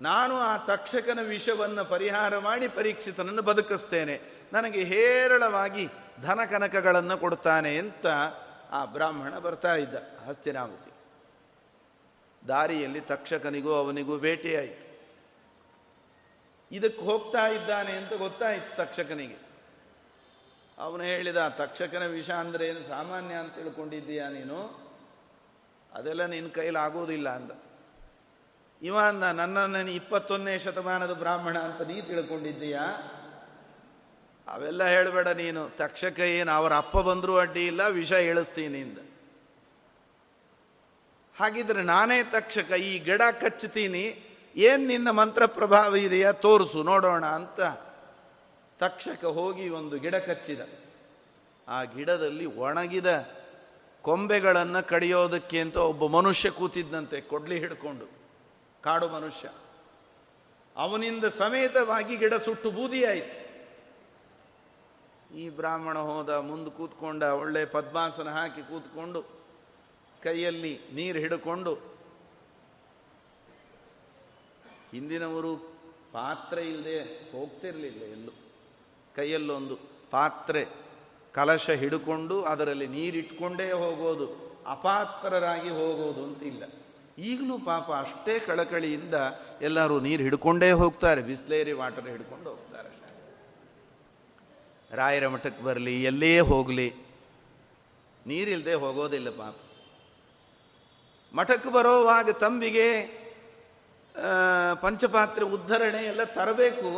ನಾನು 0.00 0.34
ಆ 0.36 0.56
ತಕ್ಷಕನ 0.56 1.18
ವಿಷವನ್ನು 1.22 1.84
ಪರಿಹಾರ 1.84 2.38
ಮಾಡಿ 2.38 2.68
ಪರೀಕ್ಷಿತನನ್ನು 2.68 3.42
ಬದುಕಿಸ್ತೇನೆ. 3.42 4.20
ನನಗೆ 4.52 4.84
ಹೇರಳವಾಗಿ 4.84 5.88
ಧನ 6.22 6.40
ಕನಕಗಳನ್ನು 6.50 7.18
ಕೊಡ್ತಾನೆ 7.18 7.78
ಅಂತ 7.78 8.06
ಆ 8.70 8.84
ಬ್ರಾಹ್ಮಣ 8.84 9.38
ಬರ್ತಾ 9.38 9.74
ಇದ್ದ 9.74 9.94
ಹಸ್ತಿನಾವತಿ 10.28 10.90
ದಾರಿಯಲ್ಲಿ 12.48 13.00
ತಕ್ಷಕನಿಗೂ 13.00 13.72
ಅವನಿಗೂ 13.72 14.18
ಭೇಟಿಯಾಯಿತು 14.18 14.90
ಇದಕ್ಕೆ 16.72 17.02
ಹೋಗ್ತಾ 17.02 17.48
ಇದ್ದಾನೆ 17.48 17.92
ಅಂತ 17.92 18.12
ಗೊತ್ತಾಯಿತು 18.12 18.76
ತಕ್ಷಕನಿಗೆ. 18.76 19.50
ಅವನು 20.78 21.02
ಹೇಳಿದ, 21.02 21.48
ತಕ್ಷಕನ 21.48 22.06
ವಿಷ 22.06 22.30
ಅಂದ್ರೆ 22.30 22.68
ಏನು 22.68 22.88
ಸಾಮಾನ್ಯ 22.88 23.34
ಅಂತ 23.34 23.54
ತಿಳ್ಕೊಂಡಿದ್ದೀಯಾ 23.54 24.28
ನೀನು? 24.28 24.88
ಅದೆಲ್ಲ 25.92 26.26
ನಿನ್ನ 26.26 26.48
ಕೈಲಿ 26.48 26.78
ಆಗೋದಿಲ್ಲ 26.78 27.28
ಅಂದ. 27.28 27.50
ಇವ 28.82 28.98
ಅಂದ 28.98 29.22
ನನ್ನನ್ನು 29.22 29.90
ಇಪ್ಪತ್ತೊಂದನೇ 29.90 30.58
ಶತಮಾನದ 30.58 31.12
ಬ್ರಾಹ್ಮಣ 31.12 31.58
ಅಂತ 31.58 31.82
ನೀ 31.82 32.00
ತಿಳ್ಕೊಂಡಿದ್ದೀಯಾ? 32.00 32.84
ಅವೆಲ್ಲ 34.48 34.84
ಹೇಳಬೇಡ 34.84 35.28
ನೀನು. 35.28 35.68
ತಕ್ಷಕ 35.68 36.18
ಏನು 36.18 36.52
ಅವರ 36.52 36.76
ಅಪ್ಪ 36.76 36.96
ಬಂದರೂ 36.96 37.38
ಅಡ್ಡಿ 37.38 37.66
ಇಲ್ಲ, 37.66 37.86
ವಿಷ 37.86 38.12
ಇಳಿಸ್ತೀನಿ 38.12 38.78
ಇಂದ 38.78 38.98
ಹಾಗಿದ್ರೆ 41.36 41.82
ನಾನೇ 41.82 42.22
ತಕ್ಷಕ 42.22 42.70
ಈ 42.72 42.98
ಗಿಡ 42.98 43.22
ಕಚ್ಚುತ್ತೀನಿ 43.40 44.04
ಏನು 44.56 44.86
ನಿನ್ನ 44.86 45.10
ಮಂತ್ರ 45.10 45.46
ಪ್ರಭಾವ 45.46 45.96
ಇದೆಯಾ 45.96 46.32
ತೋರಿಸು, 46.32 46.82
ನೋಡೋಣ 46.82 47.24
ಅಂತ 47.24 47.60
ತಕ್ಷಕ 48.78 49.24
ಹೋಗಿ 49.24 49.68
ಒಂದು 49.68 49.98
ಗಿಡ 49.98 50.14
ಕಚ್ಚಿದ. 50.14 50.60
ಆ 51.68 51.84
ಗಿಡದಲ್ಲಿ 51.84 52.46
ಒಣಗಿದ 52.46 53.28
ಕೊಂಬೆಗಳನ್ನು 54.02 54.88
ಕಡಿಯೋದಕ್ಕೆ 54.88 55.60
ಅಂತ 55.60 55.76
ಒಬ್ಬ 55.76 56.06
ಮನುಷ್ಯ 56.06 56.50
ಕೂತಿದ್ದಂತೆ, 56.50 57.20
ಕೊಡ್ಲಿ 57.20 57.58
ಹಿಡ್ಕೊಂಡು. 57.58 58.19
ಕಾಡು 58.84 59.08
ಮನುಷ್ಯ. 59.08 59.48
ಅವನಿಂದ 60.76 61.24
ಸಮೇತವಾಗಿ 61.24 62.16
ಗಿಡ 62.16 62.34
ಸುಟ್ಟು 62.34 62.70
ಬೂದಿಯಾಯಿತು. 62.70 63.50
ಈ 65.36 65.48
ಬ್ರಾಹ್ಮಣ 65.48 65.98
ಹೋದ, 65.98 66.30
ಮುಂದೆ 66.30 66.70
ಕೂತ್ಕೊಂಡ, 66.70 67.22
ಒಳ್ಳೆ 67.22 67.64
ಪದ್ಮಾಸನ 67.64 68.28
ಹಾಕಿ 68.28 68.62
ಕೂತ್ಕೊಂಡು, 68.62 69.22
ಕೈಯಲ್ಲಿ 70.22 70.80
ನೀರು 70.92 71.18
ಹಿಡ್ಕೊಂಡು, 71.18 71.74
ಹಿಂದಿನವರು 74.90 75.56
ಪಾತ್ರೆ 76.12 76.68
ಇಲ್ಲದೆ 76.68 77.30
ಹೋಗ್ತಿರಲಿಲ್ಲ 77.32 78.02
ಎಲ್ಲೂ. 78.02 78.32
ಕೈಯಲ್ಲೊಂದು 79.16 79.76
ಪಾತ್ರೆ, 80.10 80.64
ಕಲಶ 81.32 81.70
ಹಿಡ್ಕೊಂಡು, 81.70 82.42
ಅದರಲ್ಲಿ 82.42 82.86
ನೀರಿಟ್ಕೊಂಡೇ 82.86 83.72
ಹೋಗೋದು, 83.72 84.26
ಅಪಾತ್ರರಾಗಿ 84.66 85.70
ಹೋಗೋದು 85.70 86.24
ಅಂತ 86.24 86.42
ಇಲ್ಲ 86.42 86.64
ಈಗಲೂ 87.18 87.58
ಪಾಪ 87.58 87.90
ಅಷ್ಟೇ 87.92 88.38
ಕಳಕಳಿಯಿಂದ 88.38 89.14
ಎಲ್ಲರೂ 89.60 90.00
ನೀರು 90.00 90.22
ಹಿಡ್ಕೊಂಡೇ 90.22 90.70
ಹೋಗ್ತಾರೆ, 90.70 91.22
ಬಿಸ್ಲೇರಿ 91.22 91.72
ವಾಟರ್ 91.72 92.08
ಹಿಡ್ಕೊಂಡು 92.08 92.48
ಹೋಗ್ತಾರೆ 92.50 92.90
ರಾಯರ 94.96 95.28
ಮಠಕ್ಕೆ 95.28 95.62
ಬರಲಿ, 95.62 96.02
ಎಲ್ಲೇ 96.02 96.40
ಹೋಗಲಿ 96.40 96.88
ನೀರಿಲ್ಲದೆ 98.26 98.74
ಹೋಗೋದಿಲ್ಲ 98.74 99.30
ಪಾಪ. 99.30 99.56
ಮಠಕ್ಕೆ 101.34 101.70
ಬರೋವಾಗ 101.70 102.30
ತಂಬಿಗೆ 102.30 102.86
ಪಂಚಪಾತ್ರೆ 104.82 105.44
ಉದ್ಧರಣೆ 105.44 106.02
ಎಲ್ಲ 106.04 106.24
ತರಬೇಕು. 106.24 106.90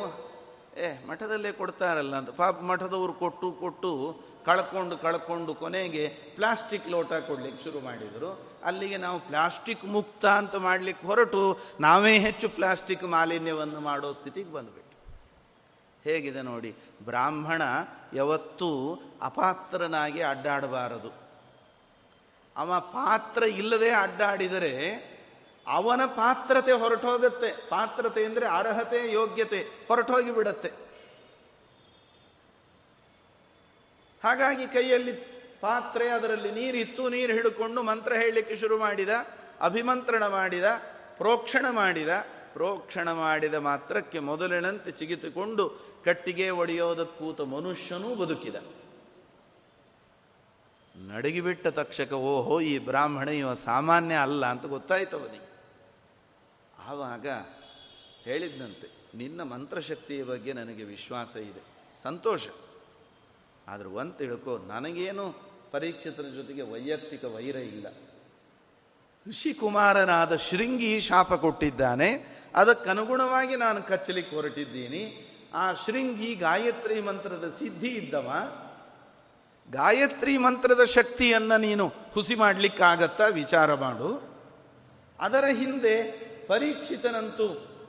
ಏ, 0.76 0.86
ಮಠದಲ್ಲೇ 1.08 1.52
ಕೊಡ್ತಾರಲ್ಲ 1.52 2.14
ಅಂತ, 2.16 2.30
ಪಾಪ 2.30 2.60
ಮಠದವ್ರು 2.60 3.12
ಕೊಟ್ಟು 3.12 3.52
ಕೊಟ್ಟು 3.52 3.90
ಕಳ್ಕೊಂಡು 4.47 4.95
ಕಳ್ಕೊಂಡು 5.05 5.53
ಕೊನೆಗೆ 5.62 6.05
ಪ್ಲಾಸ್ಟಿಕ್ 6.36 6.88
ಲೋಟ 6.95 7.12
ಕೊಡ್ಲಿಕ್ಕೆ 7.28 7.61
ಶುರು 7.64 7.80
ಮಾಡಿದರು. 7.86 8.30
ಅಲ್ಲಿಗೆ 8.68 8.99
ನಾವು 9.05 9.18
ಪ್ಲಾಸ್ಟಿಕ್ 9.28 9.84
ಮುಕ್ತ 9.95 10.24
ಅಂತ 10.40 10.55
ಮಾಡಲಿಕ್ಕೆ 10.68 11.05
ಹೊರಟು 11.07 11.43
ನಾವೇ 11.80 12.14
ಹೆಚ್ಚು 12.26 12.49
ಪ್ಲಾಸ್ಟಿಕ್ 12.59 13.05
ಮಾಲಿನ್ಯವನ್ನು 13.16 13.80
ಮಾಡೋ 13.88 14.11
ಸ್ಥಿತಿಗೆ 14.18 14.53
ಬಂದ್ಬಿಟ್ಟು 14.57 14.80
ಹೇಗಿದೆ 16.05 16.43
ನೋಡಿ, 16.43 16.70
ಬ್ರಾಹ್ಮಣ 17.05 17.62
ಯಾವತ್ತೂ 18.18 18.70
ಅಪಾತ್ರನಾಗಿ 19.22 20.22
ಅಡ್ಡಾಡಬಾರದು. 20.32 21.11
ಅವ 22.57 22.80
ಪಾತ್ರ 22.95 23.43
ಇಲ್ಲದೆ 23.61 23.90
ಅಡ್ಡಾಡಿದರೆ 24.05 24.72
ಅವನ 25.66 26.03
ಪಾತ್ರತೆ 26.16 26.72
ಹೊರಟೋಗುತ್ತೆ. 26.82 27.51
ಪಾತ್ರತೆ 27.68 28.22
ಅಂದರೆ 28.28 28.47
ಅರ್ಹತೆ, 28.59 29.01
ಯೋಗ್ಯತೆ 29.12 29.61
ಹೊರಟೋಗಿ 29.88 30.32
ಬಿಡತ್ತೆ 30.38 30.70
ಹಾಗಾಗಿ 34.23 34.66
ಕೈಯಲ್ಲಿ 34.66 35.12
ಪಾತ್ರೆ, 35.61 36.09
ಅದರಲ್ಲಿ 36.09 36.51
ನೀರಿತ್ತು 36.51 37.09
ನೀರು 37.09 37.33
ಹಿಡ್ಕೊಂಡು 37.33 37.83
ಮಂತ್ರ 37.83 38.12
ಹೇಳಲಿಕ್ಕೆ 38.12 38.57
ಶುರು 38.57 38.79
ಮಾಡಿದ, 38.79 39.09
ಅಭಿಮಂತ್ರಣ 39.61 40.27
ಮಾಡಿದ, 40.27 40.64
ಪ್ರೋಕ್ಷಣ 41.16 41.66
ಮಾಡಿದ 41.70 42.09
ಪ್ರೋಕ್ಷಣ 42.53 43.12
ಮಾಡಿದ 43.12 43.55
ಮಾತ್ರಕ್ಕೆ 43.55 44.18
ಮೊದಲಿನಂತೆ 44.18 44.91
ಚಿಗಿತುಕೊಂಡು 44.91 45.64
ಕಟ್ಟಿಗೆ 46.05 46.51
ಒಡೆಯೋದಕ್ಕೂತ 46.51 47.41
ಮನುಷ್ಯನೂ 47.41 48.14
ಬದುಕಿದ. 48.14 48.57
ನಡಗಿಬಿಟ್ಟ 50.97 51.66
ತಕ್ಷಕ, 51.66 52.12
ಓಹೋ, 52.12 52.61
ಈ 52.61 52.75
ಬ್ರಾಹ್ಮಣ 52.79 53.29
ಇವ 53.29 53.55
ಸಾಮಾನ್ಯ 53.55 54.14
ಅಲ್ಲ 54.14 54.47
ಅಂತ 54.47 54.66
ಗೊತ್ತಾಯ್ತು 54.66 55.16
ಅವನಿಗೆ. 55.16 55.49
ಆವಾಗ 56.89 57.27
ಹೇಳಿದ್ನಂತೆ, 58.23 58.89
ನಿನ್ನ 59.14 59.43
ಮಂತ್ರಶಕ್ತಿಯ 59.43 60.23
ಬಗ್ಗೆ 60.25 60.53
ನನಗೆ 60.53 60.85
ವಿಶ್ವಾಸ 60.85 61.37
ಇದೆ, 61.37 61.62
ಸಂತೋಷ. 62.03 62.47
ಆದರೆ 63.68 63.88
ಒಂದು 63.88 64.12
ತಿಳ್ಕೋ, 64.12 64.58
ನನಗೇನು 64.58 65.34
ಪರೀಕ್ಷಿತರ 65.72 66.22
ಜೊತೆಗೆ 66.22 66.62
ವೈಯಕ್ತಿಕ 66.62 67.24
ವೈರ 67.24 67.56
ಇಲ್ಲ. 67.56 67.86
ಋಷಿಕುಮಾರನಾದ 69.28 70.36
ಶೃಂಗಿ 70.36 71.00
ಶಾಪ 71.00 71.34
ಕೊಟ್ಟಿದ್ದಾನೆ. 71.34 72.42
ಅದಕ್ಕನುಗುಣವಾಗಿ 72.54 73.56
ನಾನು 73.56 73.82
ಕಚ್ಚಲಿಕ್ಕೆ 73.82 74.36
ಹೊರಟಿದ್ದೀನಿ 74.36 75.28
ಆ 75.54 75.72
ಶೃಂಗಿ 75.72 76.34
ಗಾಯತ್ರಿ 76.34 77.00
ಮಂತ್ರದ 77.00 77.54
ಸಿದ್ಧಿ 77.58 77.88
ಇದ್ದವ. 77.88 78.32
ಗಾಯತ್ರಿ 79.70 80.38
ಮಂತ್ರದ 80.38 80.84
ಶಕ್ತಿಯನ್ನು 80.84 81.60
ನೀನು 81.60 81.92
ಹುಸಿ 82.12 82.34
ಮಾಡಲಿಕ್ಕಾಗತ್ತಾ 82.34 83.26
ವಿಚಾರ 83.26 83.74
ಮಾಡು. 83.74 84.22
ಅದರ 85.20 85.44
ಹಿಂದೆ 85.44 86.02
ಪರೀಕ್ಷಿತನಂತೂ 86.46 87.48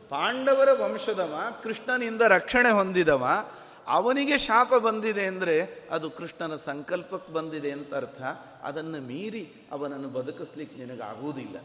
ಪಾಂಡವರ 0.10 0.72
ವಂಶದವ, 0.72 1.40
ಕೃಷ್ಣನಿಂದ 1.64 2.22
ರಕ್ಷಣೆ 2.22 2.72
ಹೊಂದಿದವ. 2.72 3.52
ಅವನಿಗೆ 3.88 4.38
ಶಾಪ 4.38 4.74
ಬಂದಿದೆ 4.74 5.26
ಅಂದರೆ 5.26 5.88
ಅದು 5.92 6.10
ಕೃಷ್ಣನ 6.10 6.56
ಸಂಕಲ್ಪಕ್ಕೆ 6.56 7.34
ಬಂದಿದೆ 7.34 7.72
ಅಂತ 7.72 7.96
ಅರ್ಥ. 7.96 8.22
ಅದನ್ನು 8.64 9.02
ಮೀರಿ 9.02 9.54
ಅವನನ್ನು 9.72 10.10
ಬದುಕಿಸ್ಲಿಕ್ಕೆ 10.10 10.86
ನಿನಗಾಗುವುದಿಲ್ಲ. 10.86 11.58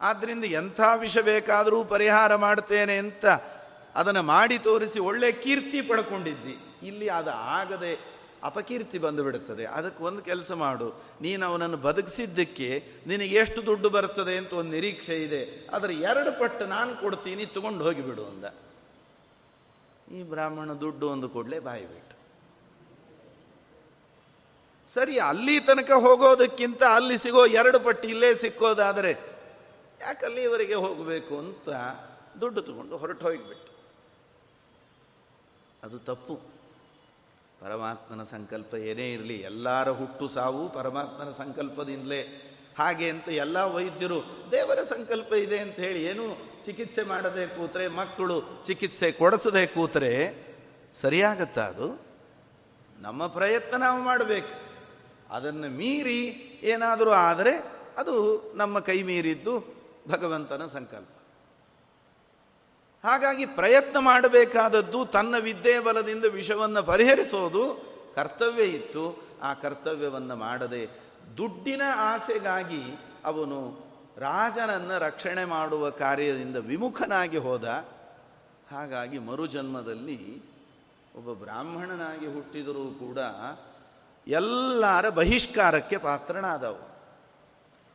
ಆದ್ದರಿಂದ 0.00 0.44
ಎಂಥ 0.44 0.80
ವಿಷ 0.96 1.18
ಬೇಕಾದರೂ 1.18 1.84
ಪರಿಹಾರ 1.84 2.36
ಮಾಡ್ತೇನೆ 2.36 2.98
ಅಂತ 2.98 3.24
ಅದನ್ನು 3.94 4.22
ಮಾಡಿ 4.22 4.58
ತೋರಿಸಿ 4.58 5.00
ಒಳ್ಳೆ 5.00 5.32
ಕೀರ್ತಿ 5.32 5.80
ಪಡ್ಕೊಂಡಿದ್ದಿ. 5.80 6.86
ಇಲ್ಲಿ 6.86 7.08
ಅದು 7.08 7.30
ಆಗದೆ 7.30 8.14
ಅಪಕೀರ್ತಿ 8.42 8.98
ಬಂದುಬಿಡುತ್ತದೆ. 8.98 9.64
ಅದಕ್ಕೆ 9.64 10.04
ಒಂದು 10.04 10.22
ಕೆಲಸ 10.22 10.52
ಮಾಡು. 10.52 11.02
ನೀನು 11.20 11.46
ಅವನನ್ನು 11.46 11.76
ಬದುಕಿಸಿದ್ದಕ್ಕೆ 11.76 12.84
ನಿನಗೆ 13.06 13.34
ಎಷ್ಟು 13.36 13.66
ದುಡ್ಡು 13.66 13.90
ಬರ್ತದೆ 13.90 14.36
ಅಂತ 14.36 14.52
ಒಂದು 14.52 14.70
ನಿರೀಕ್ಷೆ 14.70 15.22
ಇದೆ. 15.22 15.68
ಅದರ 15.72 15.90
ಎರಡು 15.90 16.40
ಪಟ್ಟು 16.40 16.66
ನಾನು 16.66 17.00
ಕೊಡ್ತೀನಿ, 17.00 17.46
ತಗೊಂಡು 17.46 17.84
ಹೋಗಿಬಿಡು 17.84 18.24
ಅಂದ. 18.26 18.44
ಈ 20.12 20.22
ಬ್ರಾಹ್ಮಣ 20.22 20.72
ದುಡ್ಡು 20.72 21.08
ಒಂದು 21.08 21.28
ಕೂಡಲೇ 21.28 21.58
ಬಾಯಿ 21.58 21.86
ಬಿಟ್ಟು. 21.86 22.16
ಸರಿ, 24.86 25.18
ಅಲ್ಲಿ 25.18 25.60
ತನಕ 25.60 25.90
ಹೋಗೋದಕ್ಕಿಂತ 25.90 26.82
ಅಲ್ಲಿ 26.82 27.18
ಸಿಗೋ 27.18 27.46
ಎರಡು 27.46 27.80
ಪಟ್ಟಿ 27.80 28.08
ಇಲ್ಲೇ 28.08 28.34
ಸಿಕ್ಕೋದಾದರೆ 28.34 29.12
ಯಾಕೆ 30.00 30.26
ಅಲ್ಲಿವರೆಗೆ 30.26 30.74
ಹೋಗಬೇಕು 30.74 31.38
ಅಂತ 31.38 31.68
ದುಡ್ಡು 32.40 32.62
ತಗೊಂಡು 32.62 32.96
ಹೊರಟು 32.96 33.24
ಹೋಗಿಬಿಟ್ಟು. 33.26 33.72
ಅದು 35.82 35.98
ತಪ್ಪು. 35.98 36.40
ಪರಮಾತ್ಮನ 37.60 38.22
ಸಂಕಲ್ಪ 38.22 38.74
ಏನೇ 38.74 39.12
ಇರಲಿ, 39.12 39.40
ಎಲ್ಲರ 39.40 39.88
ಹುಟ್ಟು 39.88 40.28
ಸಾವು 40.28 40.68
ಪರಮಾತ್ಮನ 40.68 41.30
ಸಂಕಲ್ಪದಿಂದಲೇ. 41.30 42.53
ಹಾಗೆ 42.78 43.10
ಅಂತ 43.10 43.28
ಎಲ್ಲ 43.28 43.64
ವೈದ್ಯರು, 43.64 44.48
ದೇವರ 44.50 44.82
ಸಂಕಲ್ಪ 44.82 45.32
ಇದೆ 45.32 45.58
ಅಂತ 45.58 45.74
ಹೇಳಿ 45.74 46.04
ಏನು 46.04 46.54
ಚಿಕಿತ್ಸೆ 46.64 47.02
ಮಾಡದೆ 47.02 47.46
ಕೂತ್ರೆ 47.46 47.88
ಮಕ್ಕಳು 47.88 48.64
ಚಿಕಿತ್ಸೆ 48.64 49.12
ಕೊಡಿಸದೆ 49.12 49.66
ಕೂತ್ರೆ 49.66 50.34
ಸರಿಯಾಗತ್ತ 50.94 51.58
ಅದು? 51.58 52.06
ನಮ್ಮ 53.00 53.26
ಪ್ರಯತ್ನ 53.26 53.76
ನಾವು 53.76 54.02
ಮಾಡಬೇಕು. 54.02 54.64
ಅದನ್ನು 55.30 55.68
ಮೀರಿ 55.68 56.26
ಏನಾದರೂ 56.62 57.10
ಆದರೆ 57.10 57.50
ಅದು 57.96 58.42
ನಮ್ಮ 58.56 58.78
ಕೈ 58.78 59.02
ಮೀರಿದ್ದು 59.02 59.74
ಭಗವಂತನ 60.08 60.66
ಸಂಕಲ್ಪ. 60.66 61.08
ಹಾಗಾಗಿ 63.06 63.46
ಪ್ರಯತ್ನ 63.46 63.98
ಮಾಡಬೇಕಾದದ್ದು 63.98 65.06
ತನ್ನ 65.06 65.34
ವಿದ್ಯೆ 65.38 65.78
ಬಲದಿಂದ 65.78 66.24
ವಿಷವನ್ನು 66.24 66.82
ಪರಿಹರಿಸೋದು 66.82 67.94
ಕರ್ತವ್ಯ 68.14 68.62
ಇತ್ತು. 68.62 69.24
ಆ 69.42 69.54
ಕರ್ತವ್ಯವನ್ನು 69.54 70.36
ಮಾಡದೆ 70.36 71.03
ದುಡ್ಡಿನ 71.36 71.82
ಆಸೆಗಾಗಿ 71.94 72.82
ಅವನು 73.24 73.84
ರಾಜನನ್ನು 74.18 74.98
ರಕ್ಷಣೆ 74.98 75.44
ಮಾಡುವ 75.44 75.90
ಕಾರ್ಯದಿಂದ 75.90 76.56
ವಿಮುಖನಾಗಿ 76.56 77.38
ಹೋದ. 77.38 77.64
ಹಾಗಾಗಿ 78.70 79.18
ಮರುಜನ್ಮದಲ್ಲಿ 79.18 80.42
ಒಬ್ಬ 81.16 81.32
ಬ್ರಾಹ್ಮಣನಾಗಿ 81.32 82.26
ಹುಟ್ಟಿದರೂ 82.26 82.90
ಕೂಡ 82.90 83.18
ಎಲ್ಲರ 84.28 85.08
ಬಹಿಷ್ಕಾರಕ್ಕೆ 85.08 85.96
ಪಾತ್ರನಾದವು. 85.96 86.94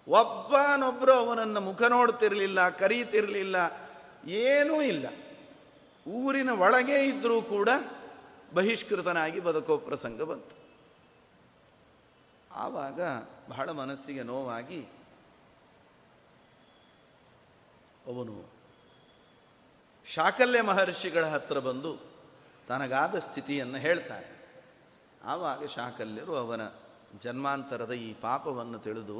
ಒಬ್ಬನೊಬ್ಬರು 0.07 1.13
ಅವನನ್ನು 1.13 1.61
ಮುಖ 1.61 1.83
ನೋಡ್ತಿರಲಿಲ್ಲ, 1.83 2.69
ಕರೀತಿರಲಿಲ್ಲ, 2.69 3.55
ಏನೂ 4.27 4.81
ಇಲ್ಲ. 4.81 5.05
ಊರಿನ 6.07 6.49
ಒಳಗೆ 6.49 7.05
ಇದ್ದರೂ 7.05 7.41
ಕೂಡ 7.41 7.69
ಬಹಿಷ್ಕೃತನಾಗಿ 8.53 9.39
ಬದುಕೋ 9.39 9.77
ಪ್ರಸಂಗ 9.77 10.21
ಬಂತು. 10.21 10.58
ಆವಾಗ 12.59 13.01
ಬಹಳ 13.49 13.69
ಮನಸ್ಸಿಗೆ 13.71 14.23
ನೋವಾಗಿ 14.23 14.81
ಅವನು 18.07 18.35
ಶಾಕಲ್ಯ 20.05 20.61
ಮಹರ್ಷಿಗಳ 20.61 21.25
ಹತ್ರ 21.25 21.57
ಬಂದು 21.59 21.91
ತನಗಾದ 22.67 23.15
ಸ್ಥಿತಿಯನ್ನು 23.19 23.79
ಹೇಳ್ತಾನೆ. 23.87 24.29
ಆವಾಗ 25.23 25.65
ಶಾಕಲ್ಯರು 25.65 26.33
ಅವನ 26.35 26.63
ಜನ್ಮಾಂತರದ 27.23 27.93
ಈ 28.07 28.09
ಪಾಪವನ್ನು 28.21 28.79
ತಿಳಿದು 28.79 29.19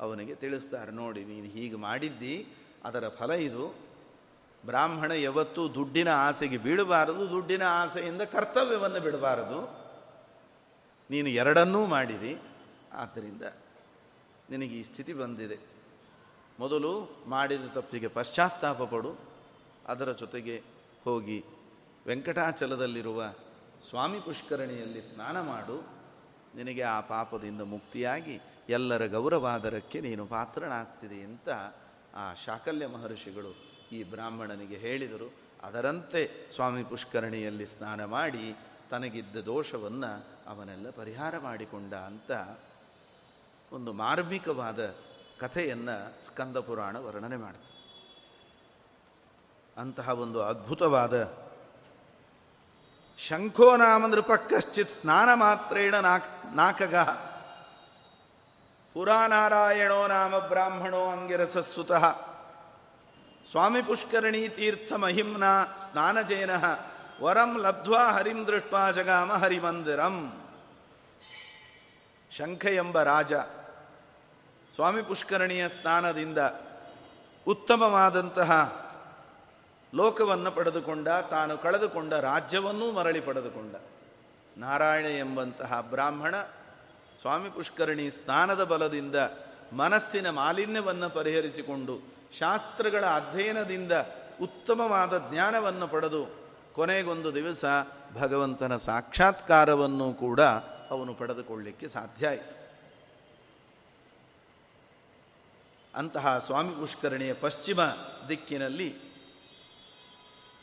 ಅವನಿಗೆ 0.00 0.34
ತಿಳಿಸ್ತಾರೆ, 0.34 0.92
ನೋಡಿ, 0.92 1.24
ನೀನು 1.24 1.48
ಹೀಗೆ 1.56 1.76
ಮಾಡಿದ್ದಿ, 1.76 2.36
ಅದರ 2.84 3.08
ಫಲ 3.08 3.30
ಇದು. 3.48 3.64
ಬ್ರಾಹ್ಮಣ 4.66 5.10
ಯಾವತ್ತೂ 5.10 5.62
ದುಡ್ಡಿನ 5.68 6.10
ಆಸೆಗೆ 6.26 6.58
ಬೀಳಬಾರದು, 6.58 7.22
ದುಡ್ಡಿನ 7.30 7.64
ಆಸೆಯಿಂದ 7.82 8.22
ಕರ್ತವ್ಯವನ್ನು 8.34 9.00
ಬಿಡಬಾರದು. 9.00 9.60
ನೀನು 11.10 11.28
ಎರಡನ್ನೂ 11.40 11.80
ಮಾಡಿದಿ 11.86 12.32
ಆದ್ದರಿಂದ 12.92 13.42
ನಿನಗೆ 14.50 14.74
ಈ 14.74 14.82
ಸ್ಥಿತಿ 14.82 15.12
ಬಂದಿದೆ. 15.12 15.58
ಮೊದಲು 16.58 17.24
ಮಾಡಿದ 17.26 17.60
ತಪ್ಪಿಗೆ 17.74 18.08
ಪಶ್ಚಾತ್ತಾಪ 18.08 18.82
ಪಡು. 18.82 19.18
ಅದರ 19.86 20.12
ಜೊತೆಗೆ 20.12 20.62
ಹೋಗಿ 21.04 21.44
ವೆಂಕಟಾಚಲದಲ್ಲಿರುವ 22.06 23.34
ಸ್ವಾಮಿ 23.88 24.20
ಪುಷ್ಕರಣಿಯಲ್ಲಿ 24.20 25.02
ಸ್ನಾನ 25.02 25.40
ಮಾಡು. 25.40 25.88
ನಿನಗೆ 26.56 26.82
ಆ 26.82 27.00
ಪಾಪದಿಂದ 27.00 27.60
ಮುಕ್ತಿಯಾಗಿ 27.60 28.40
ಎಲ್ಲರ 28.68 29.06
ಗೌರವಾದರಕ್ಕೆ 29.06 30.00
ನೀನು 30.00 30.26
ಪಾತ್ರನಾಗ್ತಿದೆ 30.26 31.20
ಅಂತ 31.20 31.48
ಆ 32.14 32.34
ಶಾಕಲ್ಯ 32.34 32.86
ಮಹರ್ಷಿಗಳು 32.86 33.56
ಈ 33.92 34.02
ಬ್ರಾಹ್ಮಣನಿಗೆ 34.02 34.76
ಹೇಳಿದರು. 34.76 35.34
ಅದರಂತೆ 35.62 36.50
ಸ್ವಾಮಿ 36.54 36.84
ಪುಷ್ಕರಣಿಯಲ್ಲಿ 36.84 37.66
ಸ್ನಾನ 37.66 38.04
ಮಾಡಿ 38.04 38.56
ತನಗಿದ್ದ 38.90 39.36
ದೋಷವನ್ನು 39.36 40.26
ಅವನೆಲ್ಲ 40.46 40.90
ಪರಿಹಾರ 40.90 41.38
ಮಾಡಿಕೊಂಡ 41.38 41.94
ಅಂತ 41.94 42.32
ಒಂದು 43.72 43.92
ಮಾರ್ಮಿಕವಾದ 43.92 44.80
ಕಥೆಯನ್ನು 45.40 46.26
ಸ್ಕಂದ 46.26 46.56
ಪುರಾಣ 46.56 46.96
ವರ್ಣನೆ 46.96 47.36
ಮಾಡ್ತದೆ 47.36 47.70
ಅಂತಹ 49.80 50.08
ಒಂದು 50.08 50.42
ಅದ್ಭುತವಾದ 50.42 51.14
ಶಂಖೋ 53.18 53.76
ನಾಮ 53.76 54.06
ನೃಪಕ್ಕಶ್ಚಿತ್ 54.06 54.90
ಸ್ನಾನ 54.90 55.34
ಮಾತ್ರೇಣ 55.34 55.94
ನಾಕ್ 55.94 56.56
ನಾಕಗ. 56.56 56.96
ಪುರಾನಾರಾಯಣೋ 58.94 60.06
ನಾಮ 60.06 60.38
ಬ್ರಾಹ್ಮಣೋ 60.38 61.02
ಅಂಗಿರಸಸ್ಸುತಃ 61.06 62.04
ಸ್ವಾಮಿ 63.50 63.82
ಪುಷ್ಕರಣಿ 63.82 64.48
ತೀರ್ಥ 64.48 64.92
ಮಹಿಮ್ನ 64.92 65.44
ಸ್ನಾನಜೇನ 65.64 66.50
ವರಂ 67.22 67.58
ಲಬ್ಧ್ವಾ 67.58 68.04
ಹರಿಂ 68.12 68.46
ದೃಷ್ಟ 68.46 68.74
ಜಗಾಮ 68.94 69.32
ಹರಿಮಂದಿರಂ. 69.32 70.16
ಶಂಖ 72.30 72.64
ಎಂಬ 72.64 73.02
ರಾಜ 73.02 73.32
ಸ್ವಾಮಿ 74.74 75.02
ಪುಷ್ಕರಣಿಯ 75.02 75.68
ಸ್ಥಾನದಿಂದ 75.68 76.38
ಉತ್ತಮವಾದಂತಹ 77.46 78.82
ಲೋಕವನ್ನು 79.94 80.50
ಪಡೆದುಕೊಂಡ, 80.52 81.08
ತಾನು 81.08 81.58
ಕಳೆದುಕೊಂಡ 81.58 82.12
ರಾಜ್ಯವನ್ನೂ 82.12 82.92
ಮರಳಿ 82.92 83.20
ಪಡೆದುಕೊಂಡ. 83.20 83.74
ನಾರಾಯಣ 84.58 85.04
ಎಂಬಂತಹ 85.04 85.80
ಬ್ರಾಹ್ಮಣ 85.80 86.36
ಸ್ವಾಮಿ 87.20 87.50
ಪುಷ್ಕರಣಿ 87.50 88.10
ಸ್ಥಾನದ 88.10 88.64
ಬಲದಿಂದ 88.64 89.14
ಮನಸ್ಸಿನ 89.72 90.30
ಮಾಲಿನ್ಯವನ್ನು 90.30 91.10
ಪರಿಹರಿಸಿಕೊಂಡು 91.10 92.12
ಶಾಸ್ತ್ರಗಳ 92.38 93.04
ಅಧ್ಯಯನದಿಂದ 93.04 93.92
ಉತ್ತಮವಾದ 94.40 95.30
ಜ್ಞಾನವನ್ನು 95.30 95.88
ಪಡೆದು 95.88 96.26
ಕೊನೆಗೊಂದು 96.72 97.34
ದಿವಸ 97.34 97.64
ಭಗವಂತನ 98.20 98.76
ಸಾಕ್ಷಾತ್ಕಾರವನ್ನು 98.76 100.12
ಕೂಡ 100.12 100.40
ಅವನು 100.90 101.14
ಪಡೆದುಕೊಳ್ಳಿಕ್ಕೆ 101.14 101.88
ಸಾಧ್ಯ 101.88 102.28
ಆಯಿತು. 102.28 102.61
ಅಂತಹ 105.94 106.38
ಸ್ವಾಮಿ 106.38 106.74
ಪುಷ್ಕರಣಿಯ 106.74 107.34
ಪಶ್ಚಿಮ 107.34 107.80
ದಿಕ್ಕಿನಲ್ಲಿ 108.28 108.96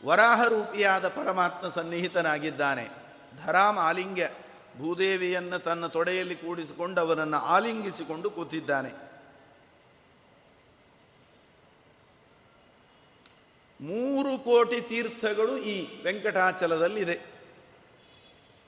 ವರಾಹರೂಪಿಯಾದ 0.05 1.07
ಪರಮಾತ್ಮ 1.07 1.69
ಸನ್ನಿಹಿತನಾಗಿದ್ದಾನೆ. 1.69 2.89
ಧರಾಮ 3.45 3.79
ಆಲಿಂಗ್ಯ 3.79 4.29
ಭೂದೇವಿಯನ್ನು 4.77 5.59
ತನ್ನ 5.59 5.87
ತೊಡೆಯಲ್ಲಿ 5.87 6.35
ಕೂಡಿಸಿಕೊಂಡು 6.35 7.01
ಅವನನ್ನು 7.01 7.37
ಆಲಿಂಗಿಸಿಕೊಂಡು 7.37 8.29
ಕೂತಿದ್ದಾನೆ. 8.29 8.89
ಮೂರು 13.81 14.39
ಕೋಟಿ 14.39 14.81
ತೀರ್ಥಗಳು 14.81 15.57
ಈ 15.57 16.03
ವೆಂಕಟಾಚಲದಲ್ಲಿದೆ. 16.03 17.19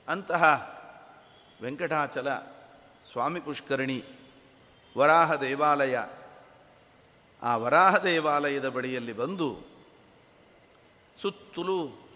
ಅಂತಹ 0.08 0.72
ವೆಂಕಟಾಚಲ 1.62 2.34
ಸ್ವಾಮಿ 3.12 3.40
ಪುಷ್ಕರಣಿ 3.40 4.04
ವರಾಹ 4.98 5.34
ದೇವಾಲಯ 5.34 5.98
ಆ 7.42 7.56
ವರಾಹ 7.56 7.96
ದೇವಾಲಯದ 7.98 8.68
ಬಳಿಯಲ್ಲಿ 8.68 9.12
ಬಂದು 9.12 9.58
ಸುತ್ತಲೂ 11.16 12.08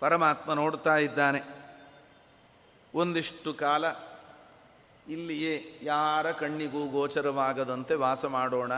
ಪರಮಾತ್ಮ 0.00 0.52
ನೋಡ್ತಾ 0.52 0.96
ಇದ್ದಾನೆ. 0.96 1.42
ಒಂದಿಷ್ಟು 2.94 3.54
ಕಾಲ 3.54 3.84
ಇಲ್ಲಿಯೇ 5.08 5.78
ಯಾರ 5.82 6.32
ಕಣ್ಣಿಗೂ 6.32 6.88
ಗೋಚರವಾಗದಂತೆ 6.88 7.94
ವಾಸ 7.94 8.24
ಮಾಡೋಣ. 8.24 8.72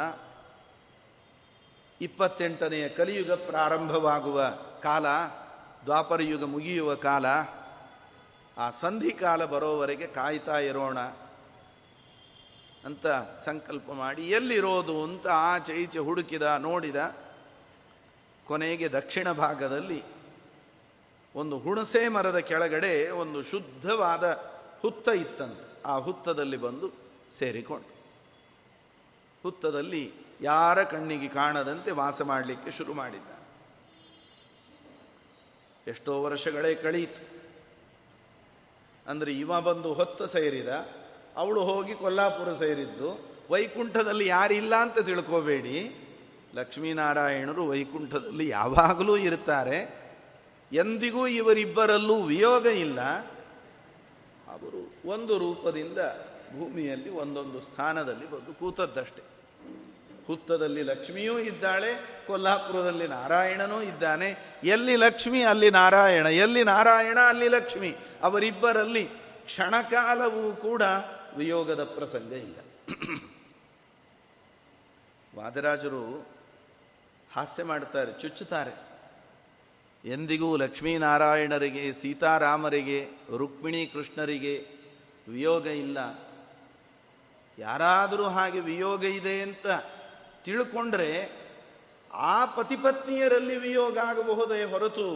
ಇಪ್ಪತ್ತೆಂಟನೆಯ 2.00 2.88
ಕಲಿಯುಗ 2.88 3.32
ಪ್ರಾರಂಭವಾಗುವ 3.32 4.42
ಕಾಲ, 4.82 5.06
ದ್ವಾಪರಯುಗ 5.84 6.44
ಮುಗಿಯುವ 6.44 6.94
ಕಾಲ, 6.94 7.26
ಆ 8.58 8.70
ಸಂಧಿಕಾಲ 8.70 9.44
ಬರೋವರೆಗೆ 9.44 10.06
ಕಾಯ್ತಾ 10.06 10.58
ಇರೋಣ. 10.58 10.98
ಅಂತ 12.88 13.06
ಸಂಕಲ್ಪ 13.38 13.90
ಮಾಡಿ 13.92 14.22
ಎಲ್ಲಿರೋದು 14.30 15.02
ಅಂತ 15.02 15.26
ಆಚೆ 15.26 15.72
ಈಚೆ 15.74 15.98
ಹುಡುಕಿದ, 15.98 16.42
ನೋಡಿದ. 16.42 17.16
ಕೊನೆಗೆ 18.44 18.88
ದಕ್ಷಿಣ 18.88 19.32
ಭಾಗದಲ್ಲಿ 19.32 20.02
ಒಂದು 21.34 21.58
ಹುಣಸೆ 21.58 22.08
ಮರದ 22.08 22.38
ಕೆಳಗಡೆ 22.38 23.10
ಒಂದು 23.10 23.42
ಶುದ್ಧವಾದ 23.42 24.24
ಹುತ್ತ 24.80 25.08
ಇತ್ತಂತೆ. 25.08 25.82
ಆ 25.86 25.96
ಹುತ್ತದಲ್ಲಿ 25.96 26.56
ಬಂದು 26.56 26.90
ಸೇರಿಕೊಂಡು. 27.32 27.90
ಹುತ್ತದಲ್ಲಿ 29.42 30.12
ಯಾರ 30.40 30.84
ಕಣ್ಣಿಗೆ 30.84 31.28
ಕಾಣದಂತೆ 31.28 31.90
ವಾಸ 31.90 32.22
ಮಾಡಲಿಕ್ಕೆ 32.22 32.70
ಶುರು 32.70 32.94
ಮಾಡಿದ್ದ. 32.94 33.30
ಎಷ್ಟೋ 35.88 36.22
ವರ್ಷಗಳೇ 36.22 36.74
ಕಳೀತು. 36.74 37.22
ಅಂದರೆ 39.06 39.32
ಇವ 39.32 39.60
ಬಂದು 39.60 39.94
ಹೊತ್ತ 39.94 40.22
ಸೇರಿದ 40.22 40.68
ಅವಳು 41.38 41.60
ಹೋಗಿ 41.60 41.94
ಕೊಲ್ಲಾಪುರ 41.94 42.52
ಸೇರಿದ್ದು. 42.52 43.28
ವೈಕುಂಠದಲ್ಲಿ 43.50 44.26
ಯಾರಿಲ್ಲ 44.26 44.74
ಅಂತ 44.74 44.98
ತಿಳ್ಕೋಬೇಡಿ. 44.98 46.04
ಲಕ್ಷ್ಮೀನಾರಾಯಣರು 46.54 47.68
ವೈಕುಂಠದಲ್ಲಿ 47.68 48.48
ಯಾವಾಗಲೂ 48.48 49.16
ಇರ್ತಾರೆ. 49.16 50.08
ಎಂದಿಗೂ 50.72 51.26
ಇವರಿಬ್ಬರಲ್ಲೂ 51.26 52.22
ವಿಯೋಗ 52.22 52.66
ಇಲ್ಲ. 52.66 53.00
ಅವರು 54.48 54.94
ಒಂದು 55.06 55.38
ರೂಪದಿಂದ 55.38 55.98
ಭೂಮಿಯಲ್ಲಿ 56.58 57.10
ಒಂದೊಂದು 57.10 57.60
ಸ್ಥಾನದಲ್ಲಿ 57.60 58.30
ಬಂದು 58.30 58.58
ಕೂತದ್ದಷ್ಟೆ. 58.58 59.22
ಹುತ್ತದಲ್ಲಿ 60.26 60.82
ಲಕ್ಷ್ಮಿಯೂ 60.82 61.38
ಇದ್ದಾಳೆ, 61.38 62.22
ಕೊಲ್ಲಾಪುರದಲ್ಲಿ 62.26 63.08
ನಾರಾಯಣನೂ 63.08 63.82
ಇದ್ದಾನೆ. 63.82 64.58
ಎಲ್ಲಿ 64.64 64.96
ಲಕ್ಷ್ಮಿ, 64.96 65.42
ಅಲ್ಲಿ 65.42 65.70
ನಾರಾಯಣ. 65.70 66.26
ಎಲ್ಲಿ 66.26 66.64
ನಾರಾಯಣ, 66.64 67.18
ಅಲ್ಲಿ 67.18 67.48
ಲಕ್ಷ್ಮಿ. 67.48 67.96
ಅವರಿಬ್ಬರಲ್ಲಿ 68.22 69.04
ಕ್ಷಣಕಾಲವೂ 69.44 70.56
ಕೂಡ 70.56 70.82
ವಿಯೋಗದ 71.36 71.84
ಪ್ರಸಂಗ 71.84 72.32
ಇಲ್ಲ. 72.32 72.58
ವಾದರಾಜರು 75.36 76.26
ಹಾಸ್ಯ 77.32 77.64
ಮಾಡ್ತಾರೆ 77.64 78.20
ಚುಚ್ಚುತ್ತಾರೆ. 78.20 78.88
ಎಂದಿಗೂ 80.04 80.56
ಲಕ್ಷ್ಮೀನಾರಾಯಣರಿಗೆ, 80.56 81.92
ಸೀತಾರಾಮರಿಗೆ 81.92 83.08
ರುಕ್ಮಿಣಿ 83.36 83.86
ಕೃಷ್ಣರಿಗೆ 83.86 84.66
ವಿಯೋಗ 85.28 85.66
ಇಲ್ಲ. 85.66 85.98
ಯಾರಾದರೂ 87.58 88.24
ಹಾಗೆ 88.24 88.60
ವಿಯೋಗ 88.60 89.04
ಇದೆ 89.04 89.42
ಅಂತ 89.42 89.66
ತಿಳ್ಕೊಂಡ್ರೆ 90.44 91.30
ಆ 92.12 92.44
ಪತಿಪತ್ನಿಯರಲ್ಲಿ 92.44 93.56
ವಿಯೋಗ 93.56 93.98
ಆಗಬಹುದೇ 93.98 94.64
ಹೊರತು 94.64 95.08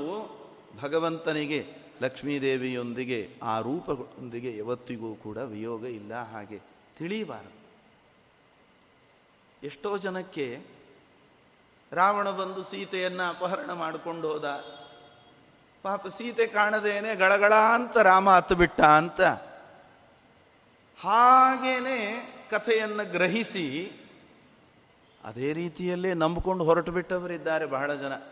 ಭಗವಂತನಿಗೆ 0.81 1.82
ಲಕ್ಷ್ಮೀದೇವಿಯೊಂದಿಗೆ 2.01 3.37
ಆ 3.43 3.61
ರೂಪಗಳೊಂದಿಗೆ 3.61 4.57
ಯಾವತ್ತಿಗೂ 4.57 5.15
ಕೂಡ 5.15 5.37
ವಿಯೋಗ 5.37 5.85
ಇಲ್ಲ 5.85 6.15
ಹಾಗೆ 6.15 6.61
ತಿಳಿಯಬಾರದು. 6.97 7.63
ಎಷ್ಟೋ 9.67 9.99
ಜನಕ್ಕೆ 9.99 10.61
ರಾವಣ 11.93 12.31
ಬಂದು 12.31 12.63
ಸೀತೆಯನ್ನು 12.63 13.29
ಅಪಹರಣ 13.29 13.73
ಮಾಡಿಕೊಂಡು 13.73 14.29
ಹೋದ. 14.29 14.45
ಪಾಪ 15.83 16.07
ಸೀತೆ 16.07 16.47
ಕಾಣದೇನೆ 16.47 17.15
ಗಳಗಳ 17.15 17.55
ಅಂತ 17.55 17.97
ರಾಮ 17.97 18.31
ಹತ್ತು 18.31 18.55
ಬಿಟ್ಟ 18.55 18.81
ಅಂತ. 18.81 19.21
ಹಾಗೇನೆ 21.01 22.29
ಕಥೆಯನ್ನು 22.51 23.11
ಗ್ರಹಿಸಿ 23.11 23.93
ಅದೇ 25.25 25.53
ರೀತಿಯಲ್ಲೇ 25.53 26.15
ನಂಬಿಕೊಂಡು 26.15 26.65
ಹೊರಟು 26.65 26.93
ಬಿಟ್ಟವರಿದ್ದಾರೆ 26.93 27.67
ಬಹಳ 27.67 27.95
ಜನ. 27.95 28.32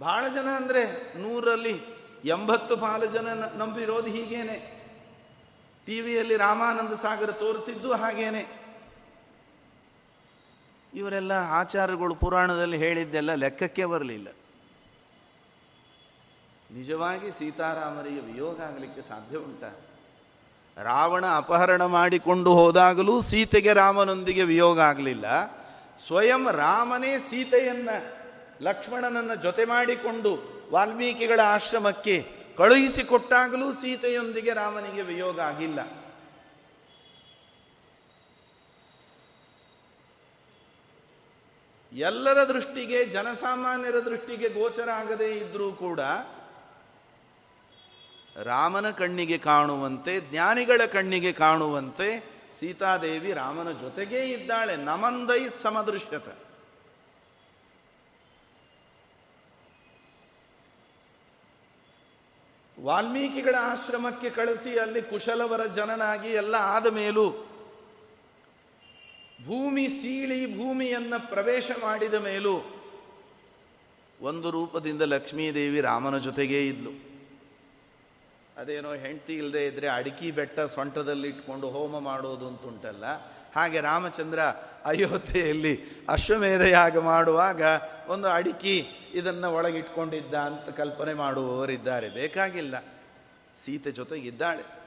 ಬಹಳ 0.00 0.28
ಜನ 0.28 0.48
ಅಂದರೆ 0.56 0.82
ನೂರಲ್ಲಿ 1.18 1.80
ಎಂಬತ್ತು 2.24 2.76
ಪಾಲು 2.76 3.06
ಜನ 3.06 3.28
ನಂಬಿರೋದು 3.56 4.06
ಹೀಗೇನೆ. 4.06 4.56
ಟಿ 5.86 6.00
ವಿಯಲ್ಲಿ 6.00 6.36
ರಾಮಾನಂದ 6.36 6.94
ಸಾಗರ 6.94 7.30
ತೋರಿಸಿದ್ದು 7.30 7.92
ಹಾಗೇನೆ. 7.92 8.42
ಇವರೆಲ್ಲ 10.94 11.32
ಆಚಾರಗಳು 11.32 12.14
ಪುರಾಣದಲ್ಲಿ 12.14 12.78
ಹೇಳಿದ್ದೆಲ್ಲ 12.78 13.34
ಲೆಕ್ಕಕ್ಕೆ 13.34 13.84
ಬರಲಿಲ್ಲ. 13.84 14.28
ನಿಜವಾಗಿ 16.70 17.30
ಸೀತಾರಾಮರಿಗೆ 17.30 18.20
ವಿಯೋಗ 18.20 18.60
ಆಗಲಿಕ್ಕೆ 18.60 19.02
ಸಾಧ್ಯ 19.02 19.36
ಉಂಟ. 19.36 19.64
ರಾವಣ 20.78 21.26
ಅಪಹರಣ 21.26 21.84
ಮಾಡಿಕೊಂಡು 21.84 22.54
ಹೋದಾಗಲೂ 22.54 23.20
ಸೀತೆಗೆ 23.20 23.72
ರಾಮನೊಂದಿಗೆ 23.72 24.44
ವಿಯೋಗ 24.44 24.80
ಆಗಲಿಲ್ಲ. 24.80 25.26
ಸ್ವಯಂ 26.06 26.48
ರಾಮನೇ 26.52 27.18
ಸೀತೆಯನ್ನ 27.18 27.90
ಲಕ್ಷ್ಮಣನನ್ನು 28.60 29.34
ಜೊತೆ 29.34 29.64
ಮಾಡಿಕೊಂಡು 29.64 30.38
ವಾಲ್ಮೀಕಿಗಳ 30.70 31.40
ಆಶ್ರಮಕ್ಕೆ 31.44 32.26
ಕಳುಹಿಸಿಕೊಟ್ಟಾಗಲೂ 32.56 33.72
ಸೀತೆಯೊಂದಿಗೆ 33.72 34.52
ರಾಮನಿಗೆ 34.52 35.02
ವಿಯೋಗ 35.02 35.40
ಆಗಿಲ್ಲ. 35.40 35.80
ಎಲ್ಲರ 41.92 42.48
ದೃಷ್ಟಿಗೆ, 42.48 43.04
ಜನಸಾಮಾನ್ಯರ 43.04 43.98
ದೃಷ್ಟಿಗೆ 43.98 44.48
ಗೋಚರ 44.48 44.90
ಆಗದೇ 44.90 45.32
ಇದ್ರೂ 45.32 45.72
ಕೂಡ 45.72 46.00
ರಾಮನ 48.42 48.90
ಕಣ್ಣಿಗೆ 48.90 49.38
ಕಾಣುವಂತೆ, 49.38 50.20
ಜ್ಞಾನಿಗಳ 50.20 50.80
ಕಣ್ಣಿಗೆ 50.92 51.32
ಕಾಣುವಂತೆ 51.32 52.38
ಸೀತಾದೇವಿ 52.58 53.32
ರಾಮನ 53.32 53.70
ಜೊತೆಗೇ 53.70 54.20
ಇದ್ದಾಳೆ. 54.20 54.76
ನಮಂದೈ 54.76 55.48
ಸಮದೃಶ್ಯತ. 55.62 56.47
ವಾಲ್ಮೀಕಿಗಳ 62.82 63.54
ಆಶ್ರಮಕ್ಕೆ 63.60 64.30
ಕಳಿಸಿ 64.30 64.78
ಅಲ್ಲಿ 64.78 65.02
ಕುಶಲವರ 65.02 65.66
ಜನನಾಗಿ 65.66 66.28
ಎಲ್ಲ 66.28 66.54
ಆದ 66.54 66.86
ಮೇಲೂ 66.86 67.30
ಭೂಮಿ 69.46 69.88
ಸೀಳಿ 69.88 70.58
ಭೂಮಿಯನ್ನ 70.58 71.14
ಪ್ರವೇಶ 71.18 71.70
ಮಾಡಿದ 71.82 72.14
ಮೇಲೂ 72.14 72.74
ಒಂದು 74.20 74.50
ರೂಪದಿಂದ 74.50 75.02
ಲಕ್ಷ್ಮೀದೇವಿ 75.02 75.80
ರಾಮನ 75.80 76.18
ಜೊತೆಗೇ 76.18 76.66
ಇದ್ಲು. 76.66 76.90
ಅದೇನೋ 78.56 78.94
ಹೆಂಡತಿ 78.94 79.34
ಇಲ್ಲದೆ 79.34 79.66
ಇದ್ರೆ 79.66 79.88
ಅಡಿಕೆ 79.88 80.30
ಬೆಟ್ಟ 80.30 80.60
ಸೊಂಟದಲ್ಲಿ 80.60 81.28
ಇಟ್ಕೊಂಡು 81.28 81.70
ಹೋಮ 81.70 81.98
ಮಾಡೋದು 81.98 82.48
ಅಂತುಂಟಲ್ಲ. 82.48 83.04
ಹಾಗೆ 83.56 83.80
ರಾಮಚಂದ್ರ 83.80 84.40
ಅಯೋಧ್ಯೆಯಲ್ಲಿ 84.84 86.04
ಅಶ್ವಮೇಧ 86.08 86.60
ಯಾಗ 86.60 86.98
ಮಾಡುವಾಗ 86.98 87.62
ಒಂದು 88.08 88.28
ಅಡಿಕೆ 88.28 88.97
ಇದನ್ನು 89.14 89.54
ಒಳಗಿಟ್ಕೊಂಡಿದ್ದ 89.54 90.34
ಅಂತ 90.34 90.76
ಕಲ್ಪನೆ 90.76 91.14
ಮಾಡುವವರಿದ್ದಾರೆ. 91.14 92.08
ಬೇಕಾಗಿಲ್ಲ. 92.08 92.84
ಸೀತೆ 93.56 93.90
ಜೊತೆಗಿದ್ದಾಳೆ. 93.90 94.78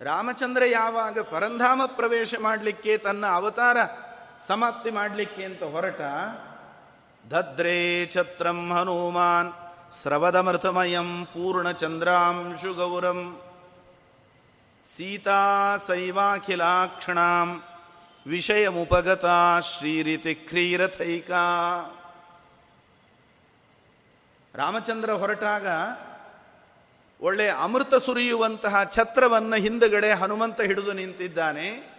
ರಾಮಚಂದ್ರ 0.00 0.64
ಯಾವಾಗ 0.64 1.20
ಪರಂಧಾಮ 1.20 1.82
ಪ್ರವೇಶ 1.86 2.34
ಮಾಡಲಿಕ್ಕೆ 2.40 2.98
ತನ್ನ 2.98 3.26
ಅವತಾರ 3.26 3.76
ಸಮಾಪ್ತಿ 4.40 4.90
ಮಾಡಲಿಕ್ಕೆ 4.90 5.44
ಅಂತ 5.44 5.62
ಹೊರಟ 5.62 6.00
ದದ್ರೇ 7.30 8.06
ಛತ್ರಂ 8.06 8.72
ಹನುಮಾನ್, 8.72 9.52
ಸ್ರವದಮೃತಮಯಂ 9.92 11.26
ಪೂರ್ಣಚಂದ್ರಾಂಶುಗೌರಂ 11.26 13.42
ಸೀತಾ 14.84 15.76
ಸೈವಾಖಿಲಾಕ್ಷಣಾಂ, 15.76 17.62
ವಿಷಯಮುಪಗತ 18.26 19.24
ಶ್ರೀರಿತಿ 19.60 20.34
ಕ್ರೀರಥೈಕಾ. 20.34 21.44
ರಾಮಚಂದ್ರ 24.54 25.12
ಹೊರಟಾಗ 25.12 25.66
ಒಳ್ಳೆ 27.24 27.48
ಅಮೃತ 27.48 27.94
ಸುರಿಯುವಂತಹ 27.94 28.84
ಛತ್ರವನ್ನು 28.84 29.56
ಹಿಂದಗಡೆ 29.56 30.12
ಹನುಮಂತ 30.12 30.60
ಹಿಡಿದು 30.60 30.92
ನಿಂತಿದ್ದಾನೆ. 30.92 31.92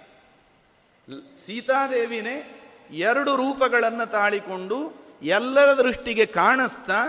ಸೀತಾದೇವಿನೇ 1.45 2.59
ಎರಡು 2.91 3.35
ರೂಪಗಳನ್ನು 3.35 4.11
ತಾಳಿಕೊಂಡು 4.11 4.93
ಎಲ್ಲರ 5.23 5.73
ದೃಷ್ಟಿಗೆ 5.73 6.25
ಕಾಣಿಸ್ತಾ 6.25 6.99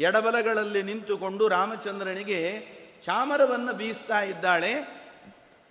ಎಡಬಲಗಳಲ್ಲಿ 0.00 0.82
ನಿಂತುಕೊಂಡು 0.82 1.48
ರಾಮಚಂದ್ರನಿಗೆ 1.48 2.66
ಚಾಮರವನ್ನು 3.02 3.72
ಬೀಸ್ತಾ 3.72 4.20
ಇದ್ದಾಳೆ. 4.20 4.93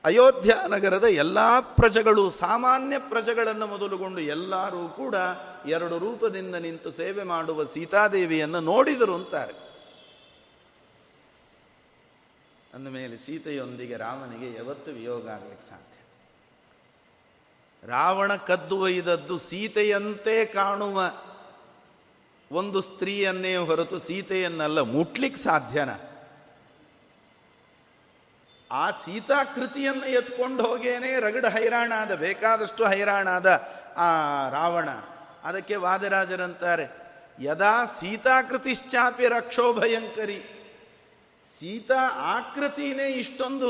ಅಯೋಧ್ಯ 0.04 0.56
ನಗರದ 0.68 1.04
ಎಲ್ಲ 1.04 1.60
ಪ್ರಜೆಗಳು, 1.60 2.30
ಸಾಮಾನ್ಯ 2.30 3.00
ಪ್ರಜೆಗಳನ್ನು 3.00 3.68
ಮೊದಲುಗೊಂಡು 3.68 4.20
ಎಲ್ಲರೂ 4.20 4.88
ಕೂಡ 4.88 5.16
ಎರಡು 5.66 5.98
ರೂಪದಿಂದ 5.98 6.56
ನಿಂತು 6.56 6.92
ಸೇವೆ 6.92 7.24
ಮಾಡುವ 7.24 7.64
ಸೀತಾದೇವಿಯನ್ನು 7.64 8.60
ನೋಡಿದರು 8.60 9.16
ಅಂತಾರೆ. 9.16 9.54
ಅಂದಮೇಲೆ 12.74 13.18
ಸೀತೆಯೊಂದಿಗೆ 13.18 13.98
ರಾಮನಿಗೆ 13.98 14.58
ಯಾವತ್ತು 14.58 14.92
ವಿಯೋಗ 14.92 15.30
ಆಗ್ಲಿಕ್ಕೆ 15.30 15.70
ಸಾಧ್ಯ. 15.70 15.90
ರಾವಣ 17.88 18.36
ಕದ್ದು 18.36 18.80
ಒಯ್ದದ್ದು 18.80 19.38
ಸೀತೆಯಂತೆ 19.38 20.46
ಕಾಣುವ 20.46 21.12
ಒಂದು 22.52 22.82
ಸ್ತ್ರೀಯನ್ನೇ 22.82 23.56
ಹೊರತು 23.56 24.00
ಸೀತೆಯನ್ನೆಲ್ಲ, 24.00 24.80
ಮುಟ್ಲಿಕ್ಕೆ 24.82 25.42
ಸಾಧ್ಯನ? 25.42 26.13
ಆ 28.74 28.92
ಸೀತಾಕೃತಿಯನ್ನು 28.92 30.06
ಎತ್ಕೊಂಡು 30.06 30.62
ಹೋಗೇನೆ 30.68 31.20
ರಗಡ 31.20 31.46
ಹೈರಾಣಾದ, 31.46 32.16
ಬೇಕಾದಷ್ಟು 32.16 32.84
ಹೈರಾಣಾದ 32.86 33.48
ಆ 33.98 34.10
ರಾವಣ. 34.50 34.90
ಅದಕ್ಕೆ 35.44 35.76
ವಾದರಾಜರಂತಾರೆ, 35.76 36.86
ಯದಾ 37.42 37.86
ಸೀತಾಕೃತಿಶ್ಚಾಪಿ 37.86 39.28
ರಕ್ಷೋ 39.28 39.74
ಭಯಂಕರಿ. 39.74 40.40
ಸೀತಾ 41.60 42.02
ಆಕೃತಿನೇ 42.36 43.08
ಇಷ್ಟೊಂದು 43.10 43.70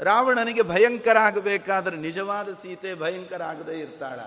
ರಾವಣನಿಗೆ 0.00 0.62
ಭಯಂಕರ 0.62 1.16
ಆಗಬೇಕಾದ್ರೆ 1.18 1.96
ನಿಜವಾದ 1.96 2.48
ಸೀತೆ 2.52 2.94
ಭಯಂಕರ 2.94 3.42
ಆಗದೇ 3.42 3.80
ಇರ್ತಾಳ? 3.80 4.20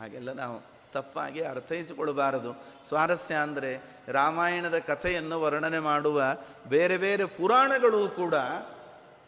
ಹಾಗೆಲ್ಲ 0.00 0.32
ನಾವು 0.32 0.75
ತಪ್ಪಾಗಿ 0.96 1.42
ಅರ್ಥೈಸಿಕೊಳ್ಳಬಾರದು. 1.42 2.64
ಸ್ವಾರಸ್ಯ 2.82 3.34
ಅಂದರೆ 3.34 3.70
ರಾಮಾಯಣದ 4.08 4.78
ಕಥೆಯನ್ನು 4.78 5.40
ವರ್ಣನೆ 5.40 5.78
ಮಾಡುವ 5.78 6.22
ಬೇರೆ 6.68 6.96
ಬೇರೆ 6.96 7.24
ಪುರಾಣಗಳು 7.24 8.08
ಕೂಡ 8.08 8.34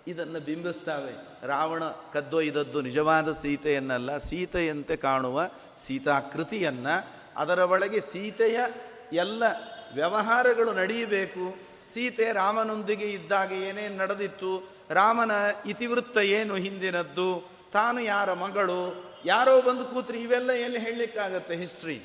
ಇದನ್ನು 0.07 0.41
ಬಿಂಬಿಸ್ತಾವೆ. 0.41 1.15
ರಾವಣ 1.47 1.83
ಕದ್ದೊಯ್ದದ್ದು 2.13 2.81
ನಿಜವಾದ 2.81 3.33
ಸೀತೆಯನ್ನಲ್ಲ, 3.33 4.19
ಸೀತೆಯಂತೆ 4.19 4.97
ಕಾಣುವ 4.97 5.49
ಸೀತಾಕೃತಿಯನ್ನು. 5.79 6.95
ಅದರ 7.37 7.59
ಒಳಗೆ 7.59 8.01
ಸೀತೆಯ 8.01 8.59
ಎಲ್ಲ 9.13 9.43
ವ್ಯವಹಾರಗಳು 9.95 10.73
ನಡೆಯಬೇಕು. 10.73 11.45
ಸೀತೆ 11.93 12.33
ರಾಮನೊಂದಿಗೆ 12.33 13.07
ಇದ್ದಾಗ 13.11 13.53
ಏನೇನು 13.53 13.97
ನಡೆದಿತ್ತು? 13.97 14.53
ರಾಮನ 14.91 15.31
ಇತಿವೃತ್ತ 15.67 16.19
ಏನು 16.19 16.55
ಹಿಂದಿನದ್ದು? 16.55 17.29
ತಾನು 17.73 18.01
ಯಾರ 18.01 18.33
ಮಗಳು? 18.33 19.08
ಯಾರೋ 19.25 19.63
ಬಂದು 19.63 19.85
ಕೂತ್ರಿ 19.85 20.23
ಇವೆಲ್ಲ 20.23 20.51
ಎಲ್ಲಿ 20.53 20.79
ಹೇಳಲಿಕ್ಕಾಗತ್ತೆ 20.79 21.57
ಹಿಸ್ಟ್ರಿ 21.57 22.03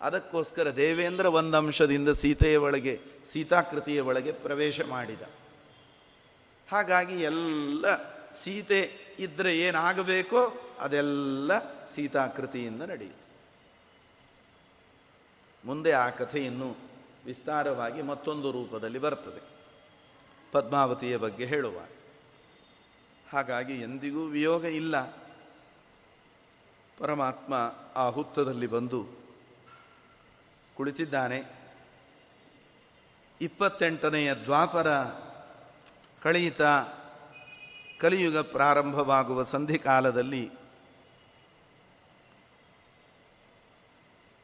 ಅದಕ್ಕೋಸ್ಕರ 0.00 0.70
ದೇವೇಂದ್ರ 0.70 1.26
ಒಂದು 1.26 1.56
ಅಂಶದಿಂದ 1.56 2.08
ಸೀತೆಯ 2.08 2.56
ಒಳಗೆ, 2.56 3.00
ಸೀತಾಕೃತಿಯ 3.30 4.00
ಒಳಗೆ 4.00 4.32
ಪ್ರವೇಶ 4.32 4.80
ಮಾಡಿದ. 4.80 5.22
ಹಾಗಾಗಿ 6.70 7.22
ಎಲ್ಲ 7.22 7.84
ಸೀತೆ 8.32 8.90
ಇದ್ರೆ 9.18 9.58
ಏನಾಗಬೇಕೋ 9.58 10.60
ಅದೆಲ್ಲ 10.80 11.84
ಸೀತಾಕೃತಿಯಿಂದ 11.86 12.82
ನಡೆಯಿತು. 12.82 13.30
ಮುಂದೆ 15.64 15.92
ಆ 15.92 16.10
ಕಥೆಯನ್ನು 16.10 16.76
ವಿಸ್ತಾರವಾಗಿ 17.26 18.02
ಮತ್ತೊಂದು 18.02 18.52
ರೂಪದಲ್ಲಿ 18.52 18.98
ಬರ್ತದೆ. 18.98 19.42
ಪದ್ಮಾವತಿಯ 20.52 21.16
ಬಗ್ಗೆ 21.16 21.46
ಹೇಳುವ. 21.46 21.78
ಹಾಗಾಗಿ 23.30 23.80
ಎಂದಿಗೂ 23.80 24.24
ವಿಯೋಗ 24.26 24.64
ಇಲ್ಲ. 24.64 25.19
ಪರಮಾತ್ಮ 27.00 27.54
ಆ 27.96 28.08
ಹುತ್ತದಲ್ಲಿ 28.08 28.66
ಬಂದು 28.66 29.06
ಕುಳಿತಿದ್ದಾನೆ. 30.74 31.42
ಇಪ್ಪತ್ತೆಂಟನೆಯ 33.40 34.34
ದ್ವಾಪರ 34.34 34.90
ಕಳೆಯಿತ 36.22 36.62
ಕಲಿಯುಗ 38.00 38.38
ಪ್ರಾರಂಭವಾಗುವ 38.38 39.42
ಸಂಧಿಕಾಲದಲ್ಲಿ 39.42 40.50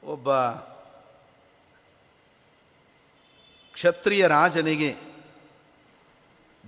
ಒಬ್ಬ 0.04 0.36
ಕ್ಷತ್ರಿಯ 3.72 4.26
ರಾಜನಿಗೆ 4.26 4.96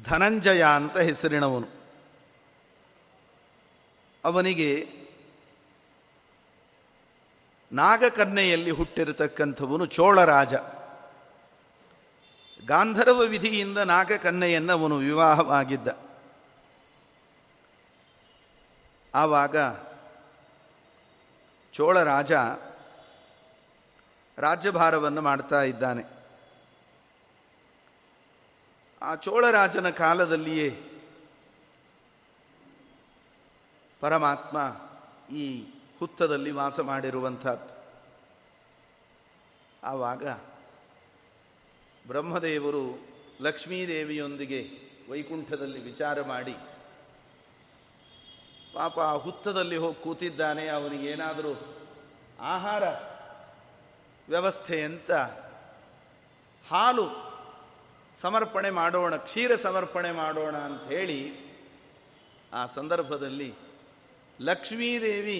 ಧನಂಜಯ 0.05 0.65
ಅಂತ 0.65 0.99
ಹೆಸರಿನವನು. 0.99 1.69
ಅವನಿಗೆ 4.25 4.98
ನಾಗಕನ್ನೆಯಲ್ಲಿ 7.73 8.71
ಹುಟ್ಟಿರತಕ್ಕಂಥವನು 8.71 9.87
ಚೋಳರಾಜ. 9.87 10.55
ಗಾಂಧರ್ವ 12.67 13.19
ವಿಧಿಯಿಂದ 13.19 13.79
ನಾಗಕನ್ನೆಯನ್ನು 13.79 14.73
ಅವನು 14.73 14.97
ವಿವಾಹವಾಗಿದ್ದ. 14.97 15.89
ಆವಾಗ 19.15 19.57
ಚೋಳರಾಜ 21.73 22.33
ರಾಜ್ಯಭಾರವನ್ನು 24.39 25.23
ಮಾಡ್ತಾ 25.23 25.63
ಇದ್ದಾನೆ. 25.63 26.05
ಆ 29.03 29.15
ಚೋಳರಾಜನ 29.15 29.91
ಕಾಲದಲ್ಲಿಯೇ 29.91 30.83
ಪರಮಾತ್ಮ 34.01 34.77
ಈ 35.35 35.67
ಹುತ್ತದಲ್ಲಿ 35.99 36.51
ವಾಸ 36.51 36.81
ಮಾಡಿರುವಂಥದ್ದು. 36.81 37.79
ಆವಾಗ 39.83 40.29
ಬ್ರಹ್ಮದೇವರು 42.07 42.85
ಲಕ್ಷ್ಮೀದೇವಿಯೊಂದಿಗೆ 43.41 44.61
ವೈಕುಂಠದಲ್ಲಿ 45.11 45.81
ವಿಚಾರ 45.81 46.23
ಮಾಡಿ, 46.23 46.55
ಪಾಪ 48.75 48.99
ಆ 48.99 49.13
ಹುತ್ತದಲ್ಲಿ 49.13 49.77
ಹೋಗಿ 49.77 50.03
ಕೂತಿದ್ದಾನೆ 50.03 50.69
ಅವನಿಗೇನಾದರೂ 50.69 51.53
ಆಹಾರ 52.41 52.85
ವ್ಯವಸ್ಥೆ 54.29 54.85
ಅಂತ 54.85 55.13
ಹಾಲು 56.71 57.07
ಸಮರ್ಪಣೆ 58.15 58.71
ಮಾಡೋಣ, 58.71 59.17
ಕ್ಷೀರ 59.17 59.57
ಸಮರ್ಪಣೆ 59.57 60.11
ಮಾಡೋಣ 60.13 60.57
ಅಂತ 60.57 60.83
ಹೇಳಿ 60.83 61.21
ಆ 62.53 62.67
ಸಂದರ್ಭದಲ್ಲಿ 62.67 63.55
ಲಕ್ಷ್ಮೀದೇವಿ 64.41 65.39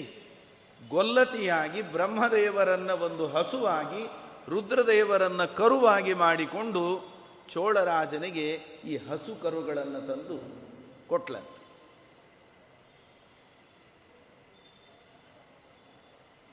ಗೊಲ್ಲತಿಯಾಗಿ 0.87 1.81
ಬ್ರಹ್ಮದೇವರನ್ನ 1.81 2.91
ಒಂದು 2.91 3.27
ಹಸುವಾಗಿ, 3.27 4.07
ರುದ್ರದೇವರನ್ನ 4.49 5.45
ಕರುವಾಗಿ 5.45 6.13
ಮಾಡಿಕೊಂಡು 6.13 7.09
ಚೋಳರಾಜನಿಗೆ 7.47 8.53
ಈ 8.85 8.97
ಹಸು 8.97 9.41
ಕರುಗಳನ್ನು 9.41 10.07
ತಂದು 10.07 10.69
ಕೊಟ್ಲಂತೆ. 11.07 11.59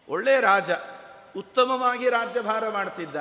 ಒಳ್ಳೆ 0.09 0.41
ರಾಜ, 0.41 0.71
ಉತ್ತಮವಾಗಿ 1.37 2.11
ರಾಜ್ಯಭಾರ 2.11 2.69
ಮಾಡ್ತಿದ್ದ. 2.69 3.17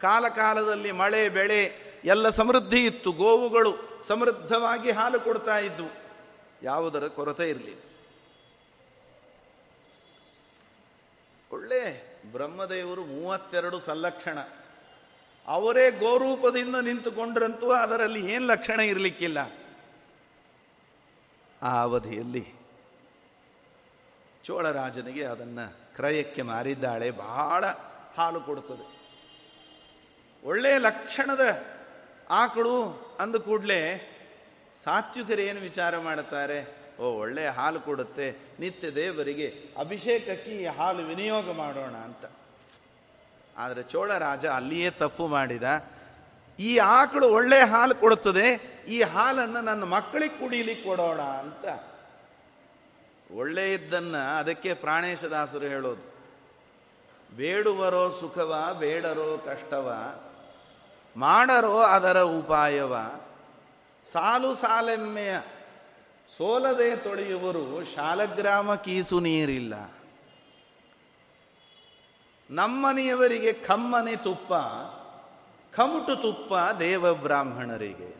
ಕಾಲಕಾಲದಲ್ಲಿ 0.00 0.92
ಮಳೆ, 0.92 1.28
ಬೆಳೆ, 1.28 1.86
ಎಲ್ಲ 2.04 2.28
ಸಮೃದ್ಧಿ 2.28 2.86
ಇತ್ತು. 2.86 3.12
ಗೋವುಗಳು 3.12 4.02
ಸಮೃದ್ಧವಾಗಿ 4.02 4.90
ಹಾಲು 4.90 5.20
ಕೊಡ್ತಾ 5.20 5.58
ಇದ್ವು. 5.58 5.90
ಯಾವುದರ 6.62 7.06
ಕೊರತೆ 7.06 7.50
ಇರಲಿಲ್ಲ. 7.50 7.85
ಒಳ್ಳೆ 11.52 12.02
ಬ್ರಹ್ಮದೇವರು 12.32 13.04
ಮೂವತ್ತೆರಡು 13.04 13.80
ಸಲ್ಲಕ್ಷಣ 13.80 14.38
ಅವರೇ 15.46 15.90
ಗೋರೂಪದಿಂದ 15.90 16.74
ನಿಂತುಕೊಂಡ್ರಂತೂ 16.74 17.72
ಅದರಲ್ಲಿ 17.72 18.32
ಏನು 18.32 18.46
ಲಕ್ಷಣ 18.46 18.80
ಇರಲಿಕ್ಕಿಲ್ಲ. 18.80 19.50
ಆ 21.62 21.82
ಅವಧಿಯಲ್ಲಿ 21.82 22.54
ಚೋಳರಾಜನಿಗೆ 24.44 25.24
ಅದನ್ನು 25.24 25.94
ಕ್ರಯಕ್ಕೆ 25.96 26.42
ಮಾರಿದ್ದಾಳೆ, 26.42 27.10
ಬಹಳ 27.10 27.66
ಹಾಲು 28.16 28.40
ಕೊಡುತ್ತದೆ. 28.40 28.96
ಒಳ್ಳೆಯ 30.44 30.78
ಲಕ್ಷಣದ 30.78 31.66
ಆಕಳು 32.30 32.82
ಅಂದ 33.20 33.36
ಕೂಡಲೇ 33.36 34.12
ಸಾತ್ವಿಕರು 34.76 35.60
ವಿಚಾರ 35.60 35.98
ಮಾಡುತ್ತಾರೆ 35.98 36.75
ಓ 37.00 37.18
ಒಳ್ಳೆಯ 37.18 37.48
ಹಾಲು 37.48 37.80
ಕೊಡುತ್ತೆ. 37.80 38.36
ನಿತ್ಯ 38.60 38.90
ದೇವರಿಗೆ 38.90 39.48
ಅಭಿಷೇಕಕ್ಕೆ 39.78 40.50
ಈ 40.50 40.66
ಹಾಲು 40.66 40.98
ವಿನಿಯೋಗ 40.98 41.52
ಮಾಡೋಣ 41.52 41.94
ಅಂತ. 41.94 42.24
ಆದರೆ 43.56 43.82
ಚೋಳ 43.82 44.18
ರಾಜ 44.18 44.46
ಅಲ್ಲಿಯೇ 44.46 44.90
ತಪ್ಪು 44.90 45.26
ಮಾಡಿದ. 45.26 45.62
ಈ 46.58 46.78
ಆಕಳು 46.78 47.28
ಒಳ್ಳೆ 47.28 47.60
ಹಾಲು 47.60 47.94
ಕೊಡುತ್ತದೆ, 47.94 48.76
ಈ 48.88 49.02
ಹಾಲನ್ನು 49.02 49.60
ನನ್ನ 49.60 49.84
ಮಕ್ಕಳಿಗೆ 49.84 50.40
ಕುಡಿಲಿಕ್ಕೆ 50.40 50.88
ಕೊಡೋಣ 50.88 51.20
ಅಂತ. 51.20 51.64
ಒಳ್ಳೆಯದ್ದನ್ನು 53.32 54.38
ಅದಕ್ಕೆ 54.38 54.74
ಪ್ರಾಣೇಶದಾಸರು 54.74 55.66
ಹೇಳೋದು. 55.66 56.16
ಬೇಡುವರೋ 57.36 58.16
ಸುಖವ, 58.20 58.76
ಬೇಡರೋ 58.78 59.42
ಕಷ್ಟವ, 59.46 60.14
ಮಾಡರೋ 61.16 61.78
ಅದರ 61.78 62.20
ಉಪಾಯವ. 62.20 62.94
ಸಾಲು 64.04 64.54
ಸಾಲೆಮ್ಮೆಯ 64.54 65.38
ಸೋಲದೆ 66.28 66.88
ತೊಳೆಯುವರು 66.96 67.64
ಶಾಲಗ್ರಾಮ 67.94 68.74
ಕೀಸು 68.74 69.18
ನೀರಿಲ್ಲ. 69.20 69.74
ನಮ್ಮನೆಯವರಿಗೆ 72.50 73.52
ಕಮ್ಮನೆ 73.52 74.14
ತುಪ್ಪ, 74.16 74.52
ಕಮುಟು 75.72 76.14
ತುಪ್ಪ 76.16 76.54
ದೇವ 76.80 77.14
ಬ್ರಾಹ್ಮಣರಿಗೆ 77.14 78.10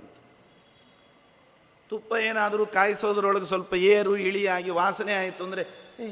ತುಪ್ಪ 1.91 2.13
ಏನಾದರೂ 2.29 2.65
ಕಾಯಿಸೋದ್ರೊಳಗೆ 2.67 3.45
ಸ್ವಲ್ಪ 3.45 3.75
ಏರು 3.75 4.13
ಇಳಿಯಾಗಿ 4.29 4.71
ವಾಸನೆ 4.71 5.15
ಆಯಿತು 5.15 5.43
ಅಂದರೆ, 5.45 5.63
ಏ 6.01 6.07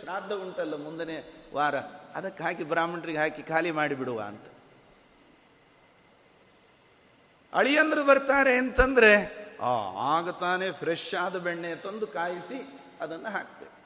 ಶ್ರಾದ್ದ 0.00 0.32
ಉಂಟಲ್ಲ 0.44 0.74
ಮುಂದನೆ 0.84 1.16
ವಾರ, 1.54 1.76
ಅದಕ್ಕೆ 2.18 2.42
ಹಾಕಿ 2.42 2.64
ಬ್ರಾಹ್ಮಣರಿಗೆ 2.64 3.18
ಹಾಕಿ 3.18 3.42
ಖಾಲಿ 3.42 3.70
ಮಾಡಿಬಿಡುವ 3.70 4.20
ಅಂತ. 4.20 4.46
ಅಳಿಯಂದ್ರು 7.52 8.02
ಬರ್ತಾರೆ 8.04 8.54
ಅಂತಂದ್ರೆ 8.56 9.12
ಆಗ 9.96 10.30
ತಾನೇ 10.30 10.70
ಫ್ರೆಶ್ 10.70 11.14
ಆದ 11.14 11.38
ಬೆಣ್ಣೆ 11.38 11.74
ತಂದು 11.74 12.06
ಕಾಯಿಸಿ 12.06 12.78
ಅದನ್ನು 13.00 13.32
ಹಾಕ್ತೇವೆ 13.32 13.80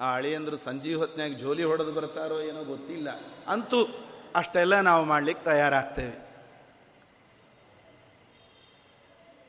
ಆ 0.00 0.14
ಅಳಿಯಂದ್ರು 0.14 0.56
ಸಂಜೆ 0.56 0.94
ಹೊತ್ತಿನಾಗ 0.94 1.32
ಜೋಲಿ 1.32 1.64
ಹೊಡೆದು 1.64 1.92
ಬರ್ತಾರೋ 1.92 2.40
ಏನೋ 2.40 2.64
ಗೊತ್ತಿಲ್ಲ. 2.64 3.08
ಅಂತೂ 3.48 3.86
ಅಷ್ಟೆಲ್ಲ 4.34 4.80
ನಾವು 4.80 5.04
ಮಾಡ್ಲಿಕ್ಕೆ 5.04 5.44
ತಯಾರಾಗ್ತೇವೆ. 5.44 6.24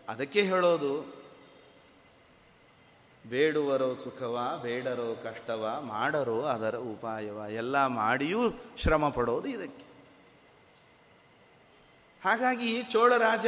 ಅದಕ್ಕೆ 0.10 0.42
ಹೇಳೋದು, 0.42 1.16
ಬೇಡುವರೋ 3.30 3.94
ಸುಖವ, 3.94 4.60
ಬೇಡರೋ 4.64 5.16
ಕಷ್ಟವ, 5.24 5.80
ಮಾಡರೋ 5.82 6.42
ಅದರ 6.42 6.76
ಉಪಾಯವ, 6.76 7.38
ಎಲ್ಲ 7.52 7.86
ಮಾಡಿಯೂ 7.86 8.50
ಶ್ರಮ 8.78 9.10
ಪಡೋದು 9.10 9.48
ಇದಕ್ಕೆ. 9.48 9.95
ಹಾಗಾಗಿ 12.26 12.84
ಚೋಳರಾಜ 12.84 13.46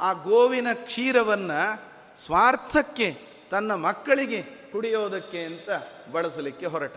ಆ 0.00 0.12
ಗೋವಿನ 0.12 0.66
ಕ್ಷೀರವನ್ನು 0.72 1.58
ಸ್ವಾರ್ಥಕ್ಕೆ 2.24 3.16
ತನ್ನ 3.50 3.74
ಮಕ್ಕಳಿಗೆ 3.74 4.42
ಕುಡಿಯೋದಕ್ಕೆ 4.42 5.44
ಅಂತ 5.44 5.70
ಬಳಸಲಿಕ್ಕೆ 6.12 6.66
ಹೊರಟ. 6.66 6.92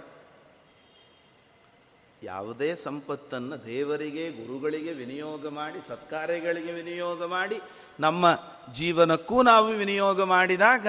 ಯಾವುದೇ 2.23 2.75
ಸಂಪತ್ತನ್ನು 2.75 3.65
ದೇವರಿಗೆ, 3.65 4.31
ಗುರುಗಳಿಗೆ 4.31 4.93
ವಿನಿಯೋಗ 4.93 5.47
ಮಾಡಿ, 5.47 5.87
ಸತ್ಕಾರ್ಯಗಳಿಗೆ 5.87 6.71
ವಿನಿಯೋಗ 6.71 7.25
ಮಾಡಿ, 7.25 7.61
ನಮ್ಮ 7.99 8.25
ಜೀವನಕ್ಕೂ 8.71 9.43
ನಾವು 9.43 9.67
ವಿನಿಯೋಗ 9.67 10.23
ಮಾಡಿದಾಗ 10.23 10.87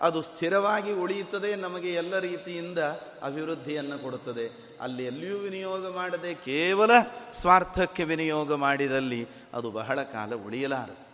ಅದು 0.00 0.22
ಸ್ಥಿರವಾಗಿ 0.22 0.92
ಉಳಿಯುತ್ತದೆ 0.92 1.56
ನಮಗೆ 1.56 1.94
ಎಲ್ಲ 1.94 2.18
ರೀತಿಯಿಂದ 2.18 2.78
ಅಭಿವೃದ್ಧಿಯನ್ನು 3.22 3.98
ಕೊಡುತ್ತದೆ. 3.98 4.65
ಅಲ್ಲಿ 4.80 5.06
ಎಲ್ಲಿಯೂ 5.06 5.38
ವಿನಿಯೋಗ 5.38 5.94
ಮಾಡದೆ 5.94 6.34
ಕೇವಲ 6.34 6.90
ಸ್ವಾರ್ಥಕ್ಕೆ 7.32 8.04
ವಿನಿಯೋಗ 8.04 8.54
ಮಾಡಿದಲ್ಲಿ 8.54 9.26
ಅದು 9.54 9.70
ಬಹಳ 9.70 10.02
ಕಾಲ 10.02 10.34
ಉಳಿಯಲಾರದು. 10.34 11.06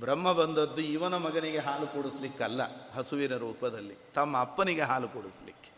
ಬ್ರಹ್ಮ 0.00 0.32
ಬಂದದ್ದು 0.32 0.80
ಇವನ 0.80 1.16
ಮಗನಿಗೆ 1.16 1.58
ಹಾಲು 1.58 1.86
ಕೊಡಿಸ್ಲಿಕ್ಕಲ್ಲ, 1.86 2.92
ಹಸುವಿನ 2.92 3.36
ರೂಪದಲ್ಲಿ, 3.36 3.96
ತಮ್ಮ 4.14 4.40
ಅಪ್ಪನಿಗೆ 4.40 4.82
ಹಾಲು 4.82 5.08
ಕೊಡಿಸ್ಲಿಕ್ಕೆ. 5.08 5.70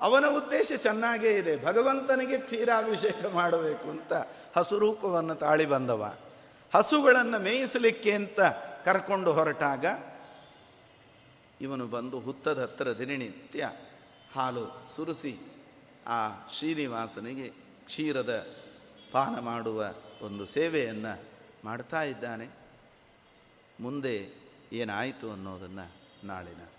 ಅವನ 0.00 0.24
ಉದ್ದೇಶ 0.26 0.72
ಚೆನ್ನಾಗೇ 0.76 1.32
ಇದೆ, 1.38 1.64
ಭಗವಂತನಿಗೆ 1.64 2.38
ಕ್ಷೀರಾಭಿಷೇಕ 2.38 3.34
ಮಾಡಬೇಕು 3.34 3.90
ಅಂತ 3.90 4.12
ಹಸು 4.56 4.78
ರೂಪವನ್ನು 4.78 5.34
ತಾಳಿ 5.34 5.66
ಬಂದವ. 5.66 6.14
ಹಸುಗಳನ್ನು 6.74 7.38
ಮೇಯಿಸಲಿಕ್ಕೆ 7.38 8.12
ಅಂತ 8.12 8.40
ಕರ್ಕೊಂಡು 8.84 9.32
ಹೊರಟಾಗ 9.32 9.86
ಇವನು 11.60 11.86
ಬಂದು 11.86 12.20
ಹುತ್ತದ 12.20 12.62
ಹತ್ತಿರ 12.62 12.98
ದಿನನಿತ್ಯ 12.98 13.72
ಹಾಲು 14.34 14.88
ಸುರಿಸಿ 14.88 15.38
ಆ 16.06 16.48
ಶ್ರೀನಿವಾಸನಿಗೆ 16.50 17.48
ಕ್ಷೀರದ 17.86 18.46
ಪಾನ 19.12 19.38
ಮಾಡುವ 19.38 19.94
ಒಂದು 20.22 20.44
ಸೇವೆಯನ್ನು 20.44 21.22
ಮಾಡ್ತಾ 21.64 22.02
ಇದ್ದಾನೆ. 22.02 22.48
ಮುಂದೆ 23.80 24.34
ಏನಾಯಿತು 24.72 25.32
ಅನ್ನೋದನ್ನು 25.32 25.86
ನಾಳಿನ 26.26 26.69